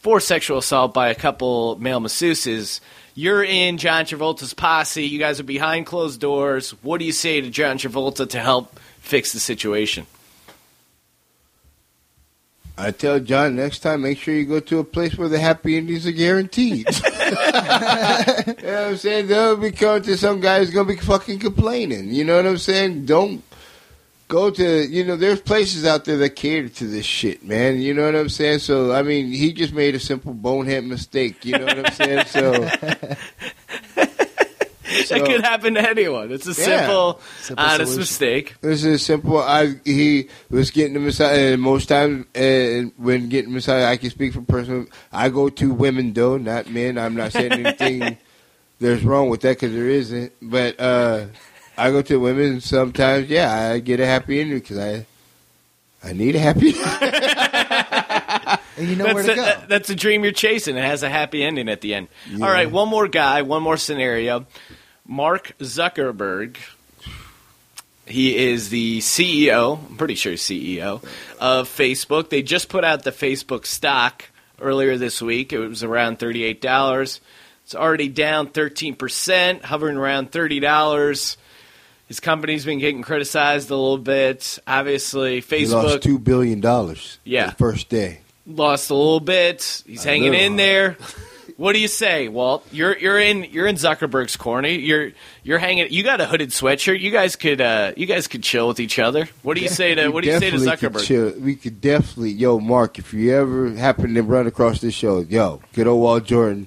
for 0.00 0.18
sexual 0.18 0.58
assault 0.58 0.92
by 0.92 1.08
a 1.08 1.14
couple 1.14 1.76
male 1.78 2.00
masseuses. 2.00 2.80
You're 3.14 3.44
in 3.44 3.76
John 3.78 4.04
Travolta's 4.04 4.54
posse. 4.54 5.04
You 5.04 5.18
guys 5.18 5.40
are 5.40 5.44
behind 5.44 5.86
closed 5.86 6.20
doors. 6.20 6.70
What 6.82 6.98
do 6.98 7.04
you 7.04 7.12
say 7.12 7.40
to 7.40 7.50
John 7.50 7.78
Travolta 7.78 8.28
to 8.30 8.40
help 8.40 8.80
fix 9.00 9.32
the 9.32 9.40
situation? 9.40 10.06
I 12.78 12.92
tell 12.92 13.20
John 13.20 13.56
next 13.56 13.80
time, 13.80 14.00
make 14.00 14.16
sure 14.16 14.32
you 14.32 14.46
go 14.46 14.58
to 14.58 14.78
a 14.78 14.84
place 14.84 15.18
where 15.18 15.28
the 15.28 15.38
happy 15.38 15.76
endings 15.76 16.06
are 16.06 16.12
guaranteed. 16.12 16.86
you 17.04 17.30
know 17.30 17.42
what 18.46 18.64
I'm 18.64 18.96
saying? 18.96 19.26
Don't 19.26 19.60
be 19.60 19.70
coming 19.70 20.02
to 20.04 20.16
some 20.16 20.40
guy 20.40 20.60
who's 20.60 20.70
gonna 20.70 20.88
be 20.88 20.96
fucking 20.96 21.40
complaining. 21.40 22.08
You 22.08 22.24
know 22.24 22.36
what 22.36 22.46
I'm 22.46 22.56
saying? 22.56 23.04
Don't 23.04 23.44
go 24.30 24.48
to 24.50 24.86
you 24.86 25.04
know. 25.04 25.16
There's 25.16 25.42
places 25.42 25.84
out 25.84 26.06
there 26.06 26.16
that 26.16 26.30
cater 26.30 26.70
to 26.70 26.86
this 26.86 27.04
shit, 27.04 27.44
man. 27.44 27.78
You 27.80 27.92
know 27.92 28.06
what 28.06 28.16
I'm 28.16 28.30
saying? 28.30 28.60
So 28.60 28.92
I 28.92 29.02
mean, 29.02 29.26
he 29.26 29.52
just 29.52 29.74
made 29.74 29.94
a 29.94 30.00
simple 30.00 30.32
bonehead 30.32 30.84
mistake. 30.84 31.44
You 31.44 31.58
know 31.58 31.66
what 31.66 31.86
I'm 31.86 31.92
saying? 31.92 32.24
So. 32.26 32.52
that 35.10 35.24
could 35.24 35.42
happen 35.42 35.74
to 35.74 35.88
anyone. 35.88 36.32
It's 36.32 36.46
a 36.46 36.54
simple, 36.54 37.20
Simple 37.42 37.64
honest 37.64 37.92
solution. 37.92 37.98
mistake. 37.98 38.54
This 38.60 38.84
is 38.84 39.04
simple. 39.04 39.38
I 39.38 39.74
he 39.84 40.28
was 40.48 40.70
getting 40.70 40.94
the 40.94 41.00
massage, 41.00 41.36
and 41.36 41.60
most 41.60 41.86
times 41.86 42.26
and 42.34 42.92
when 42.96 43.28
getting 43.28 43.52
massage, 43.52 43.84
I 43.84 43.96
can 43.98 44.10
speak 44.10 44.32
for 44.32 44.42
personal. 44.42 44.86
I 45.12 45.28
go 45.28 45.48
to 45.50 45.74
women 45.74 46.12
though, 46.12 46.38
not 46.38 46.68
men. 46.70 46.96
I'm 46.96 47.16
not 47.16 47.32
saying 47.32 47.52
anything 47.52 48.16
there's 48.80 49.04
wrong 49.04 49.28
with 49.28 49.42
that 49.42 49.56
because 49.56 49.72
there 49.72 49.88
isn't. 49.88 50.32
But 50.42 50.80
uh, 50.80 51.26
I 51.80 51.90
go 51.90 52.02
to 52.02 52.16
women. 52.20 52.44
and 52.52 52.62
Sometimes, 52.62 53.28
yeah, 53.28 53.52
I 53.72 53.78
get 53.80 54.00
a 54.00 54.06
happy 54.06 54.40
ending 54.40 54.58
because 54.58 54.78
I 54.78 55.06
I 56.02 56.12
need 56.12 56.36
a 56.36 56.38
happy. 56.40 56.72
And 58.76 58.88
you 58.88 58.96
know 58.96 59.12
where 59.12 59.22
to 59.22 59.32
a, 59.32 59.36
go. 59.36 59.42
that- 59.42 59.68
that's 59.68 59.90
a 59.90 59.94
dream 59.94 60.22
you're 60.22 60.32
chasing. 60.32 60.74
It 60.76 60.82
has 60.84 61.02
a 61.02 61.08
happy 61.10 61.44
ending 61.44 61.68
at 61.68 61.82
the 61.82 61.92
end. 61.94 62.08
Yeah. 62.30 62.46
All 62.46 62.50
right, 62.50 62.70
one 62.70 62.88
more 62.88 63.08
guy, 63.08 63.42
one 63.42 63.62
more 63.62 63.76
scenario. 63.76 64.46
Mark 65.06 65.52
Zuckerberg. 65.60 66.56
He 68.06 68.36
is 68.36 68.70
the 68.70 69.00
CEO. 69.00 69.78
I'm 69.86 69.96
pretty 69.98 70.14
sure 70.14 70.32
CEO 70.32 71.02
of 71.38 71.68
Facebook. 71.68 72.30
They 72.30 72.42
just 72.42 72.68
put 72.70 72.82
out 72.84 73.02
the 73.04 73.12
Facebook 73.12 73.66
stock 73.66 74.24
earlier 74.60 74.96
this 74.96 75.20
week. 75.20 75.52
It 75.52 75.58
was 75.58 75.84
around 75.84 76.18
thirty-eight 76.18 76.60
dollars. 76.62 77.20
It's 77.64 77.74
already 77.74 78.08
down 78.08 78.46
thirteen 78.48 78.94
percent, 78.96 79.62
hovering 79.64 79.96
around 79.98 80.32
thirty 80.32 80.58
dollars. 80.58 81.36
His 82.10 82.18
company's 82.18 82.64
been 82.64 82.80
getting 82.80 83.02
criticized 83.02 83.70
a 83.70 83.76
little 83.76 83.96
bit. 83.96 84.58
Obviously, 84.66 85.36
He 85.36 85.42
Facebook 85.42 85.84
lost 85.84 86.02
two 86.02 86.18
billion 86.18 86.58
dollars. 86.60 87.20
Yeah. 87.22 87.50
the 87.50 87.54
first 87.54 87.88
day. 87.88 88.18
lost 88.44 88.90
a 88.90 88.96
little 88.96 89.20
bit. 89.20 89.84
He's 89.86 90.04
A 90.04 90.08
hanging 90.08 90.34
in 90.34 90.56
there. 90.56 90.96
What 91.56 91.74
do 91.74 91.78
you 91.78 91.88
say, 91.88 92.28
Walt? 92.28 92.66
You're 92.72 92.96
you're 92.96 93.18
in 93.20 93.44
you're 93.44 93.66
in 93.66 93.76
Zuckerberg's 93.76 94.34
corner. 94.38 94.66
You're 94.68 95.12
you're 95.42 95.58
hanging. 95.58 95.92
You 95.92 96.02
got 96.02 96.18
a 96.18 96.24
hooded 96.24 96.50
sweatshirt. 96.50 97.00
You 97.00 97.10
guys 97.10 97.36
could 97.36 97.60
uh, 97.60 97.92
you 97.98 98.06
guys 98.06 98.28
could 98.28 98.42
chill 98.42 98.66
with 98.66 98.80
each 98.80 98.98
other. 98.98 99.28
What 99.42 99.58
do 99.58 99.62
you 99.62 99.68
say 99.68 99.94
to 99.94 100.08
What 100.12 100.24
do 100.24 100.30
you 100.30 100.38
say 100.38 100.50
to 100.50 100.56
could 100.56 100.66
Zuckerberg? 100.66 101.04
chill. 101.04 101.34
We 101.38 101.56
could 101.56 101.82
definitely, 101.82 102.30
yo, 102.30 102.60
Mark, 102.60 102.98
if 102.98 103.12
you 103.12 103.34
ever 103.36 103.72
happen 103.74 104.14
to 104.14 104.22
run 104.22 104.46
across 104.46 104.80
this 104.80 104.94
show, 104.94 105.18
yo, 105.20 105.60
good 105.74 105.86
old 105.86 106.00
Walt 106.00 106.24
Jordan, 106.24 106.66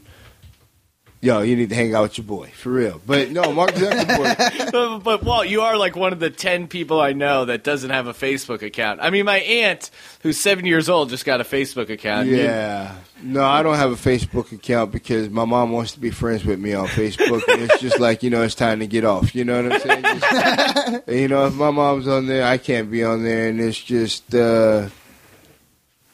yo, 1.24 1.42
you 1.42 1.56
need 1.56 1.70
to 1.70 1.76
hang 1.76 1.96
out 1.96 2.04
with 2.04 2.18
your 2.18 2.26
boy 2.28 2.52
for 2.54 2.70
real. 2.70 3.02
But 3.08 3.32
no, 3.32 3.54
Mark 3.54 3.72
Zuckerberg, 3.72 4.72
but, 4.72 5.00
but 5.00 5.24
Walt, 5.24 5.48
you 5.48 5.62
are 5.62 5.78
like 5.78 5.96
one 5.96 6.12
of 6.12 6.20
the 6.20 6.30
ten 6.30 6.68
people 6.68 7.00
I 7.00 7.14
know 7.14 7.46
that 7.46 7.64
doesn't 7.64 7.90
have 7.90 8.08
a 8.08 8.14
Facebook 8.14 8.62
account. 8.62 9.00
I 9.02 9.10
mean, 9.10 9.26
my 9.26 9.38
aunt, 9.40 9.90
who's 10.22 10.38
seven 10.38 10.66
years 10.66 10.90
old, 10.90 11.10
just 11.10 11.24
got 11.26 11.40
a 11.40 11.46
Facebook 11.46 11.90
account. 11.90 12.28
yeah, 12.28 12.94
no, 13.22 13.44
I 13.46 13.64
don't 13.64 13.78
have 13.78 13.92
a 13.92 13.96
Facebook 13.96 14.52
account 14.52 14.92
because 14.92 15.30
my 15.30 15.46
mom 15.46 15.72
wants 15.72 15.94
to 15.94 16.00
be 16.02 16.12
friends 16.12 16.44
with 16.44 16.60
me 16.60 16.74
on 16.74 16.88
Facebook, 16.88 17.42
and 17.48 17.62
it's 17.64 17.80
just 17.80 18.00
like 18.02 18.22
you 18.22 18.30
know, 18.30 18.42
it's 18.44 18.56
time 18.56 18.82
to 18.82 18.88
get 18.88 19.06
off. 19.06 19.34
You 19.34 19.46
know 19.46 19.64
what 19.64 19.72
I'm 19.74 19.80
saying? 19.80 20.04
Just- 20.04 21.08
you 21.08 21.28
know, 21.30 21.48
if 21.48 21.54
my 21.54 21.72
mom's 21.72 22.08
on 22.08 22.28
there, 22.28 22.46
I 22.46 22.58
can't 22.58 22.92
be 22.92 23.04
on 23.04 23.24
there, 23.24 23.48
and 23.48 23.62
it's 23.62 23.82
just. 23.82 24.36
uh 24.36 24.90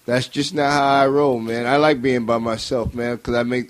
that's 0.05 0.27
just 0.27 0.55
not 0.55 0.71
how 0.71 0.83
I 1.03 1.07
roll, 1.07 1.37
man. 1.39 1.67
I 1.67 1.77
like 1.77 2.01
being 2.01 2.25
by 2.25 2.39
myself, 2.39 2.95
man, 2.95 3.17
because 3.17 3.35
I 3.35 3.43
make, 3.43 3.69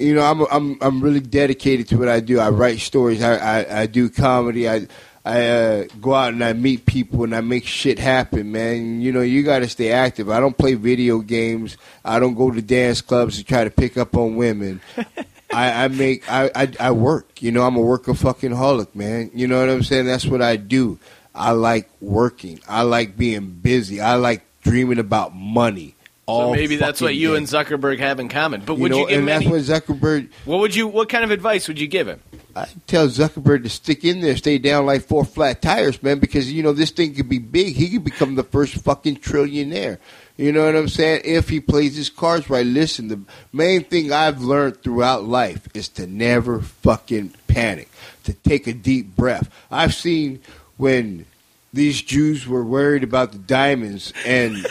you 0.00 0.14
know, 0.14 0.22
I'm 0.22 0.40
I'm 0.50 0.78
I'm 0.80 1.00
really 1.00 1.20
dedicated 1.20 1.88
to 1.88 1.98
what 1.98 2.08
I 2.08 2.20
do. 2.20 2.40
I 2.40 2.50
write 2.50 2.80
stories. 2.80 3.22
I 3.22 3.36
I, 3.36 3.80
I 3.82 3.86
do 3.86 4.08
comedy. 4.08 4.68
I 4.68 4.86
I 5.24 5.46
uh, 5.48 5.84
go 6.00 6.14
out 6.14 6.32
and 6.32 6.42
I 6.42 6.54
meet 6.54 6.86
people 6.86 7.24
and 7.24 7.36
I 7.36 7.42
make 7.42 7.66
shit 7.66 7.98
happen, 7.98 8.52
man. 8.52 9.02
You 9.02 9.12
know, 9.12 9.20
you 9.20 9.42
got 9.42 9.58
to 9.58 9.68
stay 9.68 9.92
active. 9.92 10.30
I 10.30 10.40
don't 10.40 10.56
play 10.56 10.74
video 10.74 11.18
games. 11.18 11.76
I 12.04 12.18
don't 12.18 12.34
go 12.34 12.50
to 12.50 12.62
dance 12.62 13.02
clubs 13.02 13.36
to 13.36 13.44
try 13.44 13.64
to 13.64 13.70
pick 13.70 13.98
up 13.98 14.16
on 14.16 14.36
women. 14.36 14.80
I, 15.52 15.84
I 15.84 15.88
make 15.88 16.30
I, 16.30 16.50
I 16.54 16.72
I 16.80 16.90
work. 16.92 17.42
You 17.42 17.52
know, 17.52 17.62
I'm 17.62 17.76
a 17.76 17.80
worker 17.80 18.14
fucking 18.14 18.52
holic, 18.52 18.94
man. 18.94 19.30
You 19.34 19.46
know 19.46 19.60
what 19.60 19.68
I'm 19.68 19.82
saying? 19.82 20.06
That's 20.06 20.26
what 20.26 20.40
I 20.40 20.56
do. 20.56 20.98
I 21.34 21.52
like 21.52 21.88
working. 22.00 22.60
I 22.68 22.82
like 22.82 23.16
being 23.16 23.50
busy. 23.50 24.00
I 24.00 24.14
like 24.14 24.42
dreaming 24.62 24.98
about 24.98 25.34
money. 25.34 25.94
So 26.28 26.52
maybe 26.52 26.76
that's 26.76 27.00
what 27.00 27.14
you 27.16 27.32
day. 27.32 27.38
and 27.38 27.46
Zuckerberg 27.46 27.98
have 27.98 28.20
in 28.20 28.28
common. 28.28 28.62
But 28.64 28.74
You 28.76 28.82
would 28.82 28.90
know, 28.92 28.98
you 28.98 29.08
give 29.08 29.18
and 29.18 29.28
that's 29.28 29.42
any? 29.44 29.50
what 29.52 29.60
Zuckerberg. 29.62 30.28
What 30.44 30.60
would 30.60 30.74
you? 30.76 30.86
What 30.86 31.08
kind 31.08 31.24
of 31.24 31.30
advice 31.32 31.66
would 31.66 31.80
you 31.80 31.88
give 31.88 32.06
him? 32.06 32.20
I 32.54 32.66
tell 32.86 33.08
Zuckerberg 33.08 33.62
to 33.64 33.68
stick 33.68 34.04
in 34.04 34.20
there, 34.20 34.36
stay 34.36 34.58
down 34.58 34.86
like 34.86 35.02
four 35.02 35.24
flat 35.24 35.60
tires, 35.62 36.02
man, 36.02 36.18
because 36.18 36.52
you 36.52 36.62
know 36.62 36.72
this 36.72 36.90
thing 36.90 37.14
could 37.14 37.28
be 37.28 37.38
big. 37.38 37.74
He 37.74 37.90
could 37.90 38.04
become 38.04 38.34
the 38.36 38.42
first 38.44 38.74
fucking 38.76 39.16
trillionaire. 39.16 39.98
You 40.36 40.52
know 40.52 40.64
what 40.66 40.76
I'm 40.76 40.88
saying? 40.88 41.22
If 41.24 41.48
he 41.48 41.60
plays 41.60 41.96
his 41.96 42.10
cards 42.10 42.48
right. 42.48 42.64
Listen, 42.66 43.08
the 43.08 43.20
main 43.52 43.84
thing 43.84 44.12
I've 44.12 44.40
learned 44.40 44.82
throughout 44.82 45.24
life 45.24 45.68
is 45.74 45.88
to 45.90 46.06
never 46.06 46.60
fucking 46.60 47.34
panic, 47.48 47.88
to 48.24 48.32
take 48.32 48.66
a 48.66 48.72
deep 48.72 49.16
breath. 49.16 49.50
I've 49.70 49.94
seen 49.94 50.40
when 50.76 51.26
these 51.72 52.02
Jews 52.02 52.46
were 52.46 52.64
worried 52.64 53.04
about 53.04 53.32
the 53.32 53.38
diamonds, 53.38 54.12
and 54.26 54.66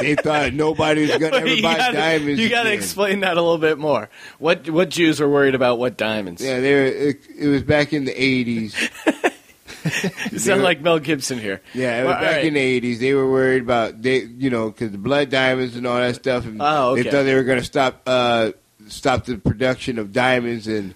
they 0.00 0.14
thought 0.16 0.52
nobody 0.52 1.02
was 1.02 1.16
going 1.16 1.32
to 1.32 1.38
ever 1.38 1.62
buy 1.62 1.76
gotta, 1.76 1.96
diamonds. 1.96 2.40
you 2.40 2.48
gotta 2.48 2.72
explain 2.72 3.20
that 3.20 3.36
a 3.36 3.40
little 3.42 3.58
bit 3.58 3.78
more. 3.78 4.10
What 4.38 4.68
what 4.70 4.88
Jews 4.90 5.20
were 5.20 5.28
worried 5.28 5.54
about 5.54 5.78
what 5.78 5.96
diamonds? 5.96 6.42
Yeah, 6.44 6.60
they 6.60 6.74
were, 6.74 6.84
it, 6.84 7.16
it 7.38 7.46
was 7.48 7.62
back 7.62 7.92
in 7.92 8.04
the 8.04 8.12
eighties. 8.12 8.76
you 10.30 10.38
sound 10.38 10.62
like 10.62 10.80
Mel 10.80 10.98
Gibson 10.98 11.38
here. 11.38 11.60
Yeah, 11.74 12.00
it 12.00 12.04
was 12.04 12.12
Well, 12.12 12.20
back 12.20 12.36
right. 12.36 12.44
in 12.44 12.54
the 12.54 12.60
eighties. 12.60 13.00
They 13.00 13.14
were 13.14 13.30
worried 13.30 13.62
about 13.62 14.00
they, 14.02 14.22
you 14.22 14.50
know, 14.50 14.70
because 14.70 14.92
the 14.92 14.98
blood 14.98 15.30
diamonds 15.30 15.76
and 15.76 15.86
all 15.86 15.96
that 15.96 16.14
stuff. 16.14 16.44
And 16.44 16.60
Oh, 16.60 16.90
okay. 16.90 17.02
They 17.02 17.10
thought 17.10 17.22
they 17.24 17.34
were 17.34 17.44
going 17.44 17.58
to 17.58 17.64
stop 17.64 18.02
uh, 18.06 18.52
stop 18.88 19.24
the 19.24 19.38
production 19.38 19.98
of 19.98 20.12
diamonds, 20.12 20.66
and 20.66 20.94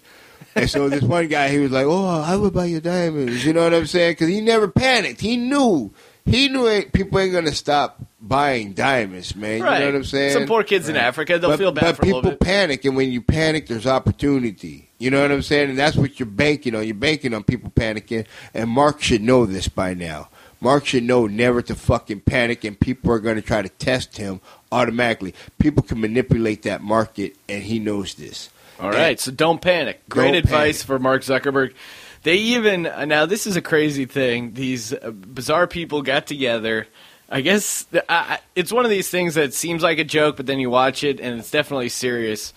and 0.57 0.70
so 0.70 0.88
this 0.88 1.02
one 1.02 1.28
guy, 1.28 1.48
he 1.48 1.59
was 1.59 1.70
like, 1.70 1.86
"Oh, 1.86 2.07
I 2.07 2.36
would 2.36 2.52
buy 2.52 2.64
your 2.64 2.80
diamonds." 2.80 3.44
You 3.44 3.52
know 3.52 3.64
what 3.64 3.74
I'm 3.74 3.86
saying? 3.86 4.12
Because 4.12 4.28
he 4.28 4.40
never 4.40 4.68
panicked. 4.68 5.20
He 5.20 5.36
knew. 5.36 5.92
He 6.24 6.48
knew 6.48 6.66
it, 6.66 6.92
people 6.92 7.20
ain't 7.20 7.30
going 7.30 7.44
to 7.44 7.54
stop 7.54 8.04
buying 8.20 8.72
diamonds, 8.72 9.36
man. 9.36 9.62
Right. 9.62 9.74
You 9.74 9.80
know 9.84 9.92
what 9.92 9.98
I'm 9.98 10.04
saying? 10.04 10.32
Some 10.32 10.46
poor 10.46 10.64
kids 10.64 10.88
in 10.88 10.96
Africa, 10.96 11.38
they'll 11.38 11.50
but, 11.50 11.59
feel 11.59 11.70
bad 11.70 11.82
but 11.82 11.96
for 11.96 12.02
a 12.02 12.04
people 12.04 12.18
little 12.18 12.30
bit. 12.32 12.40
panic, 12.40 12.84
and 12.84 12.96
when 12.96 13.12
you 13.12 13.22
panic, 13.22 13.68
there's 13.68 13.86
opportunity. 13.86 14.90
You 14.98 15.11
know 15.11 15.22
what 15.22 15.30
I'm 15.30 15.42
saying? 15.42 15.70
And 15.70 15.78
that's 15.78 15.96
what 15.96 16.18
you're 16.18 16.26
banking 16.26 16.74
on. 16.74 16.84
You're 16.84 16.94
banking 16.94 17.32
on 17.32 17.44
people 17.44 17.70
panicking. 17.70 18.26
And 18.54 18.68
Mark 18.70 19.00
should 19.02 19.22
know 19.22 19.46
this 19.46 19.68
by 19.68 19.94
now. 19.94 20.28
Mark 20.61 20.86
should 20.86 21.04
know 21.04 21.26
never 21.26 21.62
to 21.62 21.74
fucking 21.74 22.22
panic, 22.22 22.64
and 22.64 22.80
people 22.80 23.12
are 23.12 23.20
going 23.20 23.36
to 23.36 23.42
try 23.42 23.62
to 23.62 23.68
test 23.68 24.16
him 24.16 24.40
automatically. 24.72 25.34
People 25.59 25.82
can 25.82 26.00
manipulate 26.00 26.62
that 26.62 26.82
market, 26.82 27.36
and 27.48 27.62
he 27.62 27.78
knows 27.78 28.14
this. 28.14 28.48
All 28.81 28.91
right, 28.91 29.18
so 29.18 29.31
don't 29.31 29.61
panic. 29.61 30.07
Great 30.09 30.27
Don't 30.27 30.35
advice 30.37 30.83
panic. 30.83 30.87
for 30.87 30.99
Mark 30.99 31.22
Zuckerberg. 31.22 31.74
They 32.22 32.37
even 32.37 32.87
uh, 32.87 33.05
now 33.05 33.24
this 33.27 33.47
is 33.47 33.57
a 33.57 33.62
crazy 33.62 34.05
thing. 34.05 34.53
These 34.55 34.93
uh, 34.93 35.11
bizarre 35.12 35.66
people 35.66 36.03
got 36.03 36.27
together. 36.27 36.87
I 37.29 37.41
guess 37.41 37.87
I- 38.09 38.41
it's 38.55 38.72
one 38.72 38.85
of 38.85 38.91
these 38.91 39.09
things 39.09 39.35
that 39.35 39.55
seems 39.55 39.83
like 39.83 39.99
a 39.99 40.05
joke, 40.05 40.37
but 40.37 40.47
then 40.47 40.59
you 40.61 40.68
watch 40.70 41.03
it 41.05 41.20
and 41.20 41.39
it's 41.39 41.51
definitely 41.51 41.89
serious. 41.89 42.53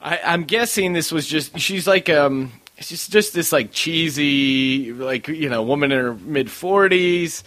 I, 0.00 0.20
I'm 0.24 0.44
guessing 0.44 0.92
this 0.92 1.12
was 1.12 1.26
just 1.26 1.58
she's 1.58 1.86
like 1.86 2.08
um 2.10 2.52
she's 2.80 3.06
just 3.08 3.32
this 3.34 3.52
like 3.52 3.70
cheesy 3.72 4.92
like 4.92 5.28
you 5.28 5.48
know 5.48 5.62
woman 5.62 5.92
in 5.92 5.98
her 5.98 6.14
mid 6.14 6.50
forties 6.50 7.44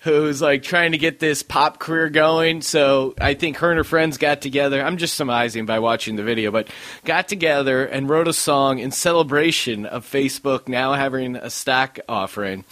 who's 0.00 0.40
like 0.40 0.62
trying 0.62 0.92
to 0.92 0.98
get 0.98 1.18
this 1.18 1.42
pop 1.42 1.78
career 1.78 2.08
going. 2.08 2.62
So 2.62 3.14
I 3.20 3.34
think 3.34 3.58
her 3.58 3.70
and 3.70 3.78
her 3.78 3.84
friends 3.84 4.18
got 4.18 4.40
together. 4.40 4.82
I'm 4.82 4.96
just 4.96 5.14
surmising 5.14 5.66
by 5.66 5.78
watching 5.78 6.16
the 6.16 6.22
video, 6.22 6.50
but 6.50 6.68
got 7.04 7.28
together 7.28 7.84
and 7.84 8.08
wrote 8.08 8.28
a 8.28 8.32
song 8.32 8.78
in 8.78 8.90
celebration 8.90 9.86
of 9.86 10.04
Facebook 10.04 10.68
now 10.68 10.94
having 10.94 11.36
a 11.36 11.50
stock 11.50 11.98
offering. 12.08 12.64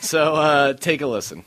so 0.00 0.34
uh, 0.34 0.72
take 0.74 1.00
a 1.00 1.06
listen. 1.06 1.44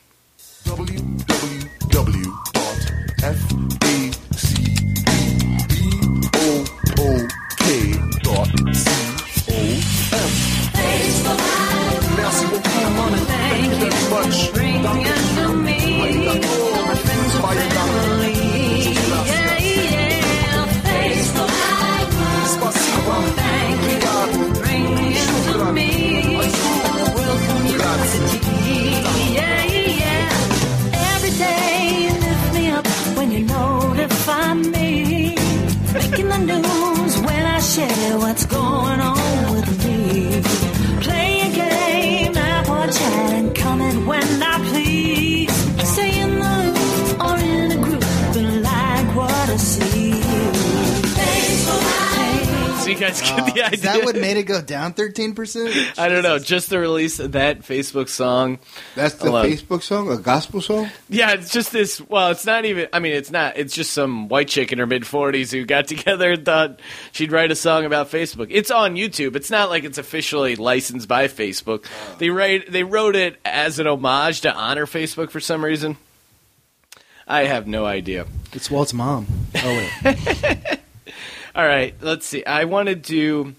Guys 53.10 53.22
get 53.22 53.36
the 53.36 53.52
idea. 53.52 53.70
Is 53.72 53.82
that 53.82 54.06
what 54.06 54.16
made 54.16 54.38
it 54.38 54.44
go 54.44 54.62
down 54.62 54.94
13%? 54.94 55.98
I 56.00 56.10
don't 56.10 56.24
know. 56.24 56.40
Just 56.40 56.70
the 56.70 56.80
release 56.80 57.20
of 57.20 57.34
that 57.34 57.60
Facebook 57.62 58.10
song. 58.10 58.60
That's 58.96 59.16
the 59.16 59.26
Hello. 59.26 59.44
Facebook 59.44 59.84
song, 59.84 60.12
a 60.12 60.18
gospel 60.18 60.62
song? 60.62 60.90
Yeah, 61.10 61.34
it's 61.34 61.52
just 61.52 61.72
this. 61.72 62.02
Well, 62.02 62.32
it's 62.32 62.46
not 62.46 62.66
even. 62.66 62.88
I 62.94 63.00
mean, 63.00 63.14
it's 63.14 63.32
not. 63.32 63.58
It's 63.58 63.74
just 63.74 63.94
some 63.94 64.28
white 64.28 64.48
chick 64.48 64.72
in 64.72 64.80
her 64.80 64.88
mid 64.88 65.06
forties 65.06 65.52
who 65.52 65.66
got 65.66 65.88
together 65.88 66.32
and 66.32 66.46
thought 66.46 66.80
she'd 67.12 67.32
write 67.32 67.52
a 67.52 67.56
song 67.56 67.86
about 67.86 68.10
Facebook. 68.12 68.48
It's 68.50 68.72
on 68.72 68.96
YouTube. 68.96 69.36
It's 69.36 69.52
not 69.52 69.70
like 69.70 69.84
it's 69.84 69.98
officially 69.98 70.56
licensed 70.56 71.08
by 71.08 71.28
Facebook. 71.28 71.86
Oh. 71.86 72.16
They 72.18 72.30
write. 72.30 72.72
They 72.72 72.84
wrote 72.84 73.16
it 73.16 73.40
as 73.46 73.80
an 73.80 73.88
homage 73.88 74.42
to 74.42 74.54
honor 74.54 74.86
Facebook 74.86 75.32
for 75.32 75.40
some 75.40 75.64
reason. 75.64 75.98
I 77.28 77.44
have 77.44 77.68
no 77.68 77.86
idea. 77.86 78.26
It's 78.54 78.72
Walt's 78.72 78.92
mom. 78.92 79.28
Oh, 79.56 79.90
wait. 80.04 80.79
All 81.56 81.66
right, 81.66 81.96
let's 82.02 82.26
see. 82.26 82.46
I 82.46 82.66
wanted 82.66 83.04
to. 83.06 83.56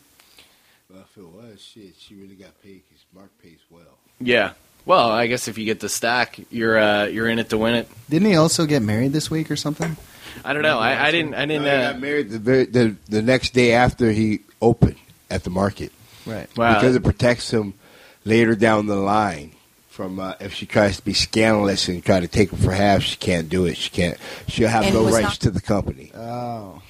Well, 0.91 1.01
if 1.03 1.17
it 1.17 1.27
was, 1.27 1.61
shit, 1.61 1.95
she 1.99 2.15
really 2.15 2.35
got 2.35 2.61
paid 2.63 2.83
because 2.89 3.05
Mark 3.15 3.31
pays 3.43 3.59
well. 3.71 3.83
Yeah. 4.21 4.53
Well, 4.87 5.11
I 5.11 5.27
guess 5.27 5.47
if 5.49 5.59
you 5.59 5.65
get 5.65 5.81
the 5.81 5.89
stock, 5.89 6.35
you're 6.51 6.79
uh, 6.79 7.05
you're 7.07 7.29
in 7.29 7.39
it 7.39 7.51
to 7.51 7.59
win 7.59 7.75
it. 7.75 7.89
Didn't 8.09 8.29
he 8.29 8.37
also 8.37 8.67
get 8.67 8.83
married 8.83 9.13
this 9.13 9.31
week 9.31 9.51
or 9.51 9.57
something? 9.57 9.97
I 10.45 10.53
don't 10.53 10.63
know. 10.63 10.79
I, 10.79 11.09
I 11.09 11.11
didn't. 11.11 11.35
I 11.35 11.45
didn't. 11.47 11.65
No, 11.65 11.71
he 11.79 11.85
Uh, 11.85 11.93
got 11.93 12.01
married 12.01 12.31
the, 12.31 12.39
very, 12.39 12.65
the 12.65 12.97
the 13.09 13.23
next 13.23 13.51
day 13.53 13.73
after 13.73 14.11
he 14.11 14.41
opened 14.63 14.97
at 15.31 15.45
the 15.45 15.51
market 15.51 15.93
Right. 16.27 16.49
wow. 16.57 16.75
because 16.75 16.97
it 16.97 17.05
protects 17.05 17.51
him 17.53 17.75
later 18.25 18.55
down 18.55 18.87
the 18.87 18.97
line 18.97 19.53
from 19.89 20.19
uh, 20.19 20.35
if 20.41 20.55
she 20.55 20.67
tries 20.67 20.97
to 20.97 21.05
be 21.05 21.13
scandalous 21.13 21.89
and 21.89 22.03
try 22.05 22.21
to 22.21 22.29
take 22.29 22.51
him 22.53 22.59
for 22.59 22.73
half. 22.73 23.03
She 23.03 23.17
can't 23.17 23.49
do 23.49 23.67
it. 23.67 23.77
She 23.77 23.91
can't. 23.91 24.17
She'll 24.49 24.69
have 24.69 24.85
And 24.87 24.95
no 24.95 25.05
rights 25.05 25.23
not- 25.23 25.41
to 25.41 25.51
the 25.51 25.61
company. 25.61 26.11
Oh. 26.15 26.81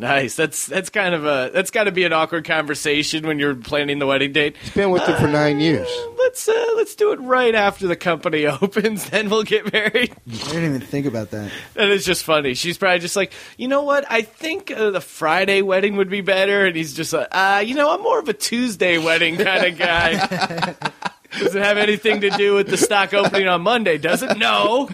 Nice. 0.00 0.34
That's 0.34 0.64
that's 0.64 0.88
kind 0.88 1.14
of 1.14 1.26
a 1.26 1.50
that's 1.52 1.70
got 1.70 1.84
to 1.84 1.92
be 1.92 2.04
an 2.04 2.14
awkward 2.14 2.46
conversation 2.46 3.26
when 3.26 3.38
you're 3.38 3.54
planning 3.54 3.98
the 3.98 4.06
wedding 4.06 4.32
date. 4.32 4.56
He's 4.56 4.72
been 4.72 4.90
with 4.90 5.02
her 5.02 5.14
for 5.16 5.28
nine 5.28 5.60
years. 5.60 5.88
Let's 6.18 6.48
uh, 6.48 6.66
let's 6.76 6.94
do 6.94 7.12
it 7.12 7.20
right 7.20 7.54
after 7.54 7.86
the 7.86 7.96
company 7.96 8.46
opens, 8.62 9.10
then 9.10 9.28
we'll 9.28 9.42
get 9.42 9.70
married. 9.70 10.16
I 10.26 10.30
didn't 10.48 10.64
even 10.64 10.80
think 10.80 11.04
about 11.04 11.32
that. 11.32 11.52
That 11.74 11.90
is 11.90 12.06
just 12.06 12.24
funny. 12.24 12.54
She's 12.54 12.78
probably 12.78 13.00
just 13.00 13.14
like, 13.14 13.34
you 13.58 13.68
know 13.68 13.82
what? 13.82 14.06
I 14.10 14.22
think 14.22 14.70
uh, 14.70 14.90
the 14.90 15.02
Friday 15.02 15.60
wedding 15.60 15.96
would 15.96 16.08
be 16.08 16.22
better. 16.22 16.64
And 16.64 16.74
he's 16.74 16.94
just 16.94 17.12
like, 17.12 17.28
uh, 17.30 17.62
you 17.64 17.74
know, 17.74 17.92
I'm 17.92 18.00
more 18.00 18.18
of 18.18 18.28
a 18.28 18.32
Tuesday 18.32 18.96
wedding 18.96 19.36
kind 19.36 19.66
of 19.66 19.76
guy. 19.78 20.76
Does 21.38 21.54
it 21.54 21.62
have 21.62 21.78
anything 21.78 22.22
to 22.22 22.30
do 22.30 22.54
with 22.54 22.68
the 22.68 22.76
stock 22.76 23.14
opening 23.14 23.46
on 23.46 23.62
Monday? 23.62 23.98
Does 23.98 24.22
it? 24.22 24.36
No. 24.36 24.88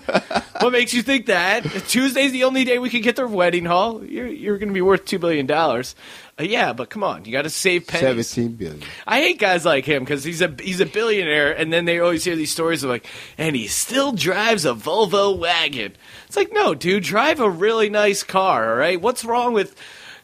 What 0.61 0.71
makes 0.71 0.93
you 0.93 1.03
think 1.03 1.27
that? 1.27 1.63
Tuesday's 1.89 2.33
the 2.33 2.45
only 2.45 2.65
day 2.65 2.79
we 2.79 2.91
can 2.91 3.01
get 3.01 3.17
their 3.17 3.27
wedding 3.27 3.65
hall. 3.65 4.05
You're 4.05 4.27
you're 4.27 4.59
going 4.59 4.69
to 4.69 4.75
be 4.75 4.83
worth 4.83 5.05
two 5.05 5.19
billion 5.19 5.47
dollars. 5.47 5.95
Uh, 6.39 6.43
yeah, 6.43 6.75
but 6.75 6.91
come 6.91 7.03
on, 7.03 7.25
you 7.25 7.33
got 7.33 7.43
to 7.43 7.51
save 7.51 7.87
pennies. 7.87 8.29
Seventeen 8.29 8.57
billion. 8.57 8.83
I 9.07 9.21
hate 9.21 9.39
guys 9.39 9.65
like 9.65 9.87
him 9.87 10.05
because 10.05 10.25
he's 10.25 10.43
a 10.43 10.55
he's 10.61 10.81
a 10.81 10.87
billionaire, 10.87 11.53
and 11.53 11.73
then 11.73 11.87
they 11.87 11.99
always 11.99 12.25
hear 12.25 12.37
these 12.37 12.53
stories 12.53 12.83
of 12.83 12.91
like, 12.91 13.07
and 13.39 13.57
he 13.57 13.67
still 13.67 14.13
drives 14.13 14.67
a 14.67 14.75
Volvo 14.75 15.39
wagon. 15.39 15.97
It's 16.27 16.37
like, 16.37 16.53
no, 16.53 16.75
dude, 16.75 17.05
drive 17.05 17.41
a 17.41 17.49
really 17.49 17.89
nice 17.89 18.23
car. 18.23 18.73
All 18.73 18.77
right, 18.77 19.01
what's 19.01 19.25
wrong 19.25 19.55
with? 19.55 19.75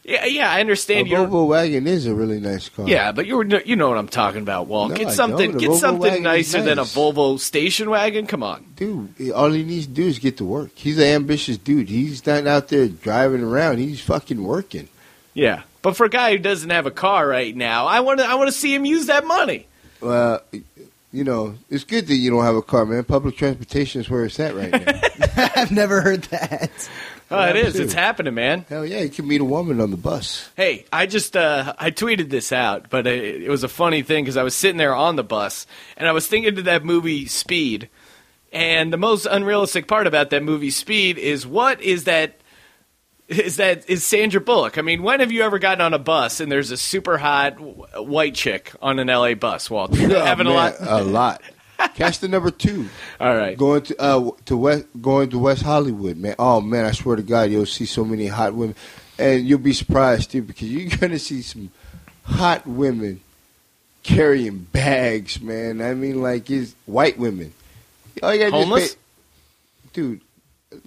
Yeah, 0.03 0.25
yeah, 0.25 0.51
I 0.51 0.57
A 0.57 0.59
understand 0.59 1.07
you're. 1.07 1.25
Volvo 1.25 1.47
wagon 1.47 1.87
is 1.87 2.05
a 2.07 2.13
really 2.13 2.39
nice 2.41 2.67
car. 2.67 2.87
Yeah, 2.87 3.13
but 3.13 3.25
you're 3.25 3.45
you 3.61 3.77
know 3.77 3.87
what 3.87 3.97
I'm 3.97 4.09
talking 4.09 4.41
about, 4.41 4.67
Walt. 4.67 4.89
No, 4.89 4.95
get 4.97 5.07
I 5.07 5.13
something 5.13 5.57
get 5.57 5.69
Volvo 5.69 5.79
something 5.79 6.01
wagon 6.01 6.17
is 6.17 6.53
nicer 6.53 6.61
than 6.61 6.77
a. 6.77 6.83
Volvo 6.83 7.39
station 7.39 7.89
wagon. 7.89 8.27
Come 8.27 8.43
on. 8.43 8.65
dude. 8.75 9.31
All 9.31 9.51
he 9.51 9.63
needs 9.63 9.87
to 9.87 9.93
do 9.93 10.05
is 10.05 10.19
get 10.19 10.37
to 10.37 10.45
work. 10.45 10.71
He's 10.75 10.97
an 10.97 11.05
ambitious 11.05 11.57
dude. 11.57 11.87
He's 11.87 12.25
not 12.25 12.45
out 12.47 12.67
there 12.67 12.89
driving 12.89 13.43
around. 13.43 13.77
He's 13.77 14.01
fucking 14.01 14.43
working. 14.43 14.89
Yeah, 15.33 15.63
but 15.81 15.95
for 15.95 16.05
a 16.05 16.09
guy 16.09 16.31
who 16.31 16.37
doesn't 16.37 16.69
have 16.69 16.85
a 16.85 16.91
car 16.91 17.25
right 17.25 17.55
now, 17.55 17.87
I 17.87 18.01
want 18.01 18.19
to 18.19 18.25
I 18.25 18.35
want 18.35 18.49
to 18.49 18.57
see 18.57 18.75
him 18.75 18.83
use 18.85 19.05
that 19.05 19.25
money. 19.25 19.67
Well, 20.01 20.41
you 21.13 21.23
know, 21.23 21.55
it's 21.69 21.83
good 21.85 22.07
that 22.07 22.15
you 22.15 22.29
don't 22.29 22.43
have 22.43 22.55
a 22.55 22.61
car, 22.61 22.85
man. 22.85 23.03
Public 23.05 23.37
transportation 23.37 24.01
is 24.01 24.09
where 24.09 24.25
it's 24.25 24.39
at 24.39 24.53
right 24.55 24.71
now. 24.71 24.99
I've 25.55 25.71
never 25.71 26.01
heard 26.01 26.23
that. 26.23 26.89
Oh, 27.33 27.49
it 27.49 27.55
is. 27.55 27.73
Too. 27.75 27.81
It's 27.83 27.93
happening, 27.93 28.33
man. 28.33 28.65
Hell 28.69 28.85
yeah, 28.85 29.01
you 29.01 29.09
can 29.09 29.27
meet 29.27 29.41
a 29.41 29.45
woman 29.45 29.81
on 29.81 29.91
the 29.91 29.97
bus. 29.97 30.49
Hey, 30.55 30.85
I 30.93 31.05
just 31.05 31.35
uh, 31.35 31.73
I 31.79 31.91
tweeted 31.91 32.29
this 32.29 32.51
out, 32.51 32.89
but 32.89 33.07
it, 33.07 33.43
it 33.43 33.49
was 33.49 33.63
a 33.63 33.67
funny 33.69 34.01
thing 34.03 34.23
because 34.23 34.37
I 34.37 34.43
was 34.43 34.55
sitting 34.55 34.77
there 34.77 34.95
on 34.95 35.15
the 35.15 35.23
bus 35.23 35.65
and 35.97 36.07
I 36.07 36.11
was 36.11 36.27
thinking 36.27 36.55
to 36.55 36.61
that 36.63 36.85
movie 36.85 37.25
Speed, 37.25 37.89
and 38.51 38.93
the 38.93 38.97
most 38.97 39.25
unrealistic 39.25 39.87
part 39.87 40.07
about 40.07 40.29
that 40.29 40.43
movie 40.43 40.69
Speed 40.69 41.17
is 41.17 41.45
what 41.47 41.81
is 41.81 42.03
that 42.05 42.39
is 43.29 43.55
that 43.55 43.89
is 43.89 44.05
Sandra 44.05 44.41
Bullock. 44.41 44.77
I 44.77 44.81
mean, 44.81 45.01
when 45.01 45.21
have 45.21 45.31
you 45.31 45.43
ever 45.43 45.57
gotten 45.57 45.81
on 45.81 45.93
a 45.93 45.99
bus 45.99 46.39
and 46.39 46.51
there's 46.51 46.71
a 46.71 46.77
super 46.77 47.17
hot 47.17 47.55
w- 47.55 47.85
white 47.97 48.35
chick 48.35 48.71
on 48.81 48.99
an 48.99 49.07
LA 49.07 49.33
bus? 49.33 49.69
Walt, 49.71 49.91
Oh, 49.93 50.23
having 50.25 50.45
a 50.45 50.51
lot. 50.53 50.75
A 50.79 51.01
lot. 51.03 51.41
Catch 51.95 52.19
the 52.19 52.27
number 52.27 52.51
two. 52.51 52.87
All 53.19 53.35
right. 53.35 53.57
Going 53.57 53.81
to 53.83 54.01
uh 54.01 54.31
to 54.45 54.57
West 54.57 54.85
going 55.01 55.29
to 55.31 55.39
West 55.39 55.61
Hollywood, 55.63 56.17
man. 56.17 56.35
Oh 56.39 56.61
man, 56.61 56.85
I 56.85 56.91
swear 56.91 57.15
to 57.15 57.23
God, 57.23 57.49
you'll 57.51 57.65
see 57.65 57.85
so 57.85 58.03
many 58.05 58.27
hot 58.27 58.53
women, 58.53 58.75
and 59.19 59.45
you'll 59.47 59.59
be 59.59 59.73
surprised 59.73 60.31
too 60.31 60.41
because 60.41 60.69
you're 60.71 60.89
gonna 60.99 61.19
see 61.19 61.41
some 61.41 61.71
hot 62.23 62.65
women 62.67 63.21
carrying 64.03 64.59
bags, 64.59 65.41
man. 65.41 65.81
I 65.81 65.93
mean, 65.93 66.21
like 66.21 66.49
it's 66.49 66.75
white 66.85 67.17
women. 67.17 67.53
All 68.21 68.33
you 68.33 68.39
gotta 68.39 68.51
do 68.51 68.57
is 68.57 68.63
Homeless? 68.63 68.93
pay- 68.95 68.99
dude. 69.93 70.21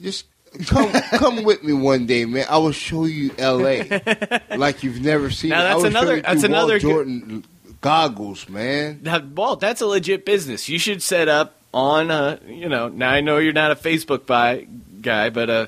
Just 0.00 0.26
come 0.66 0.90
come 1.16 1.44
with 1.44 1.62
me 1.62 1.72
one 1.72 2.06
day, 2.06 2.24
man. 2.24 2.46
I 2.48 2.58
will 2.58 2.72
show 2.72 3.04
you 3.04 3.32
L.A. 3.38 4.40
like 4.56 4.82
you've 4.82 5.00
never 5.00 5.30
seen. 5.30 5.50
Now, 5.50 5.60
it. 5.60 5.82
That's 5.82 5.84
another- 5.84 6.16
that's 6.22 6.34
Walt 6.36 6.44
another 6.44 6.78
Jordan 6.78 7.44
goggles, 7.86 8.48
man. 8.48 8.98
Now, 9.02 9.20
Walt, 9.20 9.60
that's 9.60 9.80
a 9.80 9.86
legit 9.86 10.24
business. 10.24 10.68
You 10.68 10.78
should 10.78 11.02
set 11.02 11.28
up 11.28 11.54
on, 11.72 12.10
uh, 12.10 12.38
you 12.48 12.68
know, 12.68 12.88
now 12.88 13.10
I 13.10 13.20
know 13.20 13.38
you're 13.38 13.52
not 13.52 13.70
a 13.70 13.76
Facebook 13.76 14.26
buy 14.26 14.66
guy, 15.00 15.30
but 15.30 15.48
uh, 15.48 15.66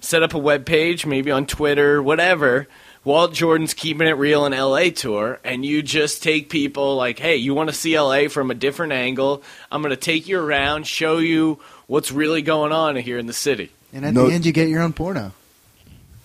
set 0.00 0.24
up 0.24 0.34
a 0.34 0.38
web 0.38 0.66
page, 0.66 1.06
maybe 1.06 1.30
on 1.30 1.46
Twitter, 1.46 2.02
whatever. 2.02 2.66
Walt 3.04 3.32
Jordan's 3.32 3.72
keeping 3.72 4.08
it 4.08 4.12
real 4.18 4.44
in 4.46 4.52
LA 4.52 4.90
tour, 4.90 5.38
and 5.44 5.64
you 5.64 5.80
just 5.80 6.22
take 6.24 6.50
people 6.50 6.96
like, 6.96 7.18
hey, 7.20 7.36
you 7.36 7.54
want 7.54 7.70
to 7.70 7.74
see 7.74 7.98
LA 7.98 8.26
from 8.28 8.50
a 8.50 8.54
different 8.54 8.92
angle? 8.92 9.42
I'm 9.70 9.80
going 9.80 9.90
to 9.90 9.96
take 9.96 10.26
you 10.28 10.38
around, 10.40 10.86
show 10.88 11.18
you 11.18 11.60
what's 11.86 12.10
really 12.10 12.42
going 12.42 12.72
on 12.72 12.96
here 12.96 13.16
in 13.16 13.26
the 13.26 13.32
city. 13.32 13.70
And 13.92 14.04
at 14.04 14.12
No- 14.12 14.26
the 14.28 14.34
end, 14.34 14.44
you 14.44 14.52
get 14.52 14.68
your 14.68 14.82
own 14.82 14.92
porno. 14.92 15.32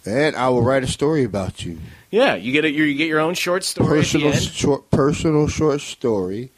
And 0.06 0.36
I 0.36 0.50
will 0.50 0.62
write 0.62 0.84
a 0.84 0.88
story 0.88 1.24
about 1.24 1.66
you. 1.66 1.80
Yeah, 2.12 2.36
you 2.36 2.52
get 2.52 2.66
it. 2.66 2.74
You 2.74 2.94
get 2.96 3.08
your 3.08 3.20
own 3.20 3.34
short 3.34 3.64
story 3.64 4.02
personal 4.02 4.28
at 4.30 4.36
the 4.36 4.42
end. 4.42 4.52
short 4.54 4.92
personal 4.92 5.48
short 5.48 5.82
story, 5.82 6.52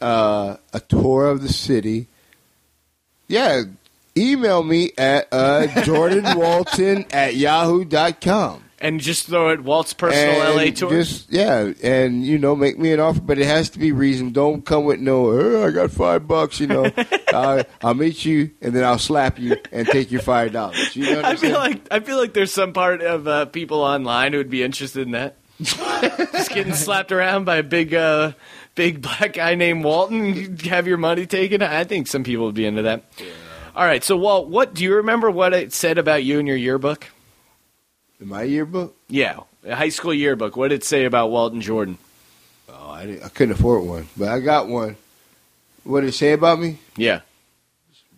uh, 0.00 0.56
a 0.72 0.80
tour 0.80 1.26
of 1.26 1.42
the 1.42 1.48
city. 1.48 2.06
Yeah, 3.28 3.62
email 4.16 4.62
me 4.62 4.92
at 4.96 5.28
uh, 5.32 5.66
jordanwalton 5.68 7.12
at 7.12 7.34
yahoo.com. 7.34 8.62
and 8.78 9.00
just 9.00 9.26
throw 9.26 9.50
it 9.50 9.62
Walt's 9.62 9.92
personal 9.92 10.42
and 10.42 10.56
LA 10.56 10.70
tour. 10.70 10.90
Just 10.90 11.30
yeah, 11.32 11.72
and 11.82 12.24
you 12.24 12.38
know, 12.38 12.54
make 12.54 12.78
me 12.78 12.92
an 12.92 13.00
offer, 13.00 13.20
but 13.20 13.38
it 13.38 13.46
has 13.46 13.70
to 13.70 13.78
be 13.78 13.92
reasonable. 13.92 14.32
Don't 14.32 14.64
come 14.64 14.84
with 14.84 15.00
no. 15.00 15.30
"Oh, 15.30 15.66
I 15.66 15.70
got 15.70 15.90
five 15.90 16.28
bucks. 16.28 16.60
You 16.60 16.66
know, 16.66 16.90
I, 17.28 17.64
I'll 17.82 17.94
meet 17.94 18.24
you, 18.24 18.50
and 18.60 18.74
then 18.74 18.84
I'll 18.84 18.98
slap 18.98 19.38
you 19.38 19.56
and 19.72 19.86
take 19.86 20.10
your 20.10 20.22
five 20.22 20.52
dollars. 20.52 20.94
You 20.94 21.14
know 21.14 21.22
I 21.24 21.36
feel 21.36 21.54
like 21.54 21.86
I 21.90 22.00
feel 22.00 22.18
like 22.18 22.34
there's 22.34 22.52
some 22.52 22.72
part 22.72 23.02
of 23.02 23.26
uh, 23.26 23.46
people 23.46 23.80
online 23.82 24.32
who 24.32 24.38
would 24.38 24.50
be 24.50 24.62
interested 24.62 25.02
in 25.02 25.12
that. 25.12 25.36
Just 25.62 26.50
getting 26.50 26.74
slapped 26.74 27.12
around 27.12 27.44
by 27.44 27.56
a 27.56 27.62
big, 27.62 27.94
uh, 27.94 28.32
big 28.74 29.00
black 29.00 29.32
guy 29.34 29.54
named 29.54 29.84
Walton. 29.84 30.58
Have 30.58 30.86
your 30.86 30.98
money 30.98 31.24
taken. 31.24 31.62
I 31.62 31.84
think 31.84 32.08
some 32.08 32.24
people 32.24 32.44
would 32.44 32.54
be 32.54 32.66
into 32.66 32.82
that. 32.82 33.04
All 33.74 33.84
right, 33.84 34.02
so 34.04 34.16
Walt, 34.16 34.48
what 34.48 34.74
do 34.74 34.84
you 34.84 34.96
remember? 34.96 35.30
What 35.30 35.52
it 35.52 35.72
said 35.72 35.98
about 35.98 36.24
you 36.24 36.38
in 36.38 36.46
your 36.46 36.56
yearbook? 36.56 37.08
In 38.20 38.28
my 38.28 38.42
yearbook, 38.44 38.96
Yeah, 39.08 39.40
a 39.64 39.74
high 39.74 39.90
school 39.90 40.14
yearbook. 40.14 40.56
What 40.56 40.68
did 40.68 40.76
it 40.76 40.84
say 40.84 41.04
about 41.04 41.30
Walton 41.30 41.60
Jordan? 41.60 41.98
oh, 42.68 42.90
I, 42.90 43.06
didn't, 43.06 43.22
I 43.24 43.28
couldn't 43.28 43.54
afford 43.54 43.84
one, 43.84 44.08
but 44.16 44.28
I 44.28 44.40
got 44.40 44.68
one. 44.68 44.96
What 45.84 46.00
did 46.00 46.08
it 46.08 46.12
say 46.14 46.32
about 46.32 46.58
me? 46.58 46.78
Yeah. 46.96 47.20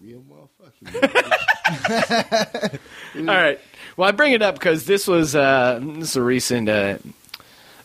Real 0.03 0.23
motherfucker. 0.23 2.79
All 3.19 3.25
right. 3.25 3.59
Well, 3.97 4.09
I 4.09 4.13
bring 4.13 4.33
it 4.33 4.43
up 4.43 4.55
because 4.55 4.87
this 4.87 5.07
was 5.09 5.35
uh, 5.35 5.81
this 5.83 6.11
is 6.11 6.17
a 6.17 6.23
recent 6.23 6.69
uh, 6.69 6.99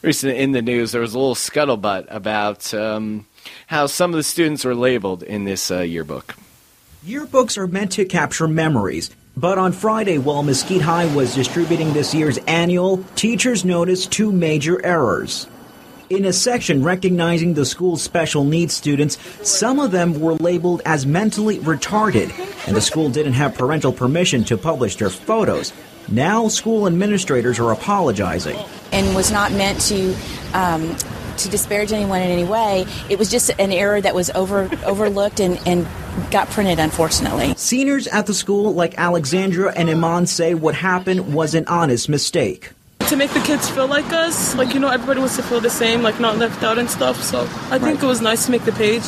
recent 0.03 0.37
in 0.37 0.51
the 0.51 0.61
news. 0.61 0.91
There 0.91 1.01
was 1.01 1.15
a 1.15 1.19
little 1.19 1.33
scuttlebutt 1.35 2.05
about 2.09 2.71
um, 2.73 3.25
how 3.67 3.87
some 3.87 4.11
of 4.11 4.17
the 4.17 4.23
students 4.23 4.63
were 4.63 4.75
labeled 4.75 5.23
in 5.23 5.43
this 5.45 5.71
uh, 5.71 5.79
yearbook. 5.79 6.35
Yearbooks 7.05 7.57
are 7.57 7.67
meant 7.67 7.91
to 7.93 8.05
capture 8.05 8.47
memories. 8.47 9.09
But 9.35 9.57
on 9.57 9.71
Friday, 9.71 10.19
while 10.19 10.43
Mesquite 10.43 10.81
High 10.81 11.13
was 11.15 11.33
distributing 11.33 11.93
this 11.93 12.13
year's 12.13 12.37
annual, 12.45 13.03
teachers 13.15 13.65
noticed 13.65 14.11
two 14.11 14.31
major 14.31 14.83
errors. 14.85 15.47
In 16.11 16.25
a 16.25 16.33
section 16.33 16.83
recognizing 16.83 17.55
the 17.55 17.65
school's 17.65 18.03
special 18.03 18.43
needs 18.43 18.75
students, 18.75 19.17
some 19.41 19.79
of 19.79 19.89
them 19.89 20.19
were 20.19 20.35
labeled 20.35 20.83
as 20.85 21.07
mentally 21.07 21.57
retarded, 21.59 22.31
and 22.67 22.75
the 22.75 22.81
school 22.81 23.09
didn't 23.09 23.33
have 23.33 23.55
parental 23.55 23.91
permission 23.91 24.43
to 24.43 24.57
publish 24.57 24.97
their 24.97 25.09
photos. 25.09 25.73
Now, 26.09 26.47
school 26.49 26.85
administrators 26.85 27.57
are 27.59 27.71
apologizing. 27.71 28.57
and 28.91 29.15
was 29.15 29.31
not 29.31 29.51
meant 29.53 29.81
to 29.81 30.15
um, 30.53 30.95
to 31.37 31.49
disparage 31.49 31.91
anyone 31.91 32.21
in 32.21 32.29
any 32.29 32.45
way. 32.45 32.85
It 33.09 33.19
was 33.19 33.29
just 33.29 33.49
an 33.59 33.71
error 33.71 33.99
that 34.01 34.15
was 34.15 34.29
over 34.31 34.69
overlooked 34.85 35.39
and, 35.39 35.59
and 35.67 35.87
got 36.31 36.49
printed, 36.49 36.79
unfortunately. 36.79 37.53
Seniors 37.55 38.07
at 38.07 38.25
the 38.27 38.33
school, 38.33 38.73
like 38.73 38.97
Alexandra 38.97 39.71
and 39.73 39.89
Iman, 39.89 40.27
say 40.27 40.53
what 40.53 40.75
happened 40.75 41.33
was 41.33 41.55
an 41.55 41.65
honest 41.67 42.09
mistake. 42.09 42.69
to 43.07 43.17
make 43.17 43.31
the 43.31 43.39
kids 43.41 43.69
feel 43.69 43.87
like 43.87 44.05
us. 44.13 44.55
Like, 44.55 44.73
you 44.73 44.79
know, 44.79 44.89
everybody 44.89 45.19
wants 45.19 45.35
to 45.35 45.43
feel 45.43 45.59
the 45.59 45.69
same, 45.69 46.01
like 46.01 46.19
not 46.19 46.37
left 46.37 46.63
out 46.63 46.77
and 46.77 46.89
stuff. 46.89 47.21
So 47.21 47.41
I 47.69 47.77
think 47.77 48.01
it 48.01 48.05
was 48.05 48.21
nice 48.21 48.45
to 48.45 48.51
make 48.51 48.63
the 48.63 48.71
page. 48.71 49.03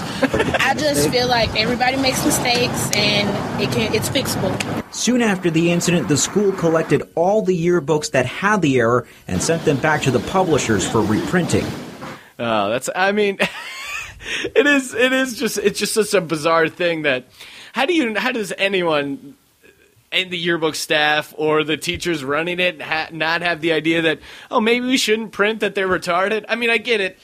I 0.62 0.76
just 0.78 1.10
feel 1.10 1.28
like 1.28 1.56
everybody 1.56 1.98
makes 1.98 2.24
mistakes 2.26 2.90
and 2.94 3.62
it 3.62 3.72
can 3.72 3.94
it's 3.94 4.10
fixable. 4.10 4.54
Soon 4.94 5.22
after 5.22 5.50
the 5.50 5.72
incident, 5.72 6.08
the 6.08 6.18
school 6.18 6.52
collected 6.52 7.04
all 7.16 7.42
the 7.42 7.58
yearbooks 7.58 8.12
that 8.12 8.26
had 8.26 8.62
the 8.62 8.80
error 8.80 9.08
and 9.28 9.42
sent 9.42 9.64
them 9.66 9.78
back 9.78 10.02
to 10.04 10.12
the 10.12 10.20
publishers 10.20 10.88
for 10.88 11.02
reprinting. 11.02 11.66
Oh, 12.38 12.70
that's. 12.70 12.90
I 12.96 13.12
mean, 13.12 13.38
it 14.56 14.68
is. 14.68 14.94
It 14.94 15.14
is 15.14 15.38
just. 15.38 15.58
It's 15.58 15.80
just 15.80 15.94
such 15.94 16.14
a 16.14 16.22
bizarre 16.22 16.68
thing 16.70 17.04
that. 17.04 17.26
How 17.74 17.86
do 17.86 17.94
you? 17.94 18.18
How 18.18 18.32
does 18.32 18.54
anyone 18.58 19.36
in 20.12 20.30
the 20.30 20.38
yearbook 20.38 20.76
staff 20.76 21.34
or 21.38 21.64
the 21.64 21.76
teachers 21.76 22.24
running 22.24 22.60
it 22.60 22.82
ha- 22.82 23.10
not 23.12 23.42
have 23.42 23.60
the 23.60 23.74
idea 23.74 24.02
that 24.04 24.20
oh 24.50 24.62
maybe 24.62 24.86
we 24.86 24.98
shouldn't 24.98 25.32
print 25.32 25.60
that 25.62 25.76
they're 25.76 25.88
retarded? 25.88 26.46
I 26.48 26.56
mean, 26.56 26.70
I 26.70 26.78
get 26.78 27.02
it. 27.02 27.20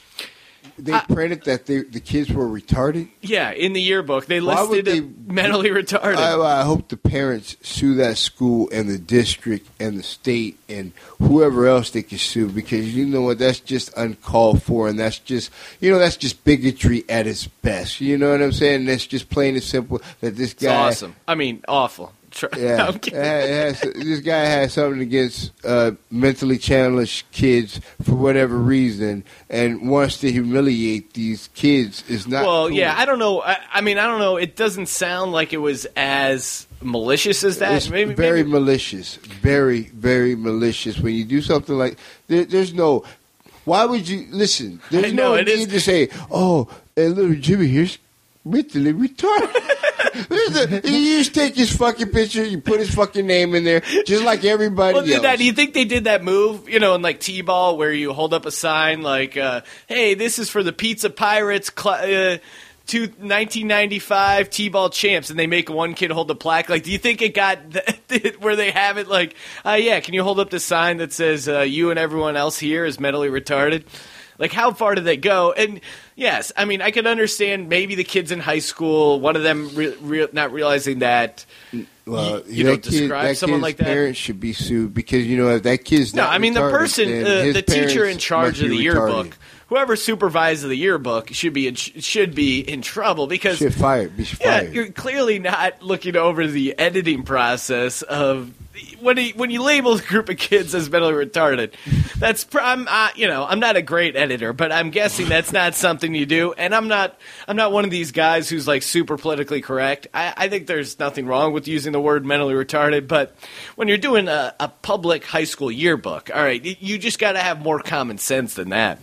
They 0.78 0.98
printed 1.08 1.44
that 1.44 1.66
they, 1.66 1.82
the 1.82 2.00
kids 2.00 2.32
were 2.32 2.46
retarded. 2.48 3.08
Yeah, 3.20 3.50
in 3.52 3.72
the 3.72 3.80
yearbook 3.80 4.26
they 4.26 4.40
Why 4.40 4.62
would 4.62 4.84
listed 4.86 4.86
they- 4.86 5.32
mentally 5.32 5.68
retarded. 5.70 6.16
I, 6.16 6.60
I 6.60 6.62
hope 6.64 6.88
the 6.88 6.96
parents 6.96 7.56
sue 7.62 7.94
that 7.96 8.16
school 8.16 8.68
and 8.72 8.88
the 8.88 8.98
district 8.98 9.68
and 9.78 9.98
the 9.98 10.02
state 10.02 10.58
and 10.68 10.92
whoever 11.18 11.66
else 11.66 11.90
they 11.90 12.02
can 12.02 12.18
sue 12.18 12.48
because 12.48 12.94
you 12.94 13.04
know 13.06 13.22
what 13.22 13.38
that's 13.38 13.60
just 13.60 13.92
uncalled 13.96 14.62
for 14.62 14.88
and 14.88 14.98
that's 14.98 15.18
just 15.18 15.50
you 15.80 15.90
know 15.90 15.98
that's 15.98 16.16
just 16.16 16.42
bigotry 16.44 17.04
at 17.08 17.26
its 17.26 17.46
best. 17.46 18.00
You 18.00 18.16
know 18.18 18.30
what 18.32 18.42
I'm 18.42 18.52
saying? 18.52 18.86
That's 18.86 19.06
just 19.06 19.28
plain 19.30 19.54
and 19.54 19.62
simple 19.62 20.00
that 20.20 20.36
this 20.36 20.52
it's 20.52 20.62
guy. 20.62 20.74
awesome. 20.88 21.14
I 21.28 21.34
mean, 21.34 21.62
awful. 21.68 22.12
Try- 22.32 22.48
Yeah, 22.58 22.86
I'm 22.88 22.98
kidding. 22.98 23.20
it 23.20 23.24
has- 23.24 23.80
this 23.80 24.20
guy 24.20 24.40
has 24.44 24.72
something 24.72 25.00
against 25.00 25.52
uh, 25.64 25.92
mentally 26.10 26.58
challenged 26.58 27.30
kids 27.30 27.80
for 28.02 28.14
whatever 28.14 28.56
reason, 28.56 29.22
and 29.50 29.88
wants 29.88 30.18
to 30.18 30.32
humiliate 30.32 31.12
these 31.14 31.48
kids. 31.54 32.02
Is 32.08 32.26
not 32.26 32.44
well, 32.44 32.68
cool. 32.68 32.76
yeah, 32.76 32.94
I 32.96 33.04
don't 33.04 33.18
know. 33.18 33.42
I, 33.42 33.58
I 33.72 33.80
mean, 33.82 33.98
I 33.98 34.06
don't 34.06 34.18
know. 34.18 34.36
It 34.36 34.56
doesn't 34.56 34.86
sound 34.86 35.32
like 35.32 35.52
it 35.52 35.58
was 35.58 35.86
as 35.96 36.66
malicious 36.80 37.44
as 37.44 37.58
that. 37.58 37.74
It's 37.74 37.88
maybe, 37.90 38.14
very 38.14 38.42
maybe- 38.42 38.50
malicious, 38.50 39.16
very, 39.16 39.82
very 39.94 40.34
malicious. 40.34 40.98
When 40.98 41.14
you 41.14 41.24
do 41.24 41.42
something 41.42 41.76
like 41.76 41.98
there, 42.28 42.44
there's 42.44 42.72
no. 42.74 43.04
Why 43.64 43.84
would 43.84 44.08
you 44.08 44.26
listen? 44.30 44.80
There's 44.90 45.12
know, 45.14 45.32
no 45.32 45.34
it 45.34 45.46
need 45.46 45.68
is- 45.68 45.68
to 45.68 45.80
say, 45.80 46.08
"Oh, 46.30 46.68
and 46.96 47.14
little 47.14 47.34
Jimmy 47.36 47.68
here's 47.68 47.98
mentally 48.44 48.92
retarded." 48.92 49.78
There's 50.28 50.56
a- 50.56 50.90
you 50.90 51.18
just 51.18 51.34
take 51.34 51.56
his 51.56 51.74
fucking 51.74 52.10
picture, 52.10 52.44
you 52.44 52.60
put 52.60 52.80
his 52.80 52.94
fucking 52.94 53.26
name 53.26 53.54
in 53.54 53.64
there, 53.64 53.80
just 54.06 54.24
like 54.24 54.44
everybody 54.44 54.94
Well, 54.94 55.10
else. 55.10 55.22
that, 55.22 55.38
do 55.38 55.44
you 55.44 55.52
think 55.52 55.72
they 55.74 55.84
did 55.84 56.04
that 56.04 56.22
move, 56.22 56.68
you 56.68 56.78
know, 56.80 56.94
in 56.94 57.02
like 57.02 57.20
T-ball, 57.20 57.78
where 57.78 57.92
you 57.92 58.12
hold 58.12 58.34
up 58.34 58.44
a 58.44 58.50
sign 58.50 59.02
like, 59.02 59.36
uh, 59.36 59.62
"Hey, 59.86 60.14
this 60.14 60.38
is 60.38 60.50
for 60.50 60.62
the 60.62 60.72
Pizza 60.72 61.08
Pirates." 61.10 61.70
Cl- 61.76 62.34
uh, 62.34 62.38
to 62.88 63.02
1995 63.02 64.50
T-ball 64.50 64.90
champs, 64.90 65.30
and 65.30 65.38
they 65.38 65.46
make 65.46 65.70
one 65.70 65.94
kid 65.94 66.10
hold 66.10 66.26
the 66.26 66.34
plaque. 66.34 66.68
Like, 66.68 66.82
do 66.82 66.90
you 66.90 66.98
think 66.98 67.22
it 67.22 67.32
got 67.32 67.58
th- 68.08 68.40
where 68.40 68.56
they 68.56 68.72
have 68.72 68.98
it? 68.98 69.06
Like, 69.08 69.36
uh, 69.64 69.78
yeah, 69.80 70.00
can 70.00 70.14
you 70.14 70.24
hold 70.24 70.40
up 70.40 70.50
the 70.50 70.58
sign 70.60 70.96
that 70.96 71.12
says 71.12 71.48
uh, 71.48 71.60
"You 71.60 71.90
and 71.90 71.98
everyone 71.98 72.36
else 72.36 72.58
here 72.58 72.84
is 72.84 72.98
mentally 72.98 73.28
retarded"? 73.28 73.84
Like, 74.38 74.52
how 74.52 74.72
far 74.72 74.94
did 74.94 75.04
they 75.04 75.16
go? 75.16 75.52
And 75.52 75.80
yes, 76.16 76.52
I 76.56 76.64
mean, 76.64 76.82
I 76.82 76.90
can 76.90 77.06
understand 77.06 77.68
maybe 77.68 77.94
the 77.94 78.04
kids 78.04 78.32
in 78.32 78.40
high 78.40 78.58
school, 78.60 79.20
one 79.20 79.36
of 79.36 79.42
them 79.42 79.70
re- 79.74 79.96
re- 80.00 80.28
not 80.32 80.52
realizing 80.52 81.00
that. 81.00 81.44
Well, 82.04 82.40
you, 82.46 82.54
you 82.54 82.64
that 82.64 82.70
don't 82.70 82.82
kid- 82.82 82.90
describe 82.90 83.36
someone 83.36 83.60
like 83.60 83.76
that. 83.76 83.86
parents 83.86 84.18
should 84.18 84.40
be 84.40 84.52
sued 84.52 84.92
because 84.92 85.24
you 85.24 85.36
know 85.36 85.50
if 85.54 85.62
that 85.62 85.84
kid's 85.84 86.14
No, 86.14 86.26
I 86.26 86.38
mean 86.38 86.54
the 86.54 86.60
person, 86.68 87.08
uh, 87.08 87.52
the 87.52 87.62
teacher 87.62 88.04
in 88.04 88.18
charge 88.18 88.60
of 88.60 88.70
the 88.70 88.76
yearbook, 88.76 89.26
retarded. 89.28 89.32
whoever 89.68 89.94
supervises 89.94 90.64
the 90.64 90.74
yearbook, 90.74 91.28
should 91.32 91.52
be 91.52 91.68
in, 91.68 91.76
should 91.76 92.34
be 92.34 92.58
in 92.58 92.82
trouble 92.82 93.28
because 93.28 93.58
Should 93.58 93.74
fired, 93.74 94.16
be 94.16 94.26
yeah, 94.40 94.62
you're 94.62 94.90
clearly 94.90 95.38
not 95.38 95.80
looking 95.82 96.16
over 96.16 96.44
the 96.48 96.76
editing 96.76 97.22
process 97.22 98.02
of 98.02 98.50
when 99.00 99.16
he, 99.16 99.30
when 99.32 99.50
you 99.50 99.62
label 99.62 99.94
a 99.94 100.00
group 100.00 100.28
of 100.28 100.36
kids 100.36 100.74
as 100.74 100.88
mentally 100.90 101.26
retarded, 101.26 101.72
that's 102.18 102.46
I'm 102.54 102.86
uh, 102.88 103.10
you 103.16 103.26
know 103.26 103.44
I'm 103.44 103.60
not 103.60 103.76
a 103.76 103.82
great 103.82 104.16
editor, 104.16 104.52
but 104.52 104.72
I'm 104.72 104.90
guessing 104.90 105.28
that's 105.28 105.52
not 105.52 105.74
something 105.74 106.14
you 106.14 106.26
do, 106.26 106.52
and 106.52 106.74
I'm 106.74 106.88
not 106.88 107.18
I'm 107.48 107.56
not 107.56 107.72
one 107.72 107.84
of 107.84 107.90
these 107.90 108.12
guys 108.12 108.48
who's 108.48 108.66
like 108.66 108.82
super 108.82 109.16
politically 109.16 109.60
correct. 109.60 110.06
I, 110.14 110.34
I 110.36 110.48
think 110.48 110.66
there's 110.66 110.98
nothing 110.98 111.26
wrong 111.26 111.52
with 111.52 111.68
using 111.68 111.92
the 111.92 112.00
word 112.00 112.24
mentally 112.24 112.54
retarded, 112.54 113.08
but 113.08 113.34
when 113.76 113.88
you're 113.88 113.98
doing 113.98 114.28
a, 114.28 114.54
a 114.60 114.68
public 114.68 115.24
high 115.24 115.44
school 115.44 115.70
yearbook, 115.70 116.30
all 116.34 116.42
right, 116.42 116.62
you 116.64 116.98
just 116.98 117.18
got 117.18 117.32
to 117.32 117.40
have 117.40 117.60
more 117.60 117.80
common 117.80 118.18
sense 118.18 118.54
than 118.54 118.70
that. 118.70 118.98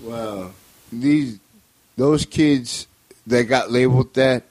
Well, 0.00 0.54
these 0.92 1.38
those 1.96 2.24
kids 2.24 2.86
that 3.26 3.44
got 3.44 3.70
labeled 3.70 4.14
that, 4.14 4.44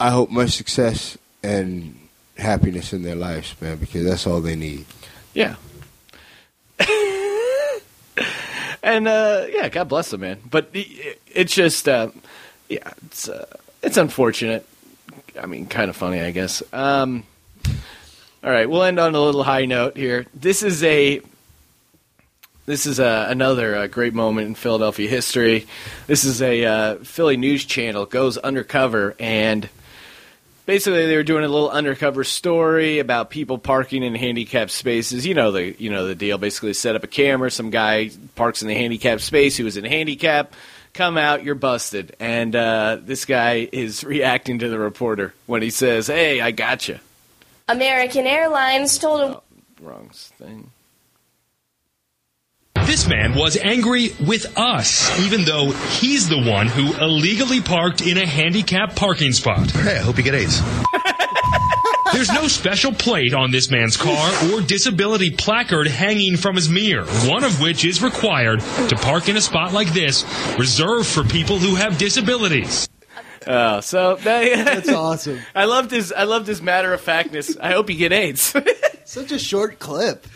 I 0.00 0.10
hope 0.10 0.30
much 0.30 0.50
success 0.50 1.16
and 1.42 2.05
happiness 2.38 2.92
in 2.92 3.02
their 3.02 3.14
lives, 3.14 3.54
man, 3.60 3.76
because 3.76 4.04
that's 4.04 4.26
all 4.26 4.40
they 4.40 4.56
need. 4.56 4.84
Yeah. 5.34 5.56
and 8.82 9.08
uh, 9.08 9.46
yeah, 9.50 9.68
God 9.68 9.88
bless 9.88 10.10
them, 10.10 10.20
man. 10.20 10.40
But 10.48 10.70
it, 10.72 11.20
it's 11.26 11.54
just, 11.54 11.88
uh, 11.88 12.10
yeah, 12.68 12.92
it's 13.06 13.28
uh, 13.28 13.46
it's 13.82 13.96
unfortunate. 13.96 14.66
I 15.40 15.46
mean, 15.46 15.66
kind 15.66 15.90
of 15.90 15.96
funny, 15.96 16.20
I 16.20 16.30
guess. 16.30 16.62
Um, 16.72 17.24
all 18.42 18.50
right, 18.50 18.68
we'll 18.68 18.82
end 18.82 18.98
on 18.98 19.14
a 19.14 19.20
little 19.20 19.42
high 19.42 19.64
note 19.64 19.96
here. 19.96 20.26
This 20.34 20.62
is 20.62 20.82
a 20.84 21.20
this 22.66 22.84
is 22.84 22.98
a, 22.98 23.26
another 23.28 23.76
uh, 23.76 23.86
great 23.86 24.12
moment 24.12 24.48
in 24.48 24.54
Philadelphia 24.54 25.08
history. 25.08 25.66
This 26.06 26.24
is 26.24 26.42
a 26.42 26.64
uh, 26.64 26.94
Philly 26.96 27.36
news 27.36 27.64
channel 27.64 28.06
goes 28.06 28.38
undercover 28.38 29.14
and 29.20 29.68
basically 30.66 31.06
they 31.06 31.16
were 31.16 31.22
doing 31.22 31.44
a 31.44 31.48
little 31.48 31.70
undercover 31.70 32.24
story 32.24 32.98
about 32.98 33.30
people 33.30 33.56
parking 33.56 34.02
in 34.02 34.14
handicapped 34.14 34.72
spaces. 34.72 35.24
You 35.24 35.34
know 35.34 35.52
the 35.52 35.80
you 35.80 35.90
know 35.90 36.06
the 36.06 36.14
deal. 36.14 36.36
Basically, 36.36 36.74
set 36.74 36.96
up 36.96 37.04
a 37.04 37.08
camera. 37.08 37.50
Some 37.50 37.70
guy 37.70 38.10
parks 38.34 38.62
in 38.62 38.68
the 38.68 38.74
handicapped 38.74 39.22
space. 39.22 39.56
He 39.56 39.62
was 39.62 39.76
in 39.76 39.84
handicap. 39.84 40.52
Come 40.92 41.18
out, 41.18 41.44
you're 41.44 41.54
busted. 41.54 42.16
And 42.20 42.56
uh, 42.56 42.98
this 43.00 43.24
guy 43.24 43.68
is 43.70 44.02
reacting 44.04 44.58
to 44.58 44.68
the 44.68 44.78
reporter 44.78 45.32
when 45.46 45.62
he 45.62 45.70
says, 45.70 46.08
"Hey, 46.08 46.40
I 46.40 46.50
got 46.50 46.88
you." 46.88 46.98
American 47.68 48.26
Airlines 48.26 48.98
told 48.98 49.20
him. 49.22 49.40
Wrong 49.80 50.10
thing. 50.12 50.70
This 52.86 53.08
man 53.08 53.34
was 53.34 53.56
angry 53.56 54.14
with 54.24 54.56
us, 54.56 55.18
even 55.18 55.44
though 55.44 55.72
he's 55.72 56.28
the 56.28 56.38
one 56.38 56.68
who 56.68 56.94
illegally 57.02 57.60
parked 57.60 58.00
in 58.00 58.16
a 58.16 58.24
handicapped 58.24 58.94
parking 58.94 59.32
spot. 59.32 59.68
Hey, 59.72 59.96
I 59.96 60.02
hope 60.02 60.18
you 60.18 60.22
get 60.22 60.34
AIDS. 60.34 60.62
There's 62.12 62.30
no 62.30 62.46
special 62.46 62.92
plate 62.92 63.34
on 63.34 63.50
this 63.50 63.72
man's 63.72 63.96
car 63.96 64.30
or 64.52 64.60
disability 64.60 65.32
placard 65.32 65.88
hanging 65.88 66.36
from 66.36 66.54
his 66.54 66.68
mirror, 66.68 67.04
one 67.28 67.42
of 67.42 67.60
which 67.60 67.84
is 67.84 68.00
required 68.02 68.60
to 68.60 68.96
park 69.02 69.28
in 69.28 69.36
a 69.36 69.40
spot 69.40 69.72
like 69.72 69.92
this, 69.92 70.24
reserved 70.56 71.08
for 71.08 71.24
people 71.24 71.58
who 71.58 71.74
have 71.74 71.98
disabilities. 71.98 72.88
Oh, 73.48 73.80
so 73.80 74.14
That's 74.22 74.88
awesome. 74.88 75.40
I 75.56 75.64
loved 75.64 75.90
his 75.90 76.12
I 76.12 76.22
loved 76.22 76.46
his 76.46 76.62
matter 76.62 76.92
of 76.92 77.00
factness. 77.00 77.56
I 77.60 77.72
hope 77.72 77.90
you 77.90 77.96
get 77.96 78.12
AIDS. 78.12 78.54
Such 79.04 79.32
a 79.32 79.38
short 79.40 79.80
clip. 79.80 80.26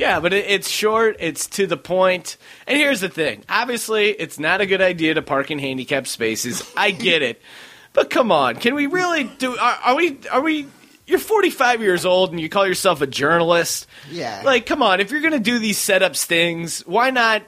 Yeah, 0.00 0.18
but 0.20 0.32
it, 0.32 0.46
it's 0.48 0.70
short, 0.70 1.16
it's 1.20 1.46
to 1.48 1.66
the 1.66 1.76
point. 1.76 2.38
And 2.66 2.78
here's 2.78 3.02
the 3.02 3.10
thing 3.10 3.44
obviously, 3.50 4.08
it's 4.08 4.38
not 4.38 4.62
a 4.62 4.66
good 4.66 4.80
idea 4.80 5.12
to 5.14 5.22
park 5.22 5.50
in 5.50 5.58
handicapped 5.58 6.08
spaces. 6.08 6.68
I 6.76 6.90
get 6.90 7.22
it. 7.22 7.40
But 7.92 8.08
come 8.08 8.30
on, 8.30 8.54
can 8.54 8.76
we 8.76 8.86
really 8.86 9.24
do. 9.24 9.56
Are, 9.58 9.78
are 9.84 9.96
we. 9.96 10.20
Are 10.30 10.40
we. 10.40 10.68
You're 11.08 11.18
45 11.18 11.82
years 11.82 12.06
old 12.06 12.30
and 12.30 12.40
you 12.40 12.48
call 12.48 12.64
yourself 12.64 13.00
a 13.00 13.06
journalist. 13.08 13.88
Yeah. 14.08 14.42
Like, 14.44 14.64
come 14.64 14.80
on, 14.80 15.00
if 15.00 15.10
you're 15.10 15.22
going 15.22 15.32
to 15.32 15.40
do 15.40 15.58
these 15.58 15.76
setup 15.76 16.14
stings, 16.14 16.86
why 16.86 17.10
not 17.10 17.42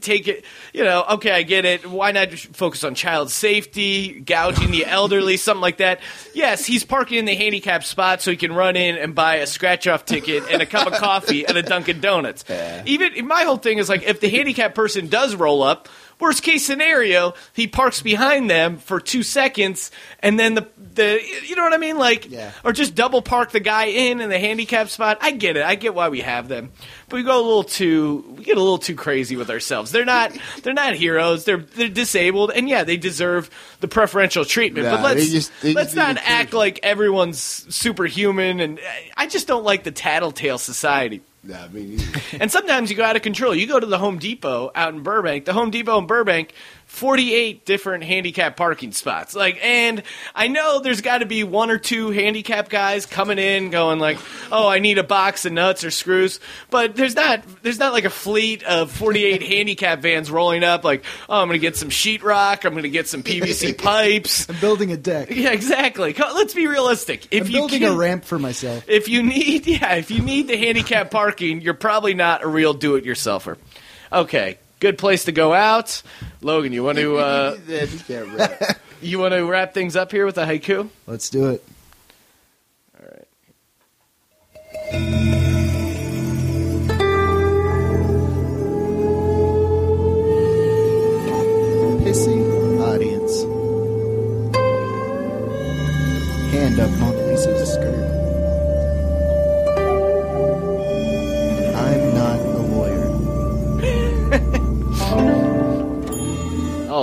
take 0.00 0.28
it? 0.28 0.44
You 0.72 0.84
know, 0.84 1.04
okay, 1.12 1.30
I 1.30 1.42
get 1.42 1.64
it. 1.64 1.86
Why 1.88 2.12
not 2.12 2.30
just 2.30 2.54
focus 2.56 2.84
on 2.84 2.94
child 2.94 3.30
safety, 3.30 4.20
gouging 4.20 4.70
the 4.70 4.86
elderly, 4.86 5.36
something 5.36 5.60
like 5.60 5.78
that? 5.78 6.00
Yes, 6.34 6.64
he's 6.66 6.84
parking 6.84 7.18
in 7.18 7.24
the 7.24 7.34
handicapped 7.34 7.86
spot 7.86 8.22
so 8.22 8.30
he 8.30 8.36
can 8.36 8.52
run 8.52 8.76
in 8.76 8.96
and 8.96 9.14
buy 9.14 9.36
a 9.36 9.46
scratch 9.46 9.86
off 9.86 10.04
ticket 10.04 10.44
and 10.50 10.62
a 10.62 10.66
cup 10.66 10.86
of 10.86 10.94
coffee 10.94 11.46
at 11.46 11.56
a 11.56 11.62
Dunkin' 11.62 12.00
Donuts. 12.00 12.44
Even 12.86 13.26
my 13.26 13.44
whole 13.44 13.56
thing 13.56 13.78
is 13.78 13.88
like, 13.88 14.02
if 14.02 14.20
the 14.20 14.28
handicapped 14.28 14.74
person 14.74 15.08
does 15.08 15.34
roll 15.34 15.62
up, 15.62 15.88
Worst 16.22 16.42
case 16.44 16.64
scenario, 16.64 17.34
he 17.52 17.66
parks 17.66 18.00
behind 18.00 18.48
them 18.48 18.78
for 18.78 19.00
two 19.00 19.24
seconds, 19.24 19.90
and 20.20 20.38
then 20.38 20.54
the 20.54 20.68
the 20.94 21.20
you 21.48 21.56
know 21.56 21.64
what 21.64 21.72
I 21.74 21.78
mean, 21.78 21.98
like, 21.98 22.28
or 22.64 22.72
just 22.72 22.94
double 22.94 23.22
park 23.22 23.50
the 23.50 23.58
guy 23.60 23.86
in 23.86 24.20
in 24.20 24.30
the 24.30 24.38
handicap 24.38 24.88
spot. 24.88 25.18
I 25.20 25.32
get 25.32 25.56
it. 25.56 25.64
I 25.64 25.74
get 25.74 25.94
why 25.96 26.10
we 26.10 26.20
have 26.20 26.46
them, 26.46 26.70
but 27.08 27.16
we 27.16 27.24
go 27.24 27.40
a 27.40 27.42
little 27.42 27.64
too 27.64 28.34
we 28.38 28.44
get 28.44 28.56
a 28.56 28.60
little 28.60 28.78
too 28.78 28.94
crazy 28.94 29.34
with 29.34 29.50
ourselves. 29.50 29.90
They're 29.90 30.04
not 30.04 30.32
they're 30.62 30.72
not 30.74 30.94
heroes. 30.94 31.44
They're 31.44 31.56
they're 31.58 31.88
disabled, 31.88 32.52
and 32.54 32.68
yeah, 32.68 32.84
they 32.84 32.96
deserve 32.96 33.50
the 33.80 33.88
preferential 33.88 34.44
treatment. 34.44 34.86
Nah, 34.86 34.98
but 34.98 35.02
let's 35.02 35.26
they 35.26 35.32
just- 35.32 35.52
they 35.60 35.72
let's 35.74 35.94
not 35.94 36.18
act 36.18 36.52
like 36.52 36.78
everyone's 36.84 37.40
superhuman. 37.74 38.60
And 38.60 38.78
I 39.16 39.26
just 39.26 39.48
don't 39.48 39.64
like 39.64 39.82
the 39.82 39.90
tattletale 39.90 40.58
society. 40.58 41.20
Me 41.44 41.84
neither. 41.84 42.20
And 42.40 42.52
sometimes 42.52 42.88
you 42.88 42.96
go 42.96 43.04
out 43.04 43.16
of 43.16 43.22
control. 43.22 43.54
You 43.54 43.66
go 43.66 43.80
to 43.80 43.86
the 43.86 43.98
Home 43.98 44.18
Depot 44.18 44.70
out 44.76 44.94
in 44.94 45.02
Burbank. 45.02 45.44
The 45.44 45.52
Home 45.52 45.70
Depot 45.70 45.98
in 45.98 46.06
Burbank, 46.06 46.54
48 46.92 47.64
different 47.64 48.04
handicap 48.04 48.54
parking 48.54 48.92
spots. 48.92 49.34
Like, 49.34 49.58
and 49.64 50.02
I 50.34 50.48
know 50.48 50.78
there's 50.80 51.00
got 51.00 51.18
to 51.18 51.26
be 51.26 51.42
one 51.42 51.70
or 51.70 51.78
two 51.78 52.10
handicap 52.10 52.68
guys 52.68 53.06
coming 53.06 53.38
in 53.38 53.70
going 53.70 53.98
like, 53.98 54.18
"Oh, 54.52 54.68
I 54.68 54.78
need 54.78 54.98
a 54.98 55.02
box 55.02 55.46
of 55.46 55.52
nuts 55.52 55.84
or 55.84 55.90
screws." 55.90 56.38
But 56.68 56.94
there's 56.94 57.16
not 57.16 57.42
there's 57.62 57.78
not 57.78 57.94
like 57.94 58.04
a 58.04 58.10
fleet 58.10 58.62
of 58.64 58.90
48 58.92 59.42
handicap 59.48 60.00
vans 60.00 60.30
rolling 60.30 60.62
up 60.64 60.84
like, 60.84 61.02
"Oh, 61.30 61.40
I'm 61.40 61.48
going 61.48 61.58
to 61.58 61.66
get 61.66 61.76
some 61.76 61.88
sheetrock, 61.88 62.64
I'm 62.66 62.72
going 62.72 62.82
to 62.82 62.90
get 62.90 63.08
some 63.08 63.22
PVC 63.22 63.76
pipes." 63.82 64.48
I'm 64.50 64.60
building 64.60 64.92
a 64.92 64.96
deck. 64.96 65.30
Yeah, 65.42 65.52
exactly. 65.52 66.12
Let's 66.12 66.52
be 66.54 66.66
realistic. 66.66 67.26
If 67.32 67.44
I'm 67.46 67.50
you 67.50 67.58
building 67.58 67.80
can- 67.80 67.92
a 67.92 67.96
ramp 67.96 68.24
for 68.26 68.38
myself. 68.38 68.84
if 68.86 69.08
you 69.08 69.22
need, 69.22 69.66
yeah, 69.66 69.94
if 69.94 70.10
you 70.10 70.20
need 70.22 70.46
the 70.46 70.56
handicap 70.58 71.10
parking, 71.10 71.62
you're 71.62 71.72
probably 71.74 72.12
not 72.14 72.44
a 72.44 72.46
real 72.48 72.74
do-it-yourselfer. 72.74 73.56
Okay, 74.12 74.58
good 74.82 74.98
place 74.98 75.24
to 75.26 75.32
go 75.32 75.54
out. 75.54 76.02
Logan, 76.40 76.72
you 76.72 76.82
want 76.82 76.98
to 76.98 77.16
uh, 77.16 77.56
you 79.00 79.20
want 79.20 79.32
to 79.32 79.44
wrap 79.44 79.72
things 79.72 79.94
up 79.94 80.10
here 80.10 80.26
with 80.26 80.36
a 80.38 80.44
haiku? 80.44 80.88
Let's 81.06 81.30
do 81.30 81.50
it. 81.50 81.64
All 83.00 83.06
right. 83.06 83.28
Pissy 92.02 92.80
audience. 92.82 93.42
Hand 96.52 96.80
up 96.80 96.90
Mona 96.98 97.26
Lisa's 97.28 97.72
skirt. 97.72 98.21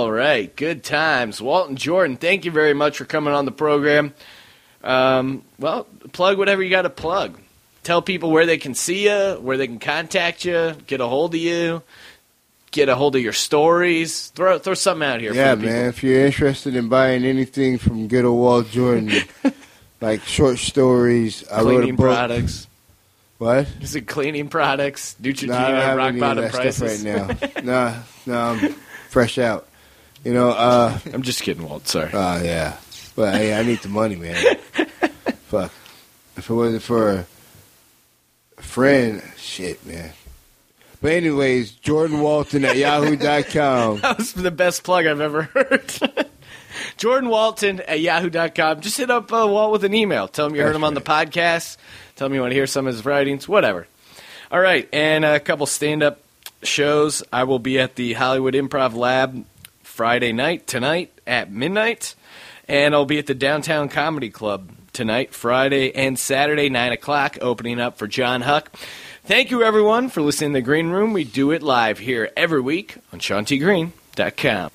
All 0.00 0.10
right, 0.10 0.56
good 0.56 0.82
times. 0.82 1.42
Walton 1.42 1.76
Jordan, 1.76 2.16
thank 2.16 2.46
you 2.46 2.50
very 2.50 2.72
much 2.72 2.96
for 2.96 3.04
coming 3.04 3.34
on 3.34 3.44
the 3.44 3.52
program. 3.52 4.14
Um, 4.82 5.42
well, 5.58 5.86
plug 6.12 6.38
whatever 6.38 6.62
you 6.62 6.70
got 6.70 6.82
to 6.82 6.90
plug. 6.90 7.38
Tell 7.82 8.00
people 8.00 8.30
where 8.30 8.46
they 8.46 8.56
can 8.56 8.72
see 8.74 9.04
you, 9.04 9.34
where 9.42 9.58
they 9.58 9.66
can 9.66 9.78
contact 9.78 10.46
you, 10.46 10.72
get 10.86 11.02
a 11.02 11.06
hold 11.06 11.34
of 11.34 11.40
you, 11.42 11.82
get 12.70 12.88
a 12.88 12.94
hold 12.94 13.14
of 13.14 13.20
your 13.20 13.34
stories. 13.34 14.28
Throw 14.28 14.58
throw 14.58 14.72
something 14.72 15.06
out 15.06 15.20
here. 15.20 15.34
Yeah, 15.34 15.54
man. 15.54 15.90
If 15.90 16.02
you're 16.02 16.24
interested 16.24 16.74
in 16.74 16.88
buying 16.88 17.22
anything 17.26 17.76
from 17.76 18.08
good 18.08 18.24
old 18.24 18.40
Walt 18.40 18.70
Jordan, 18.70 19.12
like 20.00 20.22
short 20.22 20.56
stories, 20.58 21.46
I 21.50 21.58
wrote 21.58 21.60
a 21.60 21.64
Cleaning 21.80 21.96
book. 21.96 22.06
products. 22.06 22.68
What? 23.36 23.68
Is 23.82 23.94
it 23.94 24.06
cleaning 24.06 24.48
products, 24.48 25.14
Neutrogena, 25.20 25.82
have 25.82 25.96
rock 25.98 26.18
bottom 26.18 26.48
prices? 26.50 27.00
stuff 27.00 27.28
right 27.28 27.64
now. 27.64 27.64
no, 27.64 28.02
no, 28.24 28.38
I'm 28.38 28.72
fresh 29.08 29.36
out. 29.38 29.66
You 30.24 30.34
know, 30.34 30.50
uh, 30.50 30.98
I'm 31.12 31.22
just 31.22 31.42
kidding, 31.42 31.66
Walt. 31.66 31.88
Sorry. 31.88 32.10
Oh 32.12 32.42
yeah, 32.42 32.76
but 33.16 33.34
hey, 33.34 33.58
I 33.58 33.62
need 33.62 33.78
the 33.80 33.88
money, 33.88 34.16
man. 34.16 34.36
Fuck. 35.46 35.72
If 36.36 36.48
it 36.50 36.54
wasn't 36.54 36.82
for 36.82 37.26
a 38.58 38.62
friend, 38.62 39.22
shit, 39.36 39.84
man. 39.86 40.12
But 41.02 41.12
anyways, 41.12 41.72
Jordan 41.72 42.20
Walton 42.20 42.64
at 42.64 42.76
yahoo.com. 42.76 44.00
That 44.02 44.18
was 44.18 44.34
the 44.34 44.50
best 44.50 44.84
plug 44.84 45.06
I've 45.06 45.20
ever 45.20 45.42
heard. 45.42 45.92
Jordan 46.98 47.30
Walton 47.30 47.80
at 47.80 48.00
yahoo.com. 48.00 48.80
Just 48.80 48.98
hit 48.98 49.10
up 49.10 49.32
uh, 49.32 49.46
Walt 49.48 49.72
with 49.72 49.84
an 49.84 49.94
email. 49.94 50.28
Tell 50.28 50.46
him 50.46 50.54
you 50.54 50.62
heard 50.62 50.76
him 50.76 50.84
on 50.84 50.94
the 50.94 51.00
podcast. 51.00 51.78
Tell 52.16 52.26
him 52.26 52.34
you 52.34 52.40
want 52.40 52.50
to 52.50 52.54
hear 52.54 52.66
some 52.66 52.86
of 52.86 52.92
his 52.92 53.04
writings, 53.04 53.48
whatever. 53.48 53.86
All 54.52 54.60
right, 54.60 54.88
and 54.92 55.24
a 55.24 55.40
couple 55.40 55.64
stand 55.66 56.02
up 56.02 56.20
shows. 56.62 57.22
I 57.32 57.44
will 57.44 57.58
be 57.58 57.78
at 57.78 57.94
the 57.96 58.12
Hollywood 58.12 58.54
Improv 58.54 58.94
Lab 58.94 59.44
Friday 60.00 60.32
night, 60.32 60.66
tonight 60.66 61.12
at 61.26 61.52
midnight. 61.52 62.14
And 62.66 62.94
I'll 62.94 63.04
be 63.04 63.18
at 63.18 63.26
the 63.26 63.34
Downtown 63.34 63.90
Comedy 63.90 64.30
Club 64.30 64.70
tonight, 64.94 65.34
Friday, 65.34 65.94
and 65.94 66.18
Saturday, 66.18 66.70
9 66.70 66.92
o'clock, 66.92 67.36
opening 67.42 67.78
up 67.78 67.98
for 67.98 68.06
John 68.06 68.40
Huck. 68.40 68.74
Thank 69.24 69.50
you, 69.50 69.62
everyone, 69.62 70.08
for 70.08 70.22
listening 70.22 70.52
to 70.52 70.60
The 70.60 70.62
Green 70.62 70.88
Room. 70.88 71.12
We 71.12 71.24
do 71.24 71.50
it 71.50 71.62
live 71.62 71.98
here 71.98 72.30
every 72.34 72.62
week 72.62 72.96
on 73.12 73.20
SeanTGreen.com. 73.20 74.70